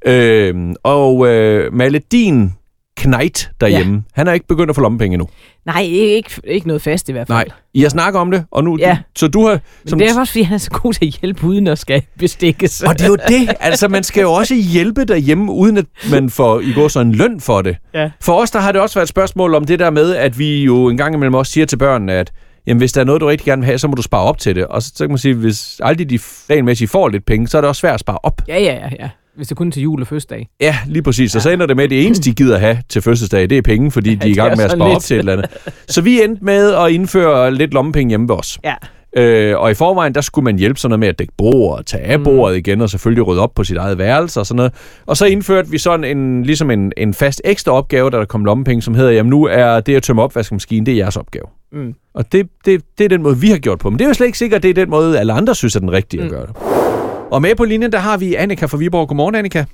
Øh, 0.06 0.54
og 0.82 1.28
øh, 1.28 1.72
Malle, 1.72 2.00
din 2.12 2.52
knejt 2.98 3.50
derhjemme, 3.60 3.94
ja. 3.94 4.00
han 4.12 4.28
er 4.28 4.32
ikke 4.32 4.46
begyndt 4.46 4.70
at 4.70 4.76
få 4.76 4.82
lommepenge 4.82 5.14
endnu. 5.14 5.28
Nej, 5.66 5.82
ikke, 5.82 6.30
ikke 6.44 6.66
noget 6.66 6.82
fast 6.82 7.08
i 7.08 7.12
hvert 7.12 7.26
fald. 7.26 7.36
Nej, 7.36 7.44
I 7.74 7.82
har 7.82 7.88
snakket 7.88 8.20
om 8.20 8.30
det, 8.30 8.44
og 8.50 8.64
nu... 8.64 8.76
Ja. 8.80 8.90
Du, 8.90 9.18
så 9.18 9.28
du 9.28 9.46
har... 9.46 9.60
Men 9.90 9.98
det 9.98 10.10
er 10.10 10.20
også, 10.20 10.32
fordi 10.32 10.42
han 10.42 10.54
er 10.54 10.58
så 10.58 10.70
god 10.70 10.92
til 10.92 11.06
at 11.06 11.12
hjælpe 11.12 11.46
uden 11.46 11.66
at 11.66 11.78
skal 11.78 12.02
bestikkes. 12.18 12.82
Og 12.82 12.98
det 12.98 13.04
er 13.04 13.08
jo 13.08 13.16
det. 13.28 13.54
Altså, 13.60 13.88
man 13.88 14.02
skal 14.04 14.20
jo 14.20 14.32
også 14.32 14.54
hjælpe 14.54 15.04
derhjemme, 15.04 15.52
uden 15.52 15.76
at 15.76 15.84
man 16.10 16.30
får 16.30 16.60
i 16.60 16.72
går 16.72 16.88
så 16.88 17.00
en 17.00 17.12
løn 17.12 17.40
for 17.40 17.62
det. 17.62 17.76
Ja. 17.94 18.10
For 18.20 18.40
os, 18.40 18.50
der 18.50 18.58
har 18.58 18.72
det 18.72 18.80
også 18.80 18.94
været 18.94 19.04
et 19.04 19.08
spørgsmål 19.08 19.54
om 19.54 19.64
det 19.64 19.78
der 19.78 19.90
med, 19.90 20.14
at 20.16 20.38
vi 20.38 20.64
jo 20.64 20.88
en 20.88 20.96
gang 20.96 21.14
imellem 21.14 21.34
også 21.34 21.52
siger 21.52 21.66
til 21.66 21.76
børnene, 21.76 22.12
at 22.12 22.32
jamen, 22.66 22.78
hvis 22.78 22.92
der 22.92 23.00
er 23.00 23.04
noget, 23.04 23.20
du 23.20 23.26
rigtig 23.26 23.44
gerne 23.44 23.60
vil 23.60 23.66
have, 23.66 23.78
så 23.78 23.88
må 23.88 23.94
du 23.94 24.02
spare 24.02 24.22
op 24.22 24.38
til 24.38 24.56
det. 24.56 24.66
Og 24.66 24.82
så, 24.82 24.92
så 24.94 25.04
kan 25.04 25.08
man 25.08 25.18
sige, 25.18 25.34
hvis 25.34 25.80
aldrig 25.82 26.10
de 26.10 26.18
regelmæssigt 26.50 26.90
får 26.90 27.08
lidt 27.08 27.26
penge, 27.26 27.48
så 27.48 27.56
er 27.56 27.60
det 27.60 27.68
også 27.68 27.80
svært 27.80 27.94
at 27.94 28.00
spare 28.00 28.18
op. 28.22 28.42
Ja, 28.48 28.58
ja, 28.58 28.74
ja, 28.74 28.88
ja. 29.00 29.08
Hvis 29.38 29.48
det 29.48 29.56
kun 29.56 29.66
er 29.68 29.72
til 29.72 29.82
jul 29.82 30.00
og 30.00 30.06
fødselsdag. 30.06 30.48
Ja, 30.60 30.76
lige 30.86 31.02
præcis. 31.02 31.36
Og 31.36 31.42
så 31.42 31.50
ender 31.50 31.66
det 31.66 31.76
med, 31.76 31.84
at 31.84 31.90
det 31.90 32.06
eneste, 32.06 32.30
de 32.30 32.34
gider 32.34 32.58
have 32.58 32.78
til 32.88 33.02
fødselsdag, 33.02 33.50
det 33.50 33.58
er 33.58 33.62
penge, 33.62 33.90
fordi 33.90 34.14
de 34.14 34.24
er 34.24 34.28
i 34.28 34.30
er 34.30 34.34
gang 34.34 34.56
med 34.56 34.64
at 34.64 34.70
spare 34.70 34.88
lidt. 34.88 34.96
op 34.96 35.02
til 35.02 35.14
et 35.14 35.18
eller 35.18 35.32
andet. 35.32 35.46
Så 35.88 36.00
vi 36.00 36.22
endte 36.22 36.44
med 36.44 36.74
at 36.74 36.90
indføre 36.90 37.54
lidt 37.54 37.74
lommepenge 37.74 38.10
hjemme 38.10 38.28
ved 38.28 38.36
os. 38.36 38.58
Ja. 38.64 38.74
Øh, 39.16 39.58
og 39.58 39.70
i 39.70 39.74
forvejen, 39.74 40.14
der 40.14 40.20
skulle 40.20 40.44
man 40.44 40.58
hjælpe 40.58 40.80
sådan 40.80 40.90
noget 40.90 41.00
med 41.00 41.08
at 41.08 41.18
dække 41.18 41.32
bord 41.38 41.78
og 41.78 41.86
tage 41.86 42.02
af 42.02 42.24
bordet 42.24 42.56
igen, 42.56 42.80
og 42.80 42.90
selvfølgelig 42.90 43.26
rydde 43.26 43.42
op 43.42 43.54
på 43.54 43.64
sit 43.64 43.76
eget 43.76 43.98
værelse 43.98 44.40
og 44.40 44.46
sådan 44.46 44.56
noget. 44.56 44.72
Og 45.06 45.16
så 45.16 45.26
indførte 45.26 45.70
vi 45.70 45.78
sådan 45.78 46.04
en, 46.16 46.42
ligesom 46.42 46.70
en, 46.70 46.92
en 46.96 47.14
fast 47.14 47.40
ekstra 47.44 47.72
opgave, 47.72 48.10
da 48.10 48.16
der 48.16 48.24
kom 48.24 48.44
lommepenge, 48.44 48.82
som 48.82 48.94
hedder, 48.94 49.10
jamen 49.10 49.30
nu 49.30 49.44
er 49.44 49.80
det 49.80 49.96
at 49.96 50.02
tømme 50.02 50.22
opvaskemaskinen, 50.22 50.86
det 50.86 50.92
er 50.92 50.96
jeres 50.96 51.16
opgave. 51.16 51.44
Mm. 51.72 51.94
Og 52.14 52.32
det, 52.32 52.48
det, 52.64 52.82
det 52.98 53.04
er 53.04 53.08
den 53.08 53.22
måde, 53.22 53.36
vi 53.38 53.48
har 53.48 53.58
gjort 53.58 53.78
på. 53.78 53.90
Men 53.90 53.98
det 53.98 54.04
er 54.04 54.08
jo 54.08 54.14
slet 54.14 54.26
ikke 54.26 54.38
sikkert, 54.38 54.56
at 54.58 54.62
det 54.62 54.70
er 54.70 54.74
den 54.74 54.90
måde, 54.90 55.18
alle 55.18 55.32
andre 55.32 55.54
synes 55.54 55.76
er 55.76 55.80
den 55.80 55.92
rigtige 55.92 56.20
mm. 56.20 56.26
at 56.26 56.32
gøre 56.32 56.46
det. 56.46 56.87
Og 57.30 57.42
med 57.42 57.54
på 57.54 57.64
linjen, 57.64 57.92
der 57.92 57.98
har 57.98 58.16
vi 58.16 58.34
Annika 58.34 58.66
fra 58.66 58.76
Viborg. 58.76 59.08
Godmorgen, 59.08 59.34
Annika. 59.34 59.64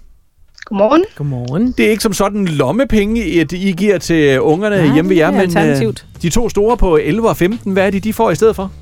Godmorgen. 0.64 1.04
Godmorgen. 1.16 1.74
Det 1.78 1.86
er 1.86 1.90
ikke 1.90 2.02
som 2.02 2.12
sådan 2.12 2.44
lommepenge, 2.44 3.40
at 3.40 3.52
I 3.52 3.72
giver 3.72 3.98
til 3.98 4.40
ungerne 4.40 4.76
Nej, 4.76 4.94
hjemme 4.94 5.08
ved 5.08 5.16
jer, 5.16 5.30
det 5.30 5.56
er 5.56 5.76
men 5.80 5.86
øh, 5.86 5.94
de 6.22 6.30
to 6.30 6.48
store 6.48 6.76
på 6.76 6.96
11 6.96 7.28
og 7.28 7.36
15, 7.36 7.72
hvad 7.72 7.86
er 7.86 7.90
det, 7.90 8.04
de 8.04 8.12
får 8.12 8.30
i 8.30 8.34
stedet 8.34 8.56
for? 8.56 8.72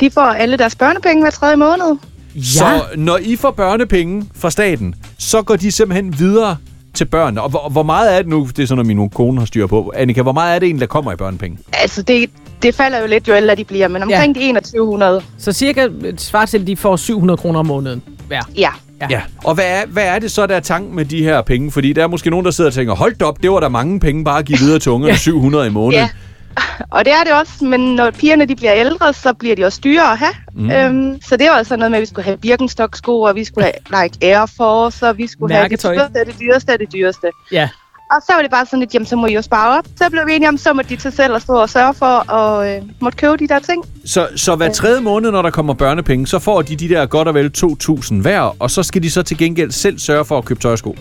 De 0.00 0.10
får 0.10 0.20
alle 0.20 0.56
deres 0.56 0.76
børnepenge 0.76 1.22
hver 1.22 1.30
tredje 1.30 1.56
måned. 1.56 1.96
Ja. 2.34 2.40
Så 2.42 2.82
når 2.96 3.18
I 3.22 3.36
får 3.36 3.50
børnepenge 3.50 4.24
fra 4.34 4.50
staten, 4.50 4.94
så 5.18 5.42
går 5.42 5.56
de 5.56 5.72
simpelthen 5.72 6.18
videre 6.18 6.56
til 6.94 7.04
børnene. 7.04 7.42
Og 7.42 7.50
hvor, 7.50 7.68
hvor 7.68 7.82
meget 7.82 8.14
er 8.14 8.18
det 8.18 8.26
nu, 8.28 8.48
det 8.56 8.62
er 8.62 8.66
sådan, 8.66 8.80
at 8.80 8.86
min 8.86 9.10
kone 9.10 9.38
har 9.38 9.46
styr 9.46 9.66
på. 9.66 9.92
Annika, 9.96 10.22
hvor 10.22 10.32
meget 10.32 10.54
er 10.54 10.58
det 10.58 10.66
egentlig, 10.66 10.80
der 10.80 10.86
kommer 10.86 11.12
i 11.12 11.16
børnepenge? 11.16 11.58
Altså, 11.72 12.02
det, 12.02 12.30
det 12.64 12.74
falder 12.74 13.00
jo 13.00 13.06
lidt, 13.06 13.28
jo 13.28 13.34
ældre 13.34 13.54
de 13.54 13.64
bliver, 13.64 13.88
men 13.88 14.02
omkring 14.02 14.36
ja. 14.36 14.48
de 14.48 14.54
2100. 14.54 15.22
Så 15.38 15.52
cirka 15.52 15.88
et 16.04 16.20
svar 16.20 16.44
til, 16.46 16.58
at 16.58 16.66
de 16.66 16.76
får 16.76 16.96
700 16.96 17.36
kroner 17.36 17.58
om 17.60 17.66
måneden 17.66 18.02
hver. 18.26 18.42
Ja, 18.56 18.70
Ja, 19.10 19.22
og 19.44 19.54
hvad 19.54 19.64
er, 19.64 19.86
hvad 19.86 20.04
er 20.04 20.18
det 20.18 20.30
så, 20.30 20.46
der 20.46 20.56
er 20.56 20.60
tanken 20.60 20.96
med 20.96 21.04
de 21.04 21.22
her 21.24 21.42
penge? 21.42 21.72
Fordi 21.72 21.92
der 21.92 22.02
er 22.02 22.06
måske 22.06 22.30
nogen, 22.30 22.44
der 22.44 22.50
sidder 22.50 22.70
og 22.70 22.74
tænker, 22.74 22.94
hold 22.94 23.22
op, 23.22 23.42
det 23.42 23.50
var 23.50 23.60
der 23.60 23.68
mange 23.68 24.00
penge 24.00 24.24
bare 24.24 24.38
at 24.38 24.44
give 24.44 24.58
videre 24.58 24.78
til 24.78 24.92
ungerne, 24.92 25.12
Ja. 25.12 25.16
700 25.16 25.66
i 25.66 25.70
måneden. 25.70 26.02
Ja. 26.02 26.08
Og 26.90 27.04
det 27.04 27.12
er 27.12 27.24
det 27.24 27.32
også, 27.32 27.64
men 27.64 27.80
når 27.94 28.10
pigerne 28.10 28.44
de 28.44 28.56
bliver 28.56 28.74
ældre, 28.74 29.12
så 29.12 29.32
bliver 29.32 29.56
de 29.56 29.64
også 29.64 29.80
dyrere 29.84 30.12
at 30.12 30.18
have. 30.18 30.32
Mm. 30.54 30.70
Øhm, 30.70 31.20
så 31.22 31.36
det 31.36 31.46
var 31.50 31.56
altså 31.56 31.76
noget 31.76 31.90
med, 31.90 31.98
at 31.98 32.00
vi 32.00 32.06
skulle 32.06 32.24
have 32.24 32.36
Birkenstock-sko, 32.36 33.20
og 33.20 33.34
vi 33.34 33.44
skulle 33.44 33.64
have 33.64 34.04
like 34.04 34.18
Air 34.22 34.46
Force, 34.56 35.08
og 35.08 35.18
vi 35.18 35.26
skulle 35.26 35.54
Mærketøj. 35.54 35.96
have 35.96 36.08
det 36.08 36.14
dyreste, 36.14 36.32
det 36.32 36.40
dyreste, 36.40 36.72
af 36.72 36.78
det 36.78 36.92
dyreste. 36.92 37.26
Ja. 37.52 37.68
Og 38.10 38.22
så 38.26 38.32
var 38.34 38.42
det 38.42 38.50
bare 38.50 38.66
sådan 38.66 38.78
lidt, 38.78 38.94
jamen 38.94 39.06
så 39.06 39.16
må 39.16 39.26
I 39.26 39.34
jo 39.34 39.42
spare 39.42 39.78
op. 39.78 39.84
Så 39.96 40.10
blev 40.10 40.26
vi 40.26 40.34
enige 40.34 40.48
om, 40.48 40.56
så 40.56 40.72
må 40.72 40.82
de 40.82 40.96
til 40.96 41.12
selv 41.12 41.34
at 41.34 41.42
stå 41.42 41.52
og 41.52 41.70
sørge 41.70 41.94
for 41.94 42.32
at 42.32 42.76
øh, 42.76 42.82
måtte 43.00 43.18
købe 43.18 43.36
de 43.36 43.48
der 43.48 43.58
ting. 43.58 43.84
Så, 44.04 44.28
så 44.36 44.56
hver 44.56 44.72
tredje 44.72 45.00
måned, 45.00 45.30
når 45.30 45.42
der 45.42 45.50
kommer 45.50 45.74
børnepenge, 45.74 46.26
så 46.26 46.38
får 46.38 46.62
de 46.62 46.76
de 46.76 46.88
der 46.88 47.06
godt 47.06 47.28
og 47.28 47.34
vel 47.34 47.50
2.000 47.56 48.14
hver, 48.14 48.56
og 48.58 48.70
så 48.70 48.82
skal 48.82 49.02
de 49.02 49.10
så 49.10 49.22
til 49.22 49.38
gengæld 49.38 49.70
selv 49.70 49.98
sørge 49.98 50.24
for 50.24 50.38
at 50.38 50.44
købe 50.44 50.60
tøj 50.60 50.72
og 50.72 50.78
sko. 50.78 50.96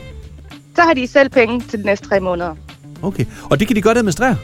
Så 0.76 0.82
har 0.82 0.94
de 0.94 1.08
selv 1.08 1.30
penge 1.30 1.62
til 1.62 1.80
de 1.80 1.86
næste 1.86 2.10
tre 2.10 2.20
måneder. 2.20 2.56
Okay. 3.02 3.26
Og 3.50 3.60
det 3.60 3.68
kan 3.68 3.76
de 3.76 3.82
godt 3.82 3.98
administrere? 3.98 4.38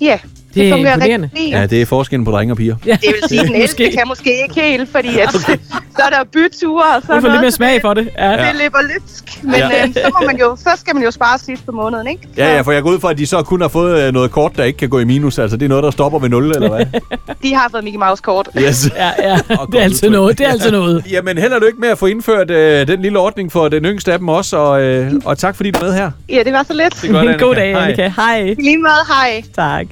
Ja, 0.00 0.18
Det 0.54 0.68
er 0.68 0.72
fungerer 0.74 1.00
rigtig 1.00 1.30
fint. 1.36 1.50
Ja, 1.54 1.66
det 1.66 1.82
er 1.82 1.86
forskellen 1.86 2.24
på 2.24 2.30
drenge 2.30 2.52
og 2.52 2.56
piger. 2.56 2.76
Ja. 2.86 2.92
Det 3.02 3.14
vil 3.20 3.28
sige, 3.28 3.40
at 3.40 3.46
den 3.46 3.54
ældste 3.62 3.90
kan 3.90 4.02
måske 4.06 4.42
ikke 4.42 4.60
helt, 4.60 4.88
fordi 4.92 5.18
at, 5.18 5.32
så 5.96 6.02
er 6.04 6.10
der 6.10 6.24
byture 6.32 6.82
og 6.96 7.02
Du 7.02 7.06
sådan 7.06 7.22
får 7.22 7.28
lidt 7.28 7.32
mere 7.32 7.40
noget. 7.40 7.54
smag 7.54 7.80
for 7.80 7.94
det. 7.94 8.08
Ja. 8.18 8.30
Det 8.32 8.38
løber 8.62 8.78
løbsk. 8.82 9.24
Men 9.42 9.54
Ja. 9.54 9.66
øh, 9.86 9.92
så, 9.94 10.00
må 10.20 10.26
man 10.26 10.38
jo, 10.38 10.56
så 10.56 10.70
skal 10.76 10.94
man 10.94 11.04
jo 11.04 11.10
spare 11.10 11.38
sidst 11.38 11.66
på 11.66 11.72
måneden, 11.72 12.06
ikke? 12.06 12.28
Ja, 12.36 12.54
ja, 12.54 12.60
for 12.60 12.72
jeg 12.72 12.82
går 12.82 12.90
ud 12.90 13.00
fra, 13.00 13.10
at 13.10 13.18
de 13.18 13.26
så 13.26 13.42
kun 13.42 13.60
har 13.60 13.68
fået 13.68 14.02
øh, 14.06 14.12
noget 14.12 14.30
kort, 14.30 14.56
der 14.56 14.64
ikke 14.64 14.76
kan 14.76 14.88
gå 14.88 14.98
i 14.98 15.04
minus. 15.04 15.38
Altså, 15.38 15.56
det 15.56 15.64
er 15.64 15.68
noget, 15.68 15.84
der 15.84 15.90
stopper 15.90 16.18
ved 16.18 16.28
0, 16.28 16.44
eller 16.50 16.68
hvad? 16.68 16.86
De 17.42 17.54
har 17.54 17.68
fået 17.70 17.84
Mickey 17.84 17.98
Mouse-kort. 17.98 18.48
Yes. 18.58 18.90
Ja, 18.96 19.10
ja. 19.30 19.38
Det 19.72 19.80
er 19.80 19.82
altid 19.84 20.10
noget. 20.10 20.38
Det 20.38 20.46
er 20.46 20.50
altid 20.50 20.70
noget. 20.70 21.04
Jamen, 21.10 21.38
held 21.38 21.52
og 21.52 21.60
lykke 21.60 21.80
med 21.80 21.88
at 21.88 21.98
få 21.98 22.06
indført 22.06 22.50
øh, 22.50 22.86
den 22.88 23.02
lille 23.02 23.18
ordning 23.18 23.52
for 23.52 23.68
den 23.68 23.84
yngste 23.84 24.12
af 24.12 24.18
dem 24.18 24.28
også, 24.28 24.56
og, 24.56 24.82
øh, 24.82 25.12
og 25.24 25.38
tak 25.38 25.56
fordi 25.56 25.70
du 25.70 25.78
er 25.78 25.84
med 25.84 25.94
her. 25.94 26.10
Ja, 26.28 26.42
det 26.44 26.52
var 26.52 26.62
så 26.62 26.72
lidt. 26.74 27.02
Det 27.02 27.10
er 27.10 27.24
godt, 27.24 27.40
god 27.40 27.54
dag, 27.54 27.72
Hej. 27.72 27.84
Annika. 27.84 28.12
Hej. 28.16 28.40
I 28.40 28.54
Lige 28.62 28.78
måde, 28.78 28.92
hej. 29.08 29.42
Tak. 29.56 29.86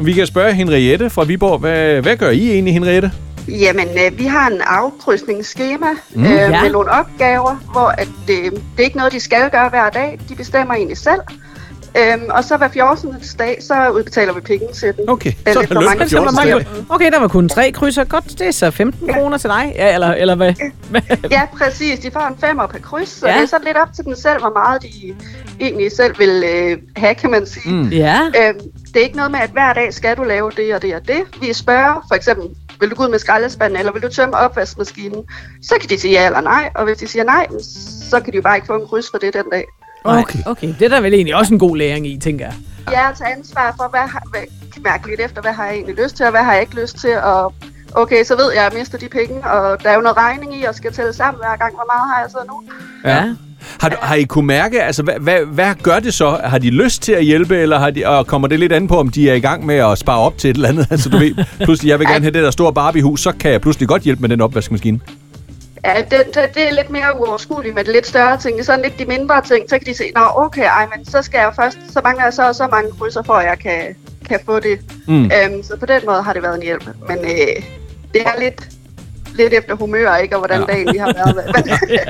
Vi 0.00 0.12
kan 0.12 0.26
spørge 0.26 0.52
Henriette 0.54 1.10
fra 1.10 1.24
Viborg, 1.24 1.58
hvad, 1.58 2.02
hvad 2.02 2.16
gør 2.16 2.30
I 2.30 2.50
egentlig, 2.52 2.74
Henriette? 2.74 3.12
Jamen, 3.48 3.88
øh, 3.88 4.18
vi 4.18 4.24
har 4.24 4.46
en 4.50 4.60
afkrydsningsskema 4.66 5.86
Mm. 6.14 6.20
mm, 6.22 6.24
øh, 6.26 6.32
Ja. 6.32 6.62
med 6.62 6.70
nogle 6.72 6.90
opgaver, 6.90 7.56
hvor 7.72 7.86
at, 7.98 8.08
øh, 8.30 8.36
det 8.44 8.52
er 8.78 8.82
ikke 8.82 8.96
noget, 8.96 9.12
de 9.12 9.20
skal 9.20 9.50
gøre 9.50 9.68
hver 9.68 9.90
dag. 9.90 10.18
De 10.28 10.34
bestemmer 10.34 10.74
egentlig 10.74 10.96
selv. 10.96 11.20
Øhm, 11.96 12.22
og 12.30 12.44
så 12.44 12.56
hver 12.56 12.68
14. 12.68 13.14
dag, 13.38 13.58
så 13.62 13.88
udbetaler 13.90 14.32
vi 14.32 14.40
penge 14.40 14.66
til 14.74 14.96
dem. 14.96 15.04
Okay, 15.08 15.32
Eller 15.46 15.52
så 15.52 15.60
er 15.60 15.74
der 15.74 15.80
mange 15.80 16.08
Så 16.08 16.18
var 16.20 16.32
14. 16.32 16.34
mange-. 16.34 16.84
Okay, 16.88 17.10
der 17.12 17.20
var 17.20 17.28
kun 17.28 17.48
tre 17.48 17.72
krydser. 17.72 18.04
Godt, 18.04 18.24
det 18.38 18.40
er 18.40 18.50
så 18.50 18.70
15 18.70 19.12
kroner 19.12 19.38
til 19.38 19.50
dig. 19.50 19.72
Ja, 19.76 19.94
eller, 19.94 20.08
eller 20.08 20.34
hvad? 20.34 20.52
Ja, 21.30 21.42
præcis. 21.58 21.98
De 21.98 22.10
får 22.10 22.20
en 22.20 22.36
femmer 22.40 22.66
per 22.66 22.78
kryds, 22.78 23.08
så 23.08 23.26
Ja. 23.26 23.32
ja. 23.32 23.38
det 23.38 23.44
er 23.44 23.48
så 23.48 23.56
lidt 23.66 23.76
op 23.76 23.88
til 23.94 24.04
dem 24.04 24.14
selv, 24.14 24.40
hvor 24.40 24.50
meget 24.50 24.82
de 24.82 24.88
egentlig 25.60 25.92
selv 25.92 26.18
vil 26.18 26.44
øh, 26.54 26.78
have, 26.96 27.14
kan 27.14 27.30
man 27.30 27.46
sige. 27.46 27.74
Mm. 27.74 27.88
Ja. 27.88 28.20
Øhm, 28.26 28.60
det 28.94 28.96
er 28.96 29.04
ikke 29.04 29.16
noget 29.16 29.30
med, 29.30 29.40
at 29.40 29.50
hver 29.50 29.72
dag 29.72 29.94
skal 29.94 30.16
du 30.16 30.22
lave 30.24 30.50
det 30.56 30.74
og 30.74 30.82
det 30.82 30.94
og 30.94 31.08
det. 31.08 31.20
Vi 31.40 31.52
spørger 31.52 32.04
for 32.08 32.14
eksempel, 32.14 32.46
vil 32.80 32.90
du 32.90 32.94
gå 32.94 33.02
ud 33.04 33.08
med 33.08 33.18
skraldespanden, 33.18 33.78
eller 33.78 33.92
vil 33.92 34.02
du 34.02 34.08
tømme 34.08 34.36
opvaskemaskinen? 34.36 35.24
Så 35.62 35.74
kan 35.80 35.90
de 35.90 36.00
sige 36.00 36.12
ja 36.20 36.26
eller 36.26 36.40
nej, 36.40 36.70
og 36.74 36.84
hvis 36.84 36.96
de 36.98 37.06
siger 37.08 37.24
nej, 37.24 37.46
så 38.10 38.20
kan 38.20 38.32
de 38.32 38.36
jo 38.36 38.42
bare 38.42 38.56
ikke 38.56 38.66
få 38.66 38.74
en 38.74 38.86
kryds 38.88 39.10
for 39.10 39.18
det 39.18 39.34
den 39.34 39.44
dag. 39.52 39.64
Okay. 40.16 40.38
Okay, 40.46 40.74
det 40.78 40.82
er 40.82 40.88
der 40.88 41.00
vel 41.00 41.14
egentlig 41.14 41.34
også 41.34 41.54
en 41.54 41.58
god 41.58 41.76
læring 41.76 42.06
i, 42.06 42.18
tænker 42.18 42.44
jeg. 42.44 42.54
Jeg 42.90 43.12
tager 43.18 43.30
ansvar 43.36 43.74
for, 43.76 43.88
hvad, 43.90 44.00
har, 44.00 44.22
hvad 44.30 44.40
mærke 44.84 45.08
lidt 45.08 45.20
efter, 45.20 45.40
hvad 45.42 45.52
har 45.52 45.64
jeg 45.64 45.74
egentlig 45.74 46.04
lyst 46.04 46.16
til, 46.16 46.24
og 46.26 46.30
hvad 46.30 46.40
har 46.40 46.52
jeg 46.52 46.62
ikke 46.62 46.80
lyst 46.82 46.98
til, 46.98 47.16
og 47.22 47.54
okay, 47.94 48.24
så 48.24 48.36
ved 48.36 48.52
jeg, 48.54 48.64
at 48.64 48.72
jeg 48.72 48.78
mister 48.78 48.98
de 48.98 49.08
penge, 49.08 49.50
og 49.50 49.82
der 49.82 49.90
er 49.90 49.94
jo 49.94 50.00
noget 50.00 50.16
regning 50.16 50.60
i, 50.60 50.64
og 50.64 50.74
skal 50.74 50.92
tælle 50.92 51.12
sammen 51.12 51.38
hver 51.40 51.56
gang, 51.56 51.74
hvor 51.74 51.86
meget 51.92 52.10
har 52.12 52.20
jeg 52.22 52.30
så 52.30 52.38
nu? 52.48 52.62
Ja. 53.10 53.34
Har, 53.80 53.88
du, 53.88 53.96
har 54.00 54.14
I 54.14 54.22
kunne 54.22 54.46
mærke, 54.46 54.82
altså 54.82 55.02
hvad, 55.02 55.14
hvad, 55.20 55.40
hvad 55.46 55.74
gør 55.82 55.98
det 55.98 56.14
så? 56.14 56.40
Har 56.44 56.58
de 56.58 56.70
lyst 56.70 57.02
til 57.02 57.12
at 57.12 57.24
hjælpe, 57.24 57.56
eller 57.56 57.78
har 57.78 57.90
de, 57.90 58.06
og 58.06 58.26
kommer 58.26 58.48
det 58.48 58.58
lidt 58.58 58.72
an 58.72 58.88
på, 58.88 58.98
om 58.98 59.08
de 59.08 59.30
er 59.30 59.34
i 59.34 59.40
gang 59.40 59.66
med 59.66 59.74
at 59.74 59.98
spare 59.98 60.18
op 60.18 60.38
til 60.38 60.50
et 60.50 60.54
eller 60.54 60.68
andet? 60.68 60.86
Altså 60.90 61.08
du 61.08 61.18
ved, 61.18 61.44
pludselig, 61.64 61.90
jeg 61.90 61.98
vil 61.98 62.06
gerne 62.06 62.20
have 62.20 62.32
det 62.32 62.42
der 62.42 62.50
store 62.50 62.72
Barbie-hus, 62.72 63.20
så 63.20 63.32
kan 63.32 63.50
jeg 63.50 63.60
pludselig 63.60 63.88
godt 63.88 64.02
hjælpe 64.02 64.20
med 64.20 64.28
den 64.28 64.40
opvaskemaskine. 64.40 65.00
Ja, 65.84 65.94
det, 66.10 66.10
det, 66.34 66.54
det 66.54 66.68
er 66.68 66.72
lidt 66.74 66.90
mere 66.90 67.20
uoverskueligt 67.20 67.74
med 67.74 67.84
de 67.84 67.92
lidt 67.92 68.06
større 68.06 68.38
ting. 68.38 68.64
Sådan 68.64 68.82
lidt 68.82 68.98
de 68.98 69.04
mindre 69.04 69.42
ting, 69.42 69.70
så 69.70 69.78
kan 69.78 69.86
de 69.86 69.96
se, 69.96 70.04
nå 70.16 70.22
okay, 70.36 70.62
ej, 70.64 70.86
men 70.96 71.04
så 71.06 71.22
skal 71.22 71.38
jeg 71.38 71.52
først, 71.56 71.78
så 71.92 72.00
mangler 72.04 72.24
jeg 72.24 72.32
så 72.32 72.48
og 72.48 72.54
så 72.54 72.66
mange 72.70 72.90
krydser, 73.00 73.22
for 73.22 73.32
at 73.34 73.46
jeg 73.46 73.58
kan, 73.58 73.80
kan 74.28 74.38
få 74.46 74.60
det. 74.60 74.80
Mm. 75.08 75.24
Øhm, 75.24 75.62
så 75.62 75.76
på 75.80 75.86
den 75.86 76.00
måde 76.06 76.22
har 76.22 76.32
det 76.32 76.42
været 76.42 76.56
en 76.56 76.62
hjælp. 76.62 76.84
Men 77.08 77.18
øh, 77.18 77.62
det 78.14 78.22
er 78.22 78.40
lidt, 78.40 78.68
lidt 79.34 79.52
efter 79.52 79.74
humør, 79.74 80.16
ikke? 80.16 80.36
Og 80.36 80.40
hvordan 80.40 80.60
Ja. 80.60 80.66
dagen 80.72 80.86
lige 80.88 81.00
har 81.00 81.12
været. 81.14 81.66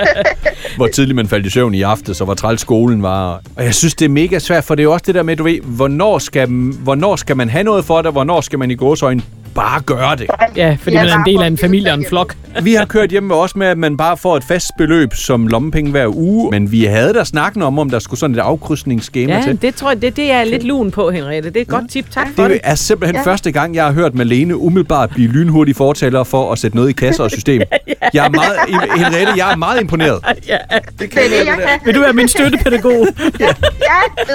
Hvor 0.76 0.86
tidligt 0.86 1.16
man 1.16 1.28
faldt 1.28 1.46
i 1.46 1.50
søvn 1.50 1.74
i 1.74 1.82
aften, 1.82 2.14
så 2.14 2.24
hvor 2.24 2.34
træls 2.34 2.60
skolen 2.60 3.02
var. 3.02 3.40
Og 3.56 3.64
jeg 3.64 3.74
synes, 3.74 3.94
det 3.94 4.04
er 4.04 4.08
mega 4.08 4.38
svært, 4.38 4.64
for 4.64 4.74
det 4.74 4.82
er 4.82 4.84
jo 4.84 4.92
også 4.92 5.04
det 5.06 5.14
der 5.14 5.22
med, 5.22 5.36
du 5.36 5.44
ved, 5.44 5.60
hvornår 5.60 6.18
skal, 6.18 6.48
hvornår 6.82 7.16
skal 7.16 7.36
man 7.36 7.48
have 7.48 7.64
noget 7.64 7.84
for 7.84 7.96
det, 7.96 8.06
og 8.06 8.12
hvornår 8.12 8.40
skal 8.40 8.58
man 8.58 8.70
i 8.70 8.74
gåsøjne 8.74 9.22
bare 9.60 9.80
gøre 9.80 10.16
det. 10.16 10.26
Ja, 10.56 10.76
fordi 10.82 10.96
Ja, 10.96 11.02
man 11.02 11.10
er 11.12 11.16
en 11.18 11.24
del 11.26 11.42
af 11.42 11.46
en 11.46 11.58
familie 11.58 11.92
og 11.92 11.98
en 11.98 12.06
flok. 12.08 12.34
Vi 12.62 12.74
har 12.74 12.84
kørt 12.84 13.10
hjemme 13.10 13.26
med 13.26 13.36
os 13.36 13.56
med, 13.56 13.66
at 13.66 13.78
man 13.78 13.96
bare 13.96 14.16
får 14.16 14.36
et 14.36 14.44
fast 14.44 14.70
beløb 14.78 15.14
som 15.14 15.46
lommepenge 15.46 15.90
hver 15.90 16.06
uge, 16.16 16.50
men 16.50 16.72
vi 16.72 16.84
havde 16.84 17.12
da 17.14 17.24
snakken 17.24 17.62
om, 17.62 17.78
om 17.78 17.90
der 17.90 17.98
skulle 17.98 18.20
sådan 18.20 18.36
et 18.36 18.40
afkrydsningsskema 18.40 19.34
Ja, 19.36 19.42
til. 19.42 19.62
det 19.62 19.74
tror 19.74 19.90
jeg, 19.90 20.02
det, 20.02 20.16
det 20.16 20.32
er 20.32 20.44
lidt 20.44 20.64
lun 20.64 20.90
på, 20.90 21.10
Henriette. 21.10 21.48
Det 21.50 21.56
er 21.56 21.60
et 21.60 21.68
godt 21.68 21.90
tip. 21.90 22.10
Tak 22.10 22.28
for 22.36 22.42
Det 22.42 22.50
det. 22.50 22.60
er 22.64 22.74
simpelthen 22.74 23.14
ja. 23.14 23.20
Ja. 23.20 23.26
første 23.32 23.52
gang, 23.52 23.74
jeg 23.74 23.84
har 23.84 23.92
hørt 23.92 24.14
Malene 24.14 24.56
umiddelbart 24.56 25.10
blive 25.10 25.32
lynhurtig 25.32 25.76
fortaler 25.76 26.24
for 26.24 26.52
at 26.52 26.58
sætte 26.58 26.76
noget 26.76 26.88
i 26.90 26.92
kasser 26.92 27.24
og 27.24 27.30
system. 27.30 27.62
Jeg 28.14 28.26
er 28.26 28.30
meget, 28.30 28.52
Henriette, 28.96 29.32
jeg 29.36 29.52
er 29.52 29.56
meget 29.56 29.80
imponeret. 29.80 30.18
Ja. 30.48 30.56
Det 30.98 31.04
er 31.04 31.08
det, 31.08 31.46
jeg 31.46 31.54
kan. 31.56 31.80
Vil 31.84 31.94
du 31.94 32.00
være 32.00 32.12
min 32.12 32.28
støttepædagog? 32.28 32.92
Ja, 33.40 33.46
ved 33.46 33.52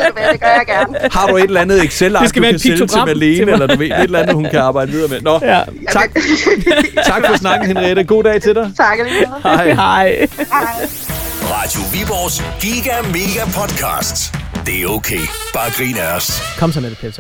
du 0.08 0.14
hvad, 0.14 0.24
det 0.34 0.40
gør 0.42 0.48
jeg 0.48 0.64
gerne. 0.68 0.98
Har 1.12 1.28
du 1.28 1.38
et 1.38 1.44
eller 1.44 1.62
andet 1.62 1.84
excel 1.84 2.18
skal 2.26 2.42
du 2.42 2.42
være 2.42 2.50
kan 2.52 2.56
et 2.56 2.62
sælge 2.62 2.76
til 2.78 2.82
piktogram 2.84 3.08
Malene, 3.08 3.36
til 3.36 3.46
mig. 3.46 3.54
eller 3.54 3.68
du 3.68 3.78
ved, 3.80 3.88
et 3.88 4.00
eller 4.04 4.20
andet, 4.20 4.36
hun 4.36 4.48
kan 4.52 4.60
arbejde 4.60 4.92
videre 4.92 5.08
med. 5.10 5.13
Nå, 5.22 5.40
Ja. 5.42 5.62
tak, 5.92 6.10
tak 7.12 7.26
for 7.26 7.38
snakken, 7.38 7.68
Henriette. 7.68 8.04
God 8.04 8.24
dag 8.24 8.42
til 8.42 8.56
dig. 8.56 8.72
Tak 8.78 9.00
alligevel. 9.00 9.28
Hej. 9.44 9.74
Hej. 9.74 10.28
Radio 11.44 11.82
Viborgs 11.94 12.44
Giga 12.62 13.02
Mega 13.02 13.46
Podcast. 13.60 14.36
Det 14.66 14.84
er 14.84 14.88
okay. 14.88 15.20
Bare 15.54 15.72
grin 15.78 15.96
af 15.98 16.16
os. 16.16 16.42
Kom 16.60 16.72
så 16.72 16.80
med 16.82 16.90
det, 16.90 16.98
Pels 16.98 17.20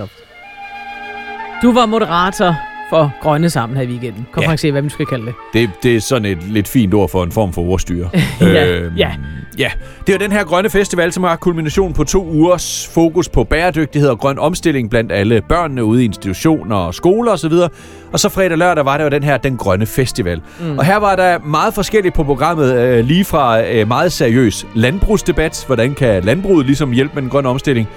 Du 1.63 1.73
var 1.73 1.85
moderator 1.85 2.55
for 2.89 3.11
Grønne 3.21 3.49
Sammen 3.49 3.77
her 3.77 3.83
i 3.83 3.87
weekenden. 3.87 4.27
Kom 4.31 4.43
Ja. 4.43 4.55
se, 4.55 4.71
hvad 4.71 4.81
man 4.81 4.89
skal 4.89 5.05
kalde 5.05 5.25
det. 5.25 5.33
Det, 5.53 5.69
det 5.83 5.95
er 5.95 6.01
sådan 6.01 6.25
et 6.25 6.43
lidt 6.43 6.67
fint 6.67 6.93
ord 6.93 7.09
for 7.09 7.23
en 7.23 7.31
form 7.31 7.53
for 7.53 7.61
ordstyre. 7.61 8.09
Ja, 8.41 8.79
ja. 8.97 9.11
Ja. 9.57 9.71
Det 10.07 10.15
er 10.15 10.19
den 10.19 10.31
her 10.31 10.43
grønne 10.43 10.69
festival, 10.69 11.11
som 11.11 11.23
har 11.23 11.35
kulmination 11.35 11.93
på 11.93 12.03
to 12.03 12.27
ugers 12.29 12.89
fokus 12.93 13.29
på 13.29 13.43
bæredygtighed 13.43 14.09
og 14.09 14.19
grøn 14.19 14.39
omstilling 14.39 14.89
blandt 14.89 15.11
alle 15.11 15.41
børnene 15.41 15.83
ude 15.83 16.01
i 16.01 16.05
institutioner 16.05 16.75
og 16.75 16.93
skoler 16.93 17.31
osv. 17.31 17.53
Og 18.11 18.19
så 18.19 18.29
fredag 18.29 18.51
og 18.51 18.57
lørdag 18.57 18.85
var 18.85 18.97
der 18.97 19.03
jo 19.03 19.09
den 19.09 19.23
her 19.23 19.37
Den 19.37 19.57
Grønne 19.57 19.85
Festival. 19.85 20.41
Mm. 20.59 20.77
Og 20.77 20.85
her 20.85 20.97
var 20.97 21.15
der 21.15 21.39
meget 21.39 21.73
forskelligt 21.73 22.15
på 22.15 22.23
programmet, 22.23 22.75
øh, 22.75 23.05
lige 23.05 23.25
fra 23.25 23.63
øh, 23.63 23.87
meget 23.87 24.11
seriøs 24.11 24.65
landbrugsdebat, 24.75 25.63
hvordan 25.67 25.93
kan 25.93 26.23
landbruget 26.23 26.65
ligesom 26.65 26.91
hjælpe 26.91 27.13
med 27.13 27.21
den 27.21 27.29
grønne 27.29 27.49
omstilling, 27.49 27.87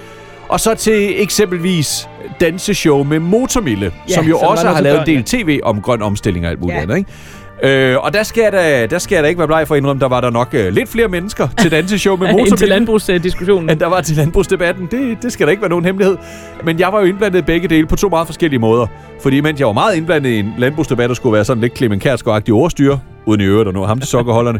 og 0.49 0.59
så 0.59 0.75
til 0.75 1.21
eksempelvis 1.21 2.09
danseshow 2.41 3.03
med 3.03 3.19
Motormille, 3.19 3.91
Ja, 4.09 4.13
som 4.13 4.25
jo 4.25 4.39
som 4.39 4.47
også 4.47 4.67
har 4.67 4.81
lavet 4.81 4.99
en 4.99 5.05
del 5.05 5.23
tv 5.23 5.59
om 5.63 5.81
grøn 5.81 6.01
omstilling 6.01 6.45
og 6.45 6.51
alt 6.51 6.61
muligt 6.61 6.75
ja. 6.77 6.81
andet, 6.81 6.97
ikke? 6.97 7.11
Øh, 7.63 7.97
og 7.97 8.13
der 8.13 8.23
skal, 8.23 8.41
jeg 8.41 8.51
da, 8.51 8.85
der 8.85 8.97
skal 8.97 9.15
jeg 9.15 9.23
da 9.23 9.29
ikke 9.29 9.39
være 9.39 9.47
bleg 9.47 9.67
for 9.67 9.75
at 9.75 9.79
indrømme, 9.79 9.99
der 9.99 10.07
var 10.07 10.21
der 10.21 10.29
nok 10.29 10.49
øh, 10.53 10.73
lidt 10.73 10.89
flere 10.89 11.07
mennesker 11.07 11.47
til 11.61 11.71
danseshow 11.71 12.15
med 12.17 12.29
Ind 12.39 12.57
til 12.57 12.67
landbrugsdiskussionen. 12.67 13.69
end 13.69 13.79
der 13.79 13.87
var 13.87 14.01
til 14.01 14.15
landbrugsdebatten. 14.15 14.87
Det, 14.91 15.17
det 15.21 15.31
skal 15.31 15.47
der 15.47 15.51
ikke 15.51 15.61
være 15.61 15.69
nogen 15.69 15.85
hemmelighed. 15.85 16.17
Men 16.63 16.79
jeg 16.79 16.93
var 16.93 16.99
jo 16.99 17.05
indblandet 17.05 17.39
i 17.39 17.41
begge 17.41 17.67
dele 17.67 17.87
på 17.87 17.95
to 17.95 18.09
meget 18.09 18.27
forskellige 18.27 18.59
måder. 18.59 18.87
Fordi 19.21 19.41
mens 19.41 19.59
jeg 19.59 19.67
var 19.67 19.73
meget 19.73 19.95
indblandet 19.95 20.29
i 20.29 20.39
en 20.39 20.53
landbrugsdebat, 20.57 21.09
der 21.09 21.15
skulle 21.15 21.33
være 21.33 21.45
sådan 21.45 21.61
lidt 21.61 21.77
Clemen 21.77 22.01
Kærsgaard-agtig 22.05 22.51
overstyre, 22.53 22.99
uden 23.25 23.41
i 23.41 23.43
øvrigt 23.43 23.67
at 23.67 23.73
nå 23.73 23.85
ham 23.85 23.99
til 23.99 24.09
sokkerholderne, 24.09 24.59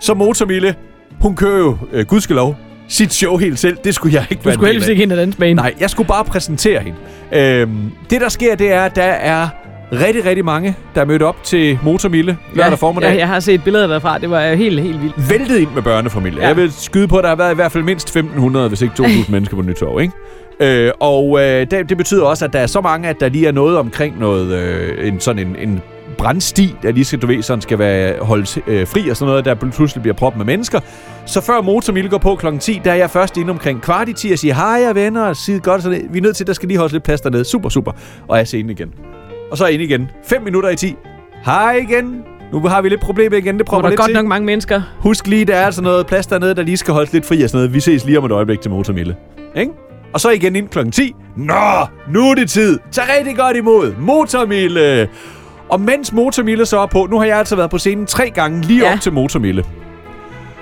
så 0.00 0.14
Motormille, 0.14 0.74
hun 1.20 1.36
kører 1.36 1.58
jo, 1.58 1.76
øh, 1.92 2.06
gudskelov, 2.06 2.56
sit 2.88 3.14
show 3.14 3.36
helt 3.36 3.58
selv. 3.58 3.76
Det 3.84 3.94
skulle 3.94 4.14
jeg 4.14 4.26
ikke 4.30 4.40
Du 4.40 4.44
være 4.44 4.54
skulle 4.54 4.68
en 4.68 4.74
del 4.74 4.74
helst 4.74 4.88
ikke 4.90 5.02
ind 5.02 5.12
i 5.12 5.44
hende. 5.44 5.54
Nej, 5.54 5.74
jeg 5.80 5.90
skulle 5.90 6.06
bare 6.06 6.24
præsentere 6.24 6.80
hende. 6.80 6.98
Øhm, 7.32 7.92
det, 8.10 8.20
der 8.20 8.28
sker, 8.28 8.54
det 8.54 8.72
er, 8.72 8.82
at 8.82 8.96
der 8.96 9.02
er 9.02 9.48
rigtig, 9.92 10.24
rigtig 10.24 10.44
mange, 10.44 10.76
der 10.94 11.00
er 11.00 11.04
mødt 11.04 11.22
op 11.22 11.44
til 11.44 11.78
Motormille 11.82 12.38
lørdag 12.54 12.78
formiddag. 12.78 13.12
Ja, 13.12 13.18
jeg 13.18 13.28
har 13.28 13.40
set 13.40 13.64
billeder 13.64 13.86
derfra. 13.86 14.18
Det 14.18 14.30
var 14.30 14.54
helt, 14.54 14.80
helt 14.80 15.02
vildt. 15.02 15.30
Væltet 15.30 15.58
ind 15.58 15.68
med 15.74 15.82
børnefamilier. 15.82 16.38
Ja. 16.38 16.42
Ja. 16.42 16.48
Jeg 16.48 16.56
vil 16.56 16.72
skyde 16.72 17.08
på, 17.08 17.16
at 17.16 17.22
der 17.22 17.28
har 17.28 17.36
været 17.36 17.52
i 17.52 17.54
hvert 17.54 17.72
fald 17.72 17.84
mindst 17.84 18.16
1.500, 18.16 18.58
hvis 18.68 18.82
ikke 18.82 18.94
2.000 18.98 19.30
mennesker 19.32 19.56
på 19.56 19.62
Nytorv, 19.62 20.00
ikke? 20.00 20.14
Øh, 20.60 20.92
og 21.00 21.40
øh, 21.40 21.66
det, 21.70 21.88
det 21.88 21.96
betyder 21.96 22.24
også, 22.24 22.44
at 22.44 22.52
der 22.52 22.58
er 22.58 22.66
så 22.66 22.80
mange, 22.80 23.08
at 23.08 23.20
der 23.20 23.28
lige 23.28 23.46
er 23.46 23.52
noget 23.52 23.78
omkring 23.78 24.18
noget, 24.18 24.52
øh, 24.52 25.08
en, 25.08 25.20
sådan 25.20 25.46
en, 25.46 25.56
en 25.68 25.80
brandsti, 26.18 26.74
der 26.82 26.92
lige 26.92 27.04
skal, 27.04 27.18
du 27.18 27.26
ved, 27.26 27.42
sådan 27.42 27.62
skal 27.62 27.78
være 27.78 28.14
holdt 28.20 28.58
øh, 28.66 28.86
fri 28.86 29.08
og 29.08 29.16
sådan 29.16 29.30
noget, 29.30 29.44
der 29.44 29.54
pludselig 29.54 30.02
bliver 30.02 30.14
proppet 30.14 30.38
med 30.38 30.46
mennesker. 30.46 30.80
Så 31.26 31.40
før 31.40 31.60
Motormille 31.60 32.10
går 32.10 32.18
på 32.18 32.34
kl. 32.34 32.58
10, 32.60 32.80
der 32.84 32.90
er 32.90 32.94
jeg 32.94 33.10
først 33.10 33.36
inde 33.36 33.50
omkring 33.50 33.82
kvart 33.82 34.08
i 34.08 34.12
10 34.12 34.32
og 34.32 34.38
siger, 34.38 34.54
hej 34.54 34.92
venner, 34.92 35.22
og 35.22 35.36
siger 35.36 35.58
godt, 35.58 35.82
sådan, 35.82 36.08
vi 36.10 36.18
er 36.18 36.22
nødt 36.22 36.36
til, 36.36 36.46
der 36.46 36.52
skal 36.52 36.68
lige 36.68 36.78
holdes 36.78 36.92
lidt 36.92 37.04
plads 37.04 37.20
dernede. 37.20 37.44
Super, 37.44 37.68
super. 37.68 37.92
Og 38.28 38.36
jeg 38.36 38.42
er 38.42 38.58
inde 38.58 38.72
igen. 38.72 38.94
Og 39.52 39.58
så 39.58 39.66
inde 39.66 39.84
igen. 39.84 40.10
5 40.24 40.42
minutter 40.42 40.70
i 40.70 40.76
10. 40.76 40.96
Hej 41.44 41.72
igen. 41.88 42.22
Nu 42.52 42.60
har 42.60 42.82
vi 42.82 42.88
lidt 42.88 43.00
problemer 43.00 43.36
igen, 43.36 43.58
det 43.58 43.66
prøver 43.66 43.80
der 43.80 43.86
er 43.86 43.90
lidt 43.90 43.98
godt 44.00 44.08
til. 44.08 44.14
nok 44.16 44.26
mange 44.26 44.46
mennesker. 44.46 44.82
Husk 44.98 45.26
lige, 45.26 45.44
der 45.44 45.54
er 45.56 45.66
altså 45.66 45.82
noget 45.82 46.06
plads 46.06 46.26
dernede, 46.26 46.54
der 46.54 46.62
lige 46.62 46.76
skal 46.76 46.94
holdes 46.94 47.12
lidt 47.12 47.26
fri 47.26 47.42
og 47.42 47.50
sådan 47.50 47.58
noget. 47.58 47.74
Vi 47.74 47.80
ses 47.80 48.04
lige 48.04 48.18
om 48.18 48.24
et 48.24 48.32
øjeblik 48.32 48.60
til 48.60 48.70
Motormille. 48.70 49.16
Ikke? 49.56 49.72
Og 50.12 50.20
så 50.20 50.30
igen 50.30 50.56
ind 50.56 50.68
kl. 50.68 50.90
10. 50.90 51.14
Nå, 51.36 51.54
nu 52.12 52.30
er 52.30 52.34
det 52.34 52.50
tid. 52.50 52.78
Tag 52.92 53.04
rigtig 53.18 53.36
godt 53.36 53.56
imod 53.56 53.94
Motormille. 54.00 55.08
Og 55.68 55.80
mens 55.80 56.12
Motormille 56.12 56.66
så 56.66 56.78
er 56.78 56.86
på, 56.86 57.06
nu 57.10 57.18
har 57.18 57.24
jeg 57.26 57.38
altså 57.38 57.56
været 57.56 57.70
på 57.70 57.78
scenen 57.78 58.06
tre 58.06 58.30
gange 58.30 58.60
lige 58.62 58.86
Ja. 58.86 58.92
op 58.92 59.00
til 59.00 59.12
Motormille. 59.12 59.64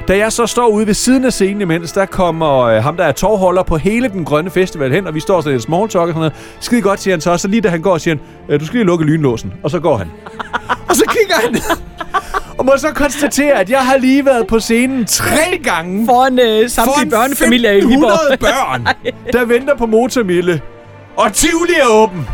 Da 0.08 0.16
jeg 0.18 0.32
så 0.32 0.46
står 0.46 0.66
ude 0.66 0.86
ved 0.86 0.94
siden 0.94 1.24
af 1.24 1.32
scenen 1.32 1.60
imens, 1.60 1.92
der 1.92 2.06
kommer 2.06 2.58
øh, 2.60 2.82
ham, 2.82 2.96
der 2.96 3.04
er 3.04 3.12
tovholder 3.12 3.62
på 3.62 3.76
hele 3.76 4.08
den 4.08 4.24
grønne 4.24 4.50
festival 4.50 4.92
hen, 4.92 5.06
og 5.06 5.14
vi 5.14 5.20
står 5.20 5.40
sådan 5.40 5.52
lidt 5.52 5.62
small 5.62 5.88
talk 5.88 6.02
og 6.02 6.08
sådan 6.08 6.14
noget. 6.18 6.32
Skide 6.60 6.82
godt, 6.82 7.00
siger 7.00 7.14
han 7.14 7.20
så. 7.20 7.36
Så 7.36 7.48
lige 7.48 7.60
da 7.60 7.68
han 7.68 7.82
går, 7.82 7.98
siger 7.98 8.14
han, 8.14 8.20
"Øh, 8.54 8.60
du 8.60 8.66
skal 8.66 8.76
lige 8.76 8.86
lukke 8.86 9.04
lynlåsen. 9.04 9.52
Og 9.62 9.70
så 9.70 9.80
går 9.80 9.96
han. 9.96 10.10
og 10.88 10.96
så 10.96 11.04
kigger 11.18 11.34
han 11.44 11.52
ned. 11.52 11.60
Og 12.58 12.64
må 12.66 12.72
så 12.76 12.88
konstatere, 12.94 13.52
at 13.60 13.70
jeg 13.70 13.80
har 13.80 13.96
lige 13.96 14.26
været 14.26 14.46
på 14.46 14.60
scenen 14.60 15.04
tre 15.04 15.58
gange. 15.64 16.06
Foran 16.06 16.38
øh, 16.38 16.70
samtlige 16.70 17.10
børnefamilier 17.10 17.70
i 17.72 17.74
Viborg. 17.74 17.90
100 17.94 18.18
børn, 18.46 18.86
der 19.32 19.44
venter 19.44 19.76
på 19.76 19.86
motormille. 19.86 20.60
Og 21.16 21.32
Tivoli 21.32 21.72
er 21.82 21.86
åben. 21.90 22.26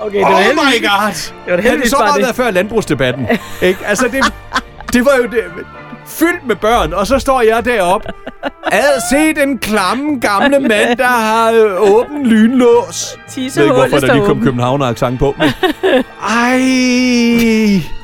Okay, 0.00 0.16
det 0.18 0.24
oh 0.24 0.30
var 0.32 0.38
my 0.38 0.42
heldigvis- 0.44 0.80
god. 0.80 1.12
Det 1.44 1.50
var 1.50 1.56
det 1.56 1.64
heldigvis 1.64 1.90
så 1.90 1.96
bare 1.96 2.04
meget 2.06 2.16
det. 2.16 2.22
været 2.24 2.36
før 2.36 2.50
landbrugsdebatten. 2.50 3.26
ikke? 3.62 3.78
Altså, 3.86 4.08
det, 4.08 4.24
det 4.92 5.04
var 5.04 5.12
jo 5.16 5.22
det, 5.22 5.40
fyldt 6.06 6.46
med 6.46 6.56
børn, 6.56 6.92
og 6.92 7.06
så 7.06 7.18
står 7.18 7.40
jeg 7.40 7.64
deroppe. 7.64 8.08
Ad, 8.72 9.00
se 9.10 9.40
den 9.40 9.58
klamme 9.58 10.20
gamle 10.20 10.58
mand, 10.60 10.98
der 10.98 11.06
har 11.06 11.52
øh, 11.52 11.92
åben 11.94 12.26
lynlås. 12.26 13.18
Jeg 13.36 13.42
ved 13.56 13.62
ikke, 13.62 13.74
hvorfor 13.74 13.98
der 13.98 14.14
lige 14.14 14.24
kom 14.24 14.30
åben. 14.30 14.42
københavner 14.44 14.86
accent 14.86 15.18
på. 15.18 15.34
Men... 15.38 15.48
Ej. 16.28 16.60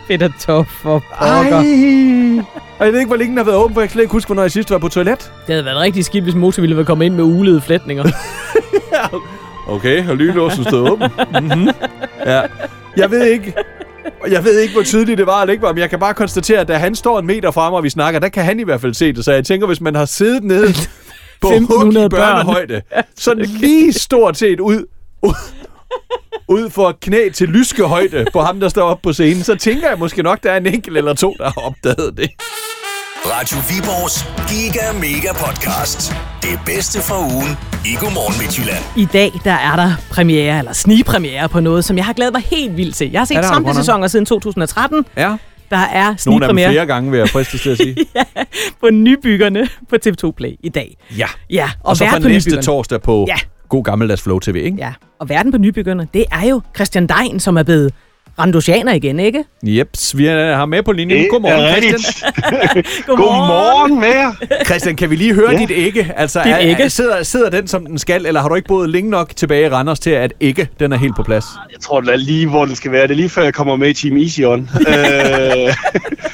Fedt 0.08 0.22
og 0.22 0.30
tof 0.40 0.66
for 0.82 1.02
Ej. 1.20 1.42
pokker. 1.42 1.58
Og 2.78 2.84
jeg 2.86 2.92
ved 2.92 3.00
ikke, 3.00 3.08
hvor 3.08 3.16
længe 3.16 3.30
den 3.30 3.36
har 3.36 3.44
været 3.44 3.56
åben, 3.58 3.74
for 3.74 3.80
jeg 3.80 3.88
kan 3.88 3.92
slet 3.92 4.02
ikke 4.02 4.12
huske, 4.12 4.28
hvornår 4.28 4.42
jeg 4.42 4.50
sidst 4.52 4.70
var 4.70 4.78
på 4.78 4.88
toilet. 4.88 5.18
Det 5.46 5.54
havde 5.54 5.64
været 5.64 5.76
rigtig 5.80 6.04
skidt, 6.04 6.24
hvis 6.24 6.34
motor 6.34 6.60
ville 6.60 6.76
være 6.76 6.84
kommet 6.84 7.06
ind 7.06 7.14
med 7.14 7.24
ulede 7.24 7.60
flætninger. 7.60 8.04
Okay, 9.68 10.08
og 10.08 10.16
lynlåsen 10.16 10.64
stod 10.64 10.90
åben. 10.90 11.08
Mm-hmm. 11.40 11.68
Ja. 12.26 12.42
Jeg 12.96 13.10
ved 13.10 13.24
ikke... 13.26 13.54
Jeg 14.30 14.44
ved 14.44 14.60
ikke, 14.60 14.74
hvor 14.74 14.82
tydeligt 14.82 15.18
det 15.18 15.26
var 15.26 15.40
eller 15.40 15.52
ikke 15.52 15.62
var, 15.62 15.72
men 15.72 15.80
jeg 15.80 15.90
kan 15.90 15.98
bare 15.98 16.14
konstatere, 16.14 16.60
at 16.60 16.68
da 16.68 16.76
han 16.76 16.94
står 16.94 17.18
en 17.18 17.26
meter 17.26 17.50
frem, 17.50 17.74
og 17.74 17.84
vi 17.84 17.90
snakker, 17.90 18.20
der 18.20 18.28
kan 18.28 18.44
han 18.44 18.60
i 18.60 18.64
hvert 18.64 18.80
fald 18.80 18.94
se 18.94 19.12
det. 19.12 19.24
Så 19.24 19.32
jeg 19.32 19.44
tænker, 19.44 19.66
hvis 19.66 19.80
man 19.80 19.94
har 19.94 20.04
siddet 20.04 20.44
nede 20.44 20.74
på 21.40 21.48
hug 21.48 21.52
i 21.52 21.56
1500 21.56 22.08
børn. 22.08 22.20
børnehøjde, 22.20 22.82
sådan 23.16 23.44
lige 23.44 23.92
stort 23.92 24.36
set 24.36 24.60
ud, 24.60 24.86
ud, 26.48 26.70
for 26.70 26.98
knæ 27.00 27.28
til 27.28 27.48
lyske 27.48 27.82
højde 27.82 28.26
på 28.32 28.40
ham, 28.40 28.60
der 28.60 28.68
står 28.68 28.82
oppe 28.82 29.02
på 29.02 29.12
scenen, 29.12 29.42
så 29.42 29.54
tænker 29.54 29.88
jeg 29.88 29.98
måske 29.98 30.22
nok, 30.22 30.42
der 30.42 30.50
er 30.52 30.56
en 30.56 30.66
enkelt 30.66 30.96
eller 30.96 31.14
to, 31.14 31.34
der 31.38 31.44
har 31.44 31.60
opdaget 31.60 32.16
det. 32.16 32.30
Radio 33.26 33.58
Viborgs 33.68 34.24
Giga 34.50 34.92
Mega 34.92 35.32
Podcast. 35.32 36.12
Det 36.42 36.61
bedste 36.66 37.00
fra 37.02 37.18
ugen 37.20 37.48
i 37.85 37.94
Godmorgen 38.00 38.35
Midtjylland. 38.42 38.85
I 38.96 39.04
dag, 39.12 39.32
der 39.44 39.52
er 39.52 39.76
der 39.76 39.92
premiere, 40.11 40.58
eller 40.58 40.72
snigpremiere 40.72 41.48
på 41.48 41.61
noget, 41.61 41.85
som 41.85 41.96
jeg 41.96 42.04
har 42.04 42.12
glædet 42.12 42.32
mig 42.32 42.42
helt 42.42 42.76
vildt 42.76 42.94
til. 42.94 43.11
Jeg 43.11 43.20
har 43.20 43.24
set 43.24 43.37
Er 43.37 43.40
der, 43.40 43.48
samtlige 43.48 43.74
sæsoner 43.74 44.06
siden 44.06 44.26
2013. 44.26 45.04
Ja. 45.16 45.37
Der 45.70 45.76
er 45.76 45.85
Nogle 45.92 46.06
af 46.06 46.14
dem 46.14 46.18
snigpremiere 46.18 46.70
flere 46.70 46.87
gange, 46.87 47.11
vil 47.11 47.18
jeg 47.18 47.28
fristes 47.28 47.62
til 47.62 47.70
at 47.70 47.76
sige. 47.76 47.96
på 48.80 48.90
Nybyggerne 48.90 49.68
på 49.88 49.96
TV2 50.06 50.30
Play 50.30 50.52
i 50.61 50.68
dag. 50.68 50.96
Ja. 51.18 51.26
Ja, 51.50 51.70
Og, 51.80 51.90
og, 51.90 51.96
så 51.96 52.06
fra 52.06 52.18
på 52.18 52.28
næste 52.28 52.62
torsdag 52.62 53.02
på 53.02 53.24
Ja. 53.28 53.37
God 53.68 53.85
Gammeldags 53.85 54.22
Flow 54.22 54.38
TV, 54.38 54.56
ikke? 54.56 54.76
Ja, 54.78 54.92
og 55.20 55.28
verden 55.28 55.52
på 55.52 55.58
Nybyggerne, 55.58 56.08
det 56.14 56.24
er 56.32 56.48
jo 56.48 56.61
Christian 56.74 57.06
Dein, 57.06 57.40
som 57.40 57.56
er 57.56 57.62
blevet 57.62 57.92
randosianer 58.38 58.92
igen, 58.92 59.21
ikke? 59.21 59.45
Jeps, 59.62 60.16
vi 60.18 60.27
er 60.27 60.57
her 60.57 60.66
med 60.66 60.83
på 60.83 60.92
linjen. 60.92 61.18
Det 61.23 61.29
Godmorgen, 61.31 61.61
er 61.61 61.73
Christian. 61.81 62.33
rigtigt. 62.53 63.07
Godmorgen 63.07 64.01
med 64.01 64.09
jer. 64.09 64.33
Christian, 64.64 64.97
kan 64.97 65.11
vi 65.11 65.16
lige 65.16 65.35
høre 65.35 65.51
Ja. 65.53 65.59
dit 65.59 65.71
ikke? 65.71 66.12
Altså, 66.16 66.40
Dit 66.45 66.53
er, 66.53 66.57
ikke? 66.57 66.83
Er, 66.83 66.88
sidder, 66.88 67.23
sidder 67.23 67.51
den, 67.51 67.66
som 67.68 67.87
den 67.87 67.99
skal, 67.99 68.27
eller 68.27 68.40
har 68.40 68.49
du 68.49 68.55
ikke 68.55 68.68
boet 68.68 68.90
længe 68.90 69.11
nok 69.11 69.33
tilbage 69.37 69.66
i 69.66 69.68
Randers 69.68 70.01
til, 70.01 70.11
at 70.11 70.33
ikke 70.40 70.68
den 70.81 70.92
er 70.92 70.97
helt 70.97 71.16
på 71.16 71.23
plads? 71.23 71.45
Jeg 71.73 71.81
tror, 71.81 72.01
det 72.01 72.09
er 72.12 72.16
lige, 72.16 72.49
hvor 72.49 72.64
den 72.64 72.77
skal 72.77 72.92
være. 72.92 73.03
Det 73.03 73.11
er 73.11 73.14
lige 73.16 73.29
før, 73.29 73.42
jeg 73.42 73.55
kommer 73.55 73.77
med 73.77 73.88
i 73.88 73.92
Team 73.95 74.16
Ision. 74.16 74.61
øh, 74.88 75.75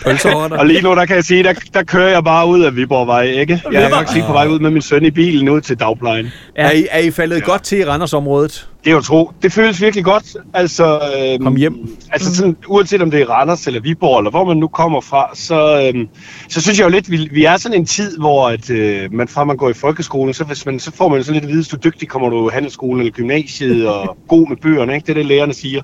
Pølsehårder. 0.04 0.56
og 0.58 0.66
lige 0.66 0.82
nu, 0.82 0.94
der 0.94 1.04
kan 1.06 1.16
jeg 1.16 1.24
sige, 1.24 1.42
der, 1.42 1.52
der 1.74 1.82
kører 1.82 2.08
jeg 2.08 2.24
bare 2.24 2.46
ud 2.46 2.60
af 2.62 2.76
Viborgvej, 2.76 3.22
ikke? 3.22 3.62
Jeg 3.72 3.82
er 3.82 3.88
faktisk 3.90 4.14
lige 4.16 4.26
på 4.26 4.32
vej 4.32 4.46
ud 4.46 4.58
med 4.58 4.70
min 4.70 4.82
søn 4.82 5.04
i 5.04 5.10
bilen 5.10 5.48
ud 5.48 5.60
til 5.60 5.80
dagplejen. 5.80 6.32
Ja. 6.56 6.62
Er, 6.62 6.70
I, 6.70 6.86
er 6.90 6.98
I 6.98 7.10
faldet 7.10 7.44
godt 7.44 7.62
til 7.62 7.78
i 7.78 7.84
Randersområdet? 7.84 8.68
Det 8.84 8.90
er 8.90 8.94
jo 8.94 9.00
tro. 9.00 9.30
Det 9.42 9.52
føles 9.52 9.80
virkelig 9.80 10.04
godt. 10.04 10.24
Altså, 10.54 11.00
øhm, 11.32 11.44
Kom 11.44 11.56
hjem. 11.56 11.87
Altså 12.12 12.34
sådan, 12.36 12.56
uanset 12.66 13.02
om 13.02 13.10
det 13.10 13.20
er 13.20 13.30
Randers 13.30 13.66
eller 13.66 13.80
Viborg, 13.80 14.18
eller 14.18 14.30
hvor 14.30 14.44
man 14.44 14.56
nu 14.56 14.68
kommer 14.68 15.00
fra, 15.00 15.30
så, 15.34 15.90
øhm, 15.94 16.08
så 16.48 16.60
synes 16.60 16.78
jeg 16.78 16.84
jo 16.84 16.90
lidt, 16.90 17.10
vi, 17.10 17.28
vi 17.32 17.44
er 17.44 17.56
sådan 17.56 17.78
en 17.78 17.86
tid, 17.86 18.18
hvor 18.18 18.48
at, 18.48 18.70
øh, 18.70 19.12
man 19.12 19.28
fra 19.28 19.44
man 19.44 19.56
går 19.56 19.70
i 19.70 19.72
folkeskolen, 19.72 20.34
så, 20.34 20.44
hvis 20.44 20.66
man, 20.66 20.80
så 20.80 20.92
får 20.92 21.08
man 21.08 21.24
sådan 21.24 21.34
lidt 21.34 21.44
at 21.44 21.48
vide, 21.48 21.58
hvis 21.58 21.68
du 21.68 21.76
er 21.76 21.80
dygtig, 21.80 22.08
kommer 22.08 22.28
du 22.28 22.48
i 22.48 22.52
handelsskolen 22.52 23.00
eller 23.00 23.12
gymnasiet, 23.12 23.88
og 23.88 24.16
god 24.28 24.48
med 24.48 24.56
bøgerne, 24.56 24.94
ikke? 24.94 25.06
Det 25.06 25.10
er 25.10 25.14
det, 25.14 25.26
lærerne 25.26 25.54
siger. 25.54 25.82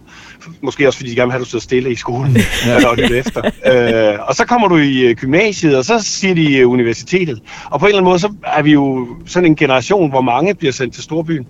Måske 0.62 0.86
også, 0.86 0.96
fordi 0.96 1.10
de 1.10 1.16
gerne 1.16 1.26
vil 1.26 1.32
have, 1.32 1.40
at 1.40 1.44
du 1.44 1.50
sidder 1.50 1.62
stille 1.62 1.90
i 1.90 1.94
skolen, 1.94 2.36
ja. 2.66 2.88
og 2.90 2.96
lytter 2.96 3.18
efter. 3.18 3.42
Øh, 3.44 4.18
og 4.28 4.34
så 4.34 4.46
kommer 4.46 4.68
du 4.68 4.76
i 4.76 5.00
øh, 5.00 5.16
gymnasiet, 5.16 5.76
og 5.76 5.84
så 5.84 5.98
siger 6.02 6.34
de 6.34 6.56
øh, 6.56 6.70
universitetet. 6.70 7.42
Og 7.70 7.80
på 7.80 7.86
en 7.86 7.88
eller 7.88 7.98
anden 7.98 8.10
måde, 8.10 8.18
så 8.18 8.32
er 8.44 8.62
vi 8.62 8.72
jo 8.72 9.08
sådan 9.26 9.46
en 9.46 9.56
generation, 9.56 10.10
hvor 10.10 10.20
mange 10.20 10.54
bliver 10.54 10.72
sendt 10.72 10.94
til 10.94 11.02
storbyen 11.02 11.46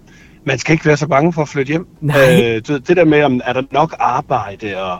man 0.46 0.58
skal 0.58 0.72
ikke 0.72 0.86
være 0.86 0.96
så 0.96 1.06
bange 1.06 1.32
for 1.32 1.42
at 1.42 1.48
flytte 1.48 1.70
hjem. 1.70 1.86
Nej. 2.00 2.16
Øh, 2.42 2.62
du 2.68 2.72
ved, 2.72 2.80
det 2.80 2.96
der 2.96 3.04
med, 3.04 3.22
om 3.22 3.40
er 3.44 3.52
der 3.52 3.62
nok 3.70 3.94
arbejde, 3.98 4.82
og 4.82 4.98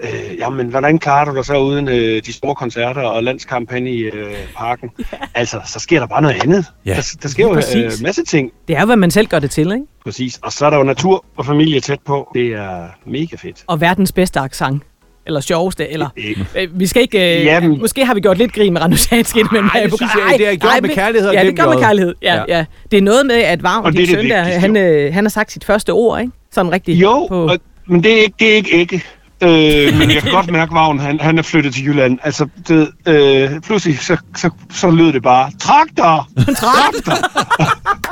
øh, 0.00 0.38
jamen, 0.38 0.66
hvordan 0.66 0.98
klarer 0.98 1.24
du 1.24 1.36
dig 1.36 1.44
så 1.44 1.58
uden 1.58 1.88
øh, 1.88 2.22
de 2.26 2.32
store 2.32 2.54
koncerter 2.54 3.02
og 3.02 3.22
landskampagne 3.22 3.90
i 3.90 4.00
øh, 4.00 4.34
parken? 4.56 4.90
Altså, 5.34 5.60
så 5.66 5.78
sker 5.78 6.00
der 6.00 6.06
bare 6.06 6.22
noget 6.22 6.42
andet. 6.42 6.66
Ja. 6.86 6.94
Der, 6.94 7.16
der 7.22 7.28
sker 7.28 7.42
jo 7.42 7.54
Lige 7.54 7.84
øh, 7.84 7.92
masse 8.02 8.24
ting. 8.24 8.50
Det 8.68 8.76
er 8.76 8.84
hvad 8.84 8.96
man 8.96 9.10
selv 9.10 9.26
gør 9.26 9.38
det 9.38 9.50
til, 9.50 9.72
ikke? 9.72 9.86
Præcis. 10.04 10.38
Og 10.42 10.52
så 10.52 10.66
er 10.66 10.70
der 10.70 10.76
jo 10.76 10.82
natur 10.82 11.24
og 11.36 11.46
familie 11.46 11.80
tæt 11.80 12.00
på. 12.06 12.30
Det 12.34 12.46
er 12.46 12.86
mega 13.06 13.36
fedt. 13.36 13.64
Og 13.66 13.80
verdens 13.80 14.12
bedste 14.12 14.40
accent. 14.40 14.82
Eller 15.26 15.40
sjoveste, 15.40 15.88
eller... 15.92 16.08
Øh, 16.56 16.80
vi 16.80 16.86
skal 16.86 17.02
ikke... 17.02 17.38
Øh, 17.40 17.44
Jamen. 17.44 17.78
Måske 17.80 18.04
har 18.04 18.14
vi 18.14 18.20
gjort 18.20 18.38
lidt 18.38 18.52
grin 18.52 18.72
med 18.72 18.80
randosiansk 18.82 19.36
indimellem. 19.40 19.70
Ej, 19.74 19.78
her 19.80 19.86
i 19.86 19.90
det 19.90 19.98
synes 19.98 20.12
jeg, 20.30 20.38
det 20.38 20.48
er 20.48 20.54
gjort 20.56 20.72
med 20.74 20.88
men- 20.88 20.94
kærlighed 20.94 21.30
Ja, 21.32 21.44
det 21.44 21.56
gør 21.56 21.68
med 21.74 21.78
kærlighed. 21.82 22.14
Ja, 22.22 22.42
Ja. 22.48 22.64
Det 22.90 22.96
er 22.96 23.02
noget 23.02 23.26
med, 23.26 23.34
at 23.34 23.62
Vagn, 23.62 23.84
Og 23.84 23.92
din 23.92 23.96
det 24.00 24.10
er 24.10 24.16
det 24.16 24.22
søn 24.22 24.30
der, 24.30 24.42
han, 24.42 24.76
øh, 24.76 25.14
han 25.14 25.24
har 25.24 25.28
sagt 25.30 25.52
sit 25.52 25.64
første 25.64 25.90
ord, 25.90 26.20
ikke? 26.20 26.32
Sådan 26.52 26.72
rigtigt. 26.72 26.98
Jo, 26.98 27.26
På... 27.28 27.46
og, 27.46 27.58
men 27.86 28.02
det 28.02 28.12
er 28.12 28.22
ikke, 28.22 28.34
det 28.40 28.52
er 28.52 28.54
ikke 28.56 28.70
ikke. 28.70 29.04
Øh, 29.42 29.98
men 29.98 30.10
jeg 30.10 30.22
kan 30.22 30.32
godt 30.38 30.50
mærke, 30.50 30.70
at 30.70 30.74
Vagn, 30.74 30.98
han, 30.98 31.20
han 31.20 31.38
er 31.38 31.42
flyttet 31.42 31.74
til 31.74 31.84
Jylland. 31.86 32.18
Altså, 32.22 32.48
det, 32.68 32.90
øh, 33.06 33.60
pludselig 33.60 33.98
så, 33.98 34.16
så, 34.36 34.50
så 34.72 34.90
lød 34.90 35.12
det 35.12 35.22
bare, 35.22 35.50
traktor! 35.60 36.28
Traktor! 36.62 37.16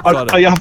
og, 0.09 0.27
og, 0.33 0.43
jeg, 0.43 0.57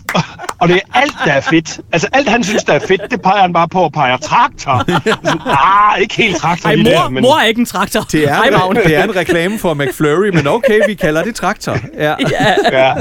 og 0.60 0.68
det 0.68 0.76
er 0.76 1.00
alt, 1.00 1.16
der 1.26 1.32
er 1.32 1.42
fedt. 1.42 1.80
Altså, 1.92 2.08
alt 2.14 2.30
han 2.30 2.44
synes, 2.44 2.64
der 2.64 2.74
er 2.74 2.80
fedt, 2.80 3.02
det 3.12 3.22
peger 3.22 3.42
han 3.42 3.54
bare 3.54 3.68
på 3.68 3.80
og 3.80 3.92
peger 3.92 4.18
traktor. 4.18 4.84
Sådan, 4.88 5.42
ah, 5.46 6.02
ikke 6.02 6.16
helt 6.16 6.38
traktor 6.38 6.70
Ej, 6.70 6.76
mor, 6.76 6.84
der, 6.84 7.10
men... 7.10 7.22
mor 7.22 7.40
er 7.40 7.46
ikke 7.46 7.60
en 7.60 7.66
traktor. 7.66 8.02
Det 8.02 8.24
er, 8.24 8.34
Hej, 8.34 8.50
Vagn. 8.50 8.76
det 8.76 8.96
er 8.96 9.04
en 9.04 9.16
reklame 9.16 9.60
for 9.60 9.74
McFlurry, 9.74 10.30
men 10.30 10.48
okay, 10.48 10.80
vi 10.88 10.94
kalder 10.94 11.24
det 11.24 11.36
traktor. 11.36 11.78
Ja. 11.98 12.16
Ja. 12.32 12.56
Ja, 12.72 12.94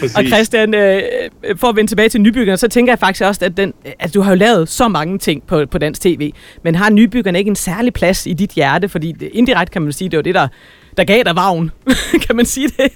præcis. 0.00 0.16
Og 0.16 0.24
Christian, 0.24 0.74
øh, 0.74 1.02
Øh, 1.48 1.56
for 1.56 1.68
at 1.68 1.76
vende 1.76 1.90
tilbage 1.90 2.08
til 2.08 2.20
nybyggerne, 2.20 2.56
så 2.56 2.68
tænker 2.68 2.92
jeg 2.92 2.98
faktisk 2.98 3.24
også, 3.24 3.44
at, 3.44 3.56
den, 3.56 3.72
at 3.98 4.14
du 4.14 4.20
har 4.20 4.30
jo 4.30 4.36
lavet 4.36 4.68
så 4.68 4.88
mange 4.88 5.18
ting 5.18 5.42
på, 5.42 5.66
på 5.70 5.78
dansk 5.78 6.00
tv, 6.00 6.32
men 6.62 6.74
har 6.74 6.90
nybyggerne 6.90 7.38
ikke 7.38 7.48
en 7.48 7.56
særlig 7.56 7.92
plads 7.92 8.26
i 8.26 8.32
dit 8.32 8.50
hjerte? 8.50 8.88
Fordi 8.88 9.14
indirekte 9.32 9.72
kan 9.72 9.82
man 9.82 9.92
sige, 9.92 10.08
det 10.08 10.16
var 10.16 10.22
det, 10.22 10.34
der, 10.34 10.48
der 10.96 11.04
gav 11.04 11.22
dig 11.24 11.36
vagn. 11.36 11.70
kan 12.26 12.36
man 12.36 12.46
sige 12.46 12.68
det? 12.68 12.88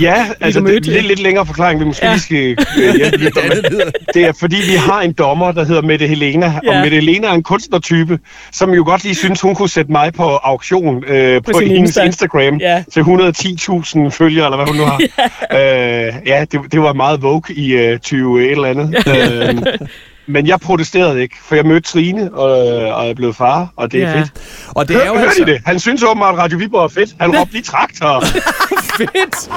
Ja, 0.00 0.26
altså 0.40 0.60
mødte 0.60 0.90
det, 0.90 0.98
er 0.98 1.02
lidt 1.02 1.20
længere 1.22 1.46
forklaring, 1.46 1.80
vi 1.80 1.84
måske 1.84 2.04
Ja. 2.04 2.08
ja. 2.08 2.14
lige 2.14 2.22
skal 2.22 2.56
øh, 2.84 2.94
hjælpe 2.96 3.16
lidt 3.16 3.34
med. 3.72 3.92
Det 4.14 4.24
er 4.24 4.32
fordi, 4.40 4.56
vi 4.56 4.76
har 4.76 5.00
en 5.00 5.12
dommer, 5.12 5.52
der 5.52 5.64
hedder 5.64 5.82
Mette 5.82 6.06
Helena, 6.06 6.46
Ja. 6.64 6.70
og 6.70 6.82
Mette 6.82 6.94
Helena 6.94 7.26
er 7.28 7.32
en 7.32 7.42
kunstnertype, 7.42 8.18
som 8.52 8.70
jo 8.74 8.84
godt 8.84 9.02
lige 9.04 9.14
synes, 9.14 9.40
hun 9.40 9.54
kunne 9.54 9.68
sætte 9.68 9.92
mig 9.92 10.12
på 10.12 10.22
auktion 10.22 11.04
øh, 11.04 11.42
på, 11.42 11.52
på 11.52 11.58
sin 11.58 11.68
hendes 11.68 11.88
Insta. 11.90 12.02
Instagram 12.04 12.56
Ja. 12.56 12.84
til 12.92 13.00
110.000 13.00 14.08
følgere, 14.08 14.44
eller 14.46 14.56
hvad 14.56 14.66
hun 14.66 14.76
nu 14.76 14.84
har. 14.84 15.00
øh, 15.58 16.12
ja, 16.26 16.44
det, 16.52 16.60
det 16.72 16.80
var 16.82 16.92
meget 16.92 17.22
vogue 17.22 17.54
i 17.56 17.72
øh, 17.72 17.98
20 17.98 18.44
et 18.44 18.50
eller 18.50 18.68
andet. 18.68 18.94
øh, 19.08 19.88
men 20.30 20.46
jeg 20.46 20.60
protesterede 20.60 21.22
ikke, 21.22 21.36
for 21.48 21.54
jeg 21.54 21.66
mødte 21.66 21.88
Trine, 21.92 22.30
og, 22.34 22.50
og 22.94 23.08
er 23.10 23.14
blevet 23.14 23.36
far, 23.36 23.68
og 23.76 23.92
det 23.92 24.02
er 24.02 24.08
Ja. 24.10 24.18
fedt. 24.20 24.30
Og 24.68 24.88
det 24.88 24.96
er 24.96 25.06
jo 25.06 25.14
Hør, 25.18 25.24
altså... 25.24 25.44
det? 25.44 25.62
Han 25.66 25.80
synes 25.80 26.02
åbenbart, 26.02 26.34
at 26.34 26.40
Radio 26.40 26.58
Viborg 26.58 26.84
er 26.84 26.88
fedt. 26.88 27.10
Han 27.20 27.38
råbte 27.38 27.52
lige 27.52 27.62
traktor. 27.64 28.20
Fedt! 29.00 29.50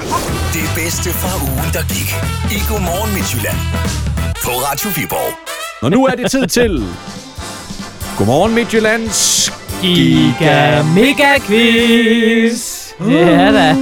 Det 0.53 0.71
bedste 0.75 1.09
fra 1.09 1.43
ugen, 1.51 1.69
der 1.73 1.81
gik 1.93 2.09
i 2.57 2.59
Godmorgen 2.69 3.13
Midtjylland. 3.13 3.57
På 4.43 4.49
Radio 4.51 4.89
Viborg. 5.01 5.33
Og 5.81 5.91
nu 5.91 6.05
er 6.05 6.11
det 6.15 6.31
tid 6.31 6.47
til... 6.47 6.83
Godmorgen 8.17 8.55
Midtjyllands 8.55 9.51
Giga 9.81 10.83
Mega 10.83 11.39
Quiz. 11.47 12.79
Ja 13.09 13.51
da. 13.51 13.75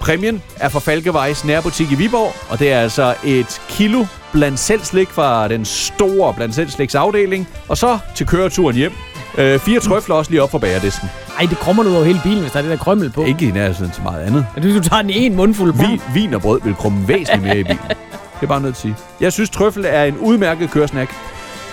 Præmien 0.00 0.42
er 0.56 0.68
fra 0.68 0.80
Falkevejs 0.80 1.44
nærbutik 1.44 1.92
i 1.92 1.94
Viborg, 1.94 2.34
og 2.48 2.58
det 2.58 2.72
er 2.72 2.80
altså 2.80 3.14
et 3.24 3.60
kilo 3.68 4.04
blandt 4.32 4.58
selv 4.58 4.84
slik 4.84 5.08
fra 5.08 5.48
den 5.48 5.64
store 5.64 6.34
blandt 6.34 6.54
selv 6.54 6.70
sliks 6.70 6.94
afdeling, 6.94 7.48
og 7.68 7.76
så 7.76 7.98
til 8.14 8.26
køreturen 8.26 8.76
hjem 8.76 8.92
Øh, 9.38 9.58
fire 9.58 9.80
trøfler 9.80 10.14
også 10.14 10.30
lige 10.30 10.42
op 10.42 10.50
for 10.50 10.58
bagerdisken. 10.58 11.08
Ej, 11.38 11.46
det 11.50 11.58
krummer 11.58 11.82
nu 11.82 11.94
over 11.94 12.04
hele 12.04 12.20
bilen, 12.22 12.40
hvis 12.40 12.52
der 12.52 12.58
er 12.58 12.62
det 12.62 12.70
der 12.70 12.76
krømmel 12.76 13.10
på. 13.10 13.24
Ikke 13.24 13.48
i 13.48 13.50
nærheden 13.50 13.92
til 13.92 14.02
meget 14.02 14.22
andet. 14.22 14.46
Men 14.54 14.64
hvis 14.64 14.74
du 14.74 14.88
tager 14.88 15.02
den 15.02 15.10
i 15.10 15.26
en 15.26 15.36
mundfuld 15.36 15.72
på. 15.72 15.82
Vin, 15.82 16.00
vin 16.14 16.34
og 16.34 16.40
brød 16.40 16.60
vil 16.64 16.74
krumme 16.74 17.08
væsentligt 17.08 17.42
mere 17.42 17.58
i 17.58 17.62
bilen. 17.62 17.78
Det 17.88 18.42
er 18.42 18.46
bare 18.46 18.60
nødt 18.60 18.76
til 18.76 18.88
at 18.88 18.96
sige. 18.96 19.06
Jeg 19.20 19.32
synes, 19.32 19.50
trøffel 19.50 19.84
er 19.88 20.04
en 20.04 20.18
udmærket 20.18 20.70
kørsnack. 20.70 21.14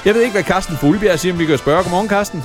Jeg 0.06 0.14
ved 0.14 0.22
ikke, 0.22 0.34
hvad 0.34 0.44
Carsten 0.44 0.78
Fuglebjerg 0.78 1.20
siger, 1.20 1.34
om 1.34 1.40
vi 1.40 1.46
kan 1.46 1.58
spørge. 1.58 1.84
Godmorgen, 1.84 2.10
Carsten. 2.10 2.44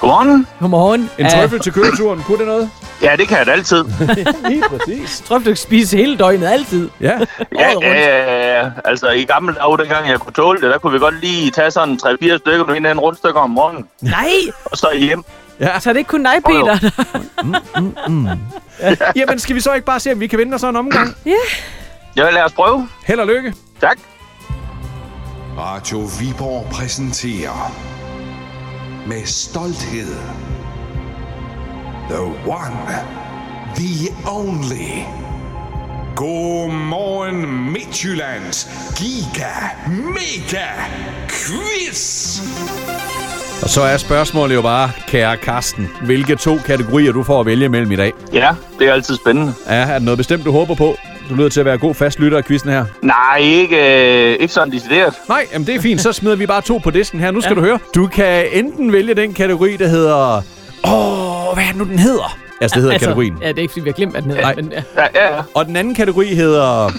Godmorgen. 0.00 0.46
Godmorgen. 0.60 1.10
En 1.18 1.30
trøffel 1.30 1.60
til 1.60 1.72
køreturen, 1.72 2.22
kunne 2.22 2.38
det 2.38 2.46
noget? 2.46 2.70
Ja, 3.02 3.16
det 3.16 3.28
kan 3.28 3.38
jeg 3.38 3.46
da 3.46 3.50
altid. 3.52 3.84
Lige 4.48 4.62
præcis. 4.68 5.20
Trøffel, 5.28 5.44
du 5.44 5.50
kan 5.50 5.56
spise 5.56 5.96
hele 5.96 6.16
døgnet 6.16 6.46
altid. 6.46 6.90
Ja. 7.00 7.18
Ja, 7.58 7.70
ja, 7.82 7.94
ja, 8.22 8.58
ja. 8.60 8.70
Altså, 8.84 9.08
i 9.10 9.24
gamle 9.24 9.54
dage, 9.54 9.78
dengang 9.78 10.08
jeg 10.08 10.18
kunne 10.20 10.32
tåle 10.32 10.60
det, 10.60 10.70
der 10.70 10.78
kunne 10.78 10.92
vi 10.92 10.98
godt 10.98 11.20
lige 11.20 11.50
tage 11.50 11.70
sådan 11.70 11.98
3-4 12.02 12.38
stykker, 12.38 12.64
du 12.64 12.72
en 12.90 13.00
rundt 13.00 13.18
stykker 13.18 13.40
om 13.40 13.50
morgenen, 13.50 13.84
Nej, 14.00 14.28
og 14.64 14.76
så 14.76 14.88
hjem. 14.98 15.24
Ja. 15.60 15.80
så 15.80 15.88
er 15.88 15.92
det 15.92 15.98
ikke 15.98 16.08
kun 16.08 16.24
dig, 16.24 16.34
Peter. 16.46 16.90
Jamen, 19.16 19.38
skal 19.38 19.56
vi 19.56 19.60
så 19.60 19.72
ikke 19.74 19.86
bare 19.86 20.00
se, 20.00 20.12
om 20.12 20.20
vi 20.20 20.26
kan 20.26 20.38
vinde 20.38 20.54
os 20.54 20.62
en 20.62 20.76
omgang? 20.76 21.16
ja. 21.26 21.32
Ja, 22.16 22.30
lad 22.30 22.42
os 22.42 22.52
prøve. 22.52 22.88
Held 23.06 23.20
og 23.20 23.26
lykke. 23.26 23.54
Tak. 23.80 23.98
Radio 25.58 25.98
Viborg 26.20 26.66
præsenterer 26.72 27.72
med 29.08 29.26
stolthed 29.26 30.16
The 32.10 32.22
One, 32.46 32.76
The 33.74 34.08
Only. 34.26 35.02
Godmorgen 36.16 37.72
Midtjyllands 37.72 38.68
Giga 38.96 39.52
Mega 39.86 40.66
Quiz. 41.28 42.40
Og 43.62 43.68
så 43.68 43.82
er 43.82 43.96
spørgsmålet 43.96 44.54
jo 44.54 44.62
bare, 44.62 44.90
kære 45.06 45.36
Carsten, 45.36 45.88
hvilke 46.04 46.36
to 46.36 46.56
kategorier 46.66 47.12
du 47.12 47.22
får 47.22 47.40
at 47.40 47.46
vælge 47.46 47.68
mellem 47.68 47.92
i 47.92 47.96
dag? 47.96 48.12
Ja, 48.32 48.50
det 48.78 48.88
er 48.88 48.92
altid 48.92 49.16
spændende. 49.16 49.54
Ja, 49.66 49.74
er 49.74 49.86
der 49.86 49.98
noget 49.98 50.18
bestemt, 50.18 50.44
du 50.44 50.52
håber 50.52 50.74
på? 50.74 50.96
Du 51.30 51.34
lyder 51.34 51.48
til 51.48 51.60
at 51.60 51.66
være 51.66 51.78
god 51.78 51.94
fast 51.94 52.18
lytter 52.20 52.38
af 52.38 52.44
quizzen 52.44 52.70
her. 52.70 52.84
Nej, 53.02 53.38
ikke, 53.40 53.76
øh, 54.32 54.36
ikke 54.40 54.54
sådan 54.54 54.72
decideret. 54.72 55.14
Nej, 55.28 55.46
jamen 55.52 55.66
det 55.66 55.74
er 55.74 55.80
fint. 55.80 56.00
Så 56.00 56.12
smider 56.12 56.36
vi 56.36 56.46
bare 56.46 56.60
to 56.62 56.78
på 56.84 56.90
disken 56.90 57.20
her. 57.20 57.30
Nu 57.30 57.40
skal 57.40 57.54
Ja. 57.54 57.60
du 57.60 57.66
høre. 57.66 57.78
Du 57.94 58.06
kan 58.06 58.46
enten 58.52 58.92
vælge 58.92 59.14
den 59.14 59.34
kategori, 59.34 59.76
der 59.76 59.86
hedder... 59.88 60.42
Åh, 60.84 61.54
hvad 61.54 61.64
er 61.64 61.68
det 61.68 61.76
nu, 61.76 61.84
den 61.84 61.98
hedder? 61.98 62.38
Altså, 62.60 62.74
det 62.74 62.82
hedder 62.82 62.92
altså, 62.92 63.06
kategorien. 63.08 63.38
Ja, 63.42 63.48
det 63.48 63.58
er 63.58 63.62
ikke, 63.62 63.72
fordi 63.72 63.84
vi 63.84 63.88
har 63.88 63.94
glemt, 63.94 64.12
hvad 64.12 64.22
den 64.22 64.30
hedder. 64.30 64.42
Nej. 64.44 64.54
Men, 64.54 64.72
ja. 64.72 64.82
Ja, 64.96 65.06
ja, 65.14 65.34
ja. 65.36 65.42
Og 65.54 65.66
den 65.66 65.76
anden 65.76 65.94
kategori 65.94 66.26
hedder... 66.34 66.90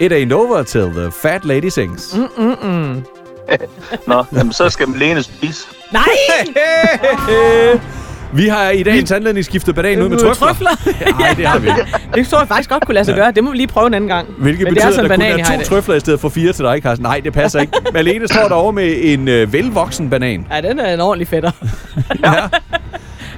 It 0.00 0.12
ain't 0.12 0.32
over 0.34 0.62
till 0.62 0.82
the 0.96 1.10
fat 1.22 1.44
lady 1.44 1.68
sings. 1.68 2.16
Mm. 2.16 2.44
Mm-mm. 2.44 3.04
Nå, 4.06 4.24
jamen, 4.36 4.52
så 4.52 4.70
skal 4.70 4.88
Malene 4.88 5.22
spise. 5.22 5.66
Nej! 5.92 6.02
Vi 8.34 8.48
har 8.48 8.70
i 8.70 8.82
dagens 8.82 9.12
anledning 9.12 9.44
skiftet 9.44 9.74
bananen 9.74 10.02
ud 10.04 10.08
med 10.08 10.18
trøfler. 10.18 10.46
trøfler. 10.46 10.70
Nej, 11.20 11.34
det 11.36 11.46
har 11.46 11.58
vi 11.58 11.68
ikke. 11.68 11.86
det 12.14 12.28
tror 12.28 12.38
jeg 12.38 12.48
faktisk 12.48 12.70
godt 12.70 12.86
kunne 12.86 12.94
lade 12.94 13.04
sig 13.04 13.14
gøre. 13.14 13.32
Det 13.32 13.44
må 13.44 13.50
vi 13.50 13.56
lige 13.56 13.66
prøve 13.66 13.86
en 13.86 13.94
anden 13.94 14.08
gang. 14.08 14.28
Hvilket 14.38 14.64
Men 14.64 14.74
betyder, 14.74 14.90
det 14.90 14.98
er 14.98 15.02
at 15.14 15.20
der 15.20 15.44
kun 15.44 15.54
er 15.54 15.58
to 15.58 15.64
trøfler 15.64 15.94
i 15.94 16.00
stedet 16.00 16.20
for 16.20 16.28
fire 16.28 16.52
til 16.52 16.64
dig, 16.64 16.80
Carsten. 16.82 17.02
Nej, 17.02 17.20
det 17.24 17.32
passer 17.32 17.60
ikke. 17.60 17.72
Malene 17.94 18.28
står 18.28 18.48
derovre 18.48 18.72
med 18.72 18.94
en 19.02 19.28
øh, 19.28 19.52
velvoksen 19.52 20.10
banan. 20.10 20.46
Ja, 20.50 20.60
den 20.60 20.78
er 20.78 20.94
en 20.94 21.00
ordentlig 21.00 21.28
fætter. 21.28 21.50
Ja, 22.24 22.32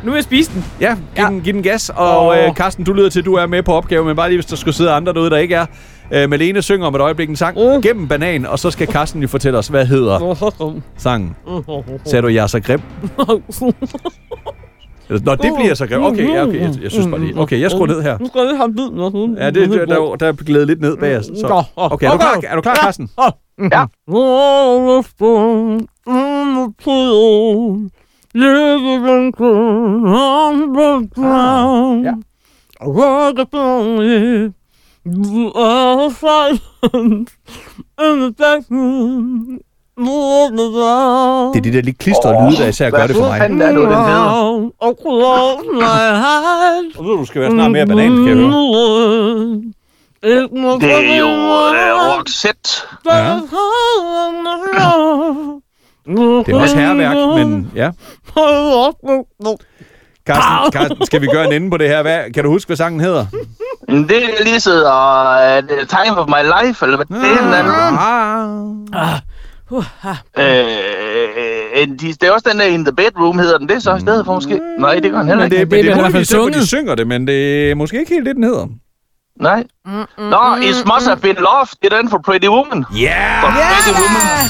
Nu 0.05 0.11
vil 0.11 0.17
jeg 0.17 0.25
spise 0.25 0.51
den. 0.55 0.65
ja 0.81 0.95
giv, 0.95 1.25
Ja. 1.25 1.29
Den, 1.29 1.41
giv 1.41 1.53
den 1.55 1.63
gas. 1.63 1.91
Og 1.97 2.27
Åh. 2.27 2.39
øh, 2.39 2.55
Carsten, 2.55 2.85
du 2.85 2.93
lyder 2.93 3.11
til, 3.11 3.19
at 3.19 3.25
du 3.27 3.35
er 3.35 3.47
med 3.47 3.63
på 3.63 3.73
opgaven, 3.73 4.07
men 4.07 4.17
bare 4.17 4.29
lige 4.29 4.37
hvis 4.37 4.47
der 4.47 4.57
skulle 4.57 4.75
sidde 4.75 4.91
andre 4.91 5.13
derude, 5.13 5.31
der 5.31 5.37
ikke 5.37 5.55
er. 5.55 5.67
Øh, 6.11 6.31
Malene 6.31 6.63
synger 6.63 6.87
om 6.87 6.95
et 6.95 7.01
øjeblik 7.01 7.29
en 7.29 7.37
sang 7.37 7.57
Mm. 7.75 7.83
gennem 7.83 8.09
banan, 8.09 8.47
og 8.47 8.59
så 8.59 8.71
skal 8.71 8.87
Carsten 8.89 9.23
jo 9.23 9.29
fortælle 9.29 9.59
os, 9.59 9.69
hvad 9.69 9.87
hedder 9.87 10.51
sangen. 10.97 11.37
Sagde 12.05 12.23
du, 12.23 12.29
jeg 12.29 12.43
er 12.43 12.47
så 12.47 12.61
grim? 12.61 12.81
Eller, 15.09 15.23
Nå, 15.25 15.35
det 15.35 15.53
bliver 15.59 15.75
så 15.75 15.87
grim. 15.87 16.03
Okay, 16.03 16.29
ja, 16.35 16.43
okay. 16.43 16.61
Jeg, 16.61 16.83
jeg 16.83 16.91
synes 16.91 17.07
bare 17.07 17.21
lige. 17.21 17.41
Okay, 17.41 17.61
jeg 17.61 17.71
skruer 17.71 17.87
ned 17.87 18.03
her. 18.03 18.19
Nu 18.19 18.27
skal 18.27 18.39
jeg 18.39 18.47
lige 18.49 18.57
have 18.57 18.73
biden. 18.75 19.37
Ja, 19.39 19.51
det, 19.51 19.71
der, 19.71 19.85
der, 19.87 20.17
der 20.17 20.27
er 20.27 20.33
glædet 20.33 20.67
lidt 20.67 20.81
ned 20.81 20.97
bag 20.97 21.17
os. 21.19 21.25
Så. 21.25 21.65
Okay, 21.77 22.07
er 22.07 22.11
du 22.11 22.19
klar, 22.19 22.41
er 22.51 22.55
du 22.55 22.61
klar 22.61 22.75
Carsten? 22.75 23.11
Ja. 23.73 23.85
Ja. 32.05 32.13
Det 39.99 41.59
er 41.59 41.63
de 41.63 41.73
der 41.73 41.83
lidt 41.83 41.99
klistrede 41.99 42.51
lyde, 42.51 42.63
der 42.63 42.69
især 42.69 42.91
gør 42.91 43.07
det 43.07 43.17
for 43.17 43.23
mig. 43.23 43.31
Hvad 43.31 43.41
fanden 43.41 43.63
er 43.63 43.67
det, 43.67 43.77
den 43.77 43.89
hedder? 43.89 44.71
Og 46.99 47.05
nu 47.05 47.17
du 47.17 47.25
skal 47.25 47.41
være 47.41 47.51
snart 47.51 47.71
mere 47.71 47.87
banan, 47.87 48.17
kan 48.17 48.29
jeg 48.29 48.37
høre. 48.37 48.51
Det 50.81 50.93
er 50.93 51.19
jo 51.19 51.27
øh, 51.27 52.19
Roxette. 52.19 52.71
Ja. 53.07 53.35
Det 56.47 56.55
er 56.55 56.61
også 56.61 56.77
herværk, 56.77 57.17
men 57.39 57.73
ja. 57.75 57.91
Carsten, 60.27 60.73
Carsten, 60.73 61.07
skal 61.07 61.21
vi 61.21 61.27
gøre 61.27 61.47
en 61.47 61.53
ende 61.53 61.71
på 61.71 61.77
det 61.77 61.89
her? 61.89 62.03
Hvad, 62.03 62.33
kan 62.35 62.45
du 62.45 62.51
huske, 62.51 62.69
hvad 62.69 62.77
sangen 62.77 63.01
hedder? 63.01 63.27
Men 63.89 64.09
Det 64.09 64.17
er 64.17 64.45
lige 64.45 64.61
sidder 64.61 65.59
uh, 65.59 65.69
The 65.69 65.87
Time 65.87 66.19
of 66.19 66.27
My 66.29 66.67
Life, 66.67 66.85
eller 66.85 66.97
hvad 66.97 67.07
det 67.07 67.17
er. 67.31 67.55
anden. 67.55 67.99
Ah. 68.93 69.19
Uh, 69.71 69.85
ah. 70.05 70.17
Øh, 70.39 71.89
de, 71.89 72.13
det 72.13 72.23
er 72.23 72.31
også 72.31 72.49
den 72.51 72.61
der 72.61 72.65
In 72.67 72.85
the 72.85 72.93
Bedroom, 72.93 73.39
hedder 73.39 73.59
den 73.59 73.69
det 73.69 73.83
så 73.83 73.95
i 73.97 74.01
stedet 74.01 74.25
for 74.25 74.35
måske? 74.35 74.61
Nej, 74.79 74.95
det 74.95 75.11
gør 75.11 75.19
den 75.19 75.29
heller 75.29 75.45
Men 75.45 75.51
det, 75.51 75.59
ikke. 75.59 75.71
men 75.71 75.79
det 75.79 75.85
i 75.85 75.89
er 75.89 75.95
hvert 75.95 75.97
fald 75.97 76.13
muligvis 76.13 76.29
derfor, 76.29 76.49
de 76.49 76.67
synger 76.67 76.95
det, 76.95 77.07
men 77.07 77.27
det 77.27 77.71
er 77.71 77.75
måske 77.75 77.99
ikke 77.99 78.15
helt 78.15 78.27
det, 78.27 78.37
den 78.37 78.45
hedder. 78.45 78.67
Nej. 79.41 79.65
Nå, 80.19 80.57
It 80.63 80.85
Must 80.95 81.07
Have 81.07 81.17
Been 81.17 81.37
Love, 81.37 81.67
det 81.83 81.93
er 81.93 81.97
den 82.01 82.11
for 82.11 82.19
Pretty 82.19 82.47
Woman. 82.47 82.85
Yeah! 83.03 83.41
For 83.43 83.51
Pretty 83.51 83.93
Woman. 84.01 84.49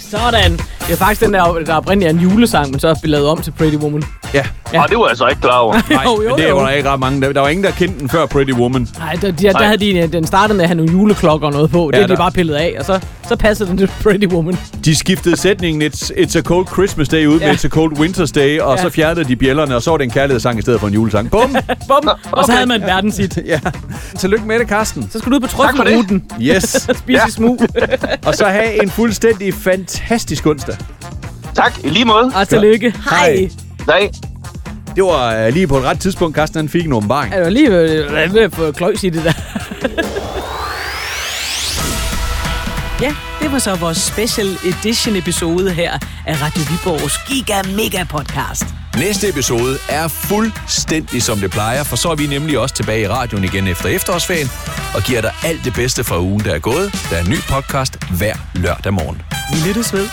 Sådan. 0.00 0.73
Det 0.86 0.92
er 0.92 0.96
faktisk 0.96 1.20
den 1.20 1.34
der, 1.34 1.58
der 1.66 1.74
oprindeligt 1.74 2.08
er 2.14 2.14
en 2.14 2.20
julesang, 2.30 2.70
men 2.70 2.80
så 2.80 2.88
er 2.88 2.94
lavet 3.04 3.26
om 3.26 3.42
til 3.42 3.50
Pretty 3.50 3.76
Woman. 3.76 4.02
Ja, 4.34 4.42
Ja. 4.72 4.82
Og 4.82 4.88
det 4.88 4.98
var 4.98 5.08
jeg 5.08 5.16
så 5.16 5.26
ikke 5.26 5.40
klar 5.40 5.58
over. 5.58 5.74
nej, 5.90 6.02
Jo, 6.04 6.36
det 6.36 6.54
var 6.54 6.60
der 6.66 6.70
ikke 6.70 6.90
ret 6.90 7.00
mange. 7.00 7.20
Der, 7.20 7.32
der 7.32 7.40
var 7.40 7.48
ingen, 7.48 7.64
der 7.64 7.70
kendte 7.70 8.00
den 8.00 8.08
før 8.08 8.26
Pretty 8.26 8.52
Woman. 8.52 8.88
Nej, 8.98 9.12
der, 9.22 9.30
der, 9.30 9.52
der 9.52 9.64
havde 9.64 9.78
de, 9.78 10.06
den 10.06 10.26
startede 10.26 10.56
med 10.56 10.64
at 10.64 10.68
have 10.68 10.76
nogle 10.76 10.92
juleklokker 10.92 11.46
og 11.46 11.52
noget 11.52 11.70
på. 11.70 11.88
Det 11.92 11.96
Ja, 11.96 12.00
ja, 12.00 12.06
de 12.06 12.10
der- 12.12 12.16
bare 12.16 12.30
pillet 12.32 12.54
af, 12.54 12.74
og 12.78 12.84
så, 12.84 13.00
så 13.28 13.36
passede 13.36 13.68
den 13.68 13.78
til 13.78 13.90
Pretty 14.02 14.26
Woman. 14.26 14.58
De 14.84 14.94
skiftede 14.96 15.36
sætningen 15.36 15.82
It's, 15.92 16.10
it's 16.10 16.38
a 16.38 16.42
cold 16.42 16.66
Christmas 16.66 17.08
day 17.08 17.26
ud 17.26 17.40
Ja. 17.40 17.46
med 17.46 17.54
It's 17.54 17.64
a 17.64 17.68
cold 17.68 17.98
Winter's 17.98 18.32
day, 18.34 18.60
og 18.60 18.76
Ja. 18.76 18.82
så 18.82 18.90
fjernede 18.90 19.24
de 19.24 19.36
bjællerne, 19.36 19.76
og 19.76 19.82
så 19.82 19.90
var 19.90 19.96
det 19.96 20.04
en 20.04 20.10
kærlighedssang 20.10 20.58
i 20.58 20.62
stedet 20.62 20.80
for 20.80 20.86
en 20.88 20.94
julesang. 20.94 21.30
Bum! 21.30 21.56
Bum! 21.88 22.08
Og 22.32 22.44
så 22.44 22.52
havde 22.52 22.66
man 22.66 22.80
verdenshit. 22.82 23.38
ja. 23.46 23.60
Tillykke 24.18 24.46
med 24.46 24.58
det, 24.58 24.68
Carsten. 24.68 25.08
Så 25.12 25.18
skal 25.18 25.30
du 25.32 25.36
ud 25.36 25.40
på 25.40 25.46
det. 25.46 25.54
trøffelruten. 25.56 26.24
Yes. 26.40 26.62
Spise 26.62 26.98
ja. 27.08 27.28
smug. 27.30 27.60
Og 28.26 28.34
så 28.34 28.44
have 28.44 28.82
en 28.82 28.90
fuldstændig 28.90 29.54
fantastisk 29.54 30.46
onsdag. 30.46 30.73
Tak, 31.54 31.78
i 31.84 31.88
lige 31.88 32.04
måde. 32.04 32.32
Og 32.34 32.48
tillykke. 32.48 32.94
Hej. 33.10 33.48
Nej. 33.86 34.10
Det 34.96 35.04
var 35.04 35.34
øh, 35.34 35.52
lige 35.52 35.66
på 35.66 35.78
et 35.78 35.84
ret 35.84 36.00
tidspunkt, 36.00 36.36
Carsten 36.36 36.56
han 36.58 36.68
fik 36.68 36.86
en 36.86 36.92
åbenbaring. 36.92 37.34
Er 37.34 37.44
du 37.44 37.50
lige 37.50 37.70
ved, 37.70 38.28
ved 38.30 38.40
at 38.40 38.54
få 38.54 38.72
kløjs 38.72 39.04
i 39.04 39.08
det 39.08 39.24
der? 39.24 39.32
ja, 43.04 43.14
det 43.40 43.52
var 43.52 43.58
så 43.58 43.74
vores 43.74 43.98
special 43.98 44.48
edition 44.64 45.16
episode 45.16 45.70
her 45.70 45.98
af 46.26 46.42
Radio 46.42 46.62
Viborgs 46.70 47.18
Giga 47.28 47.62
Mega 47.62 48.04
Podcast. 48.04 48.64
Næste 48.98 49.28
episode 49.28 49.78
er 49.88 50.08
fuldstændig 50.08 51.22
som 51.22 51.38
det 51.38 51.50
plejer, 51.50 51.84
for 51.84 51.96
så 51.96 52.10
er 52.10 52.14
vi 52.14 52.26
nemlig 52.26 52.58
også 52.58 52.74
tilbage 52.74 53.02
i 53.02 53.08
radioen 53.08 53.44
igen 53.44 53.66
efter 53.66 53.88
efterårsferien 53.88 54.50
og 54.94 55.02
giver 55.02 55.20
dig 55.20 55.32
alt 55.44 55.64
det 55.64 55.74
bedste 55.74 56.04
fra 56.04 56.20
ugen, 56.20 56.44
der 56.44 56.54
er 56.54 56.58
gået. 56.58 57.06
Der 57.10 57.16
er 57.16 57.20
en 57.20 57.30
ny 57.30 57.38
podcast 57.48 57.98
hver 58.18 58.34
lørdag 58.54 58.92
morgen. 58.92 59.22
Vi 59.52 59.68
lyttes 59.68 59.92
ved. 59.92 60.08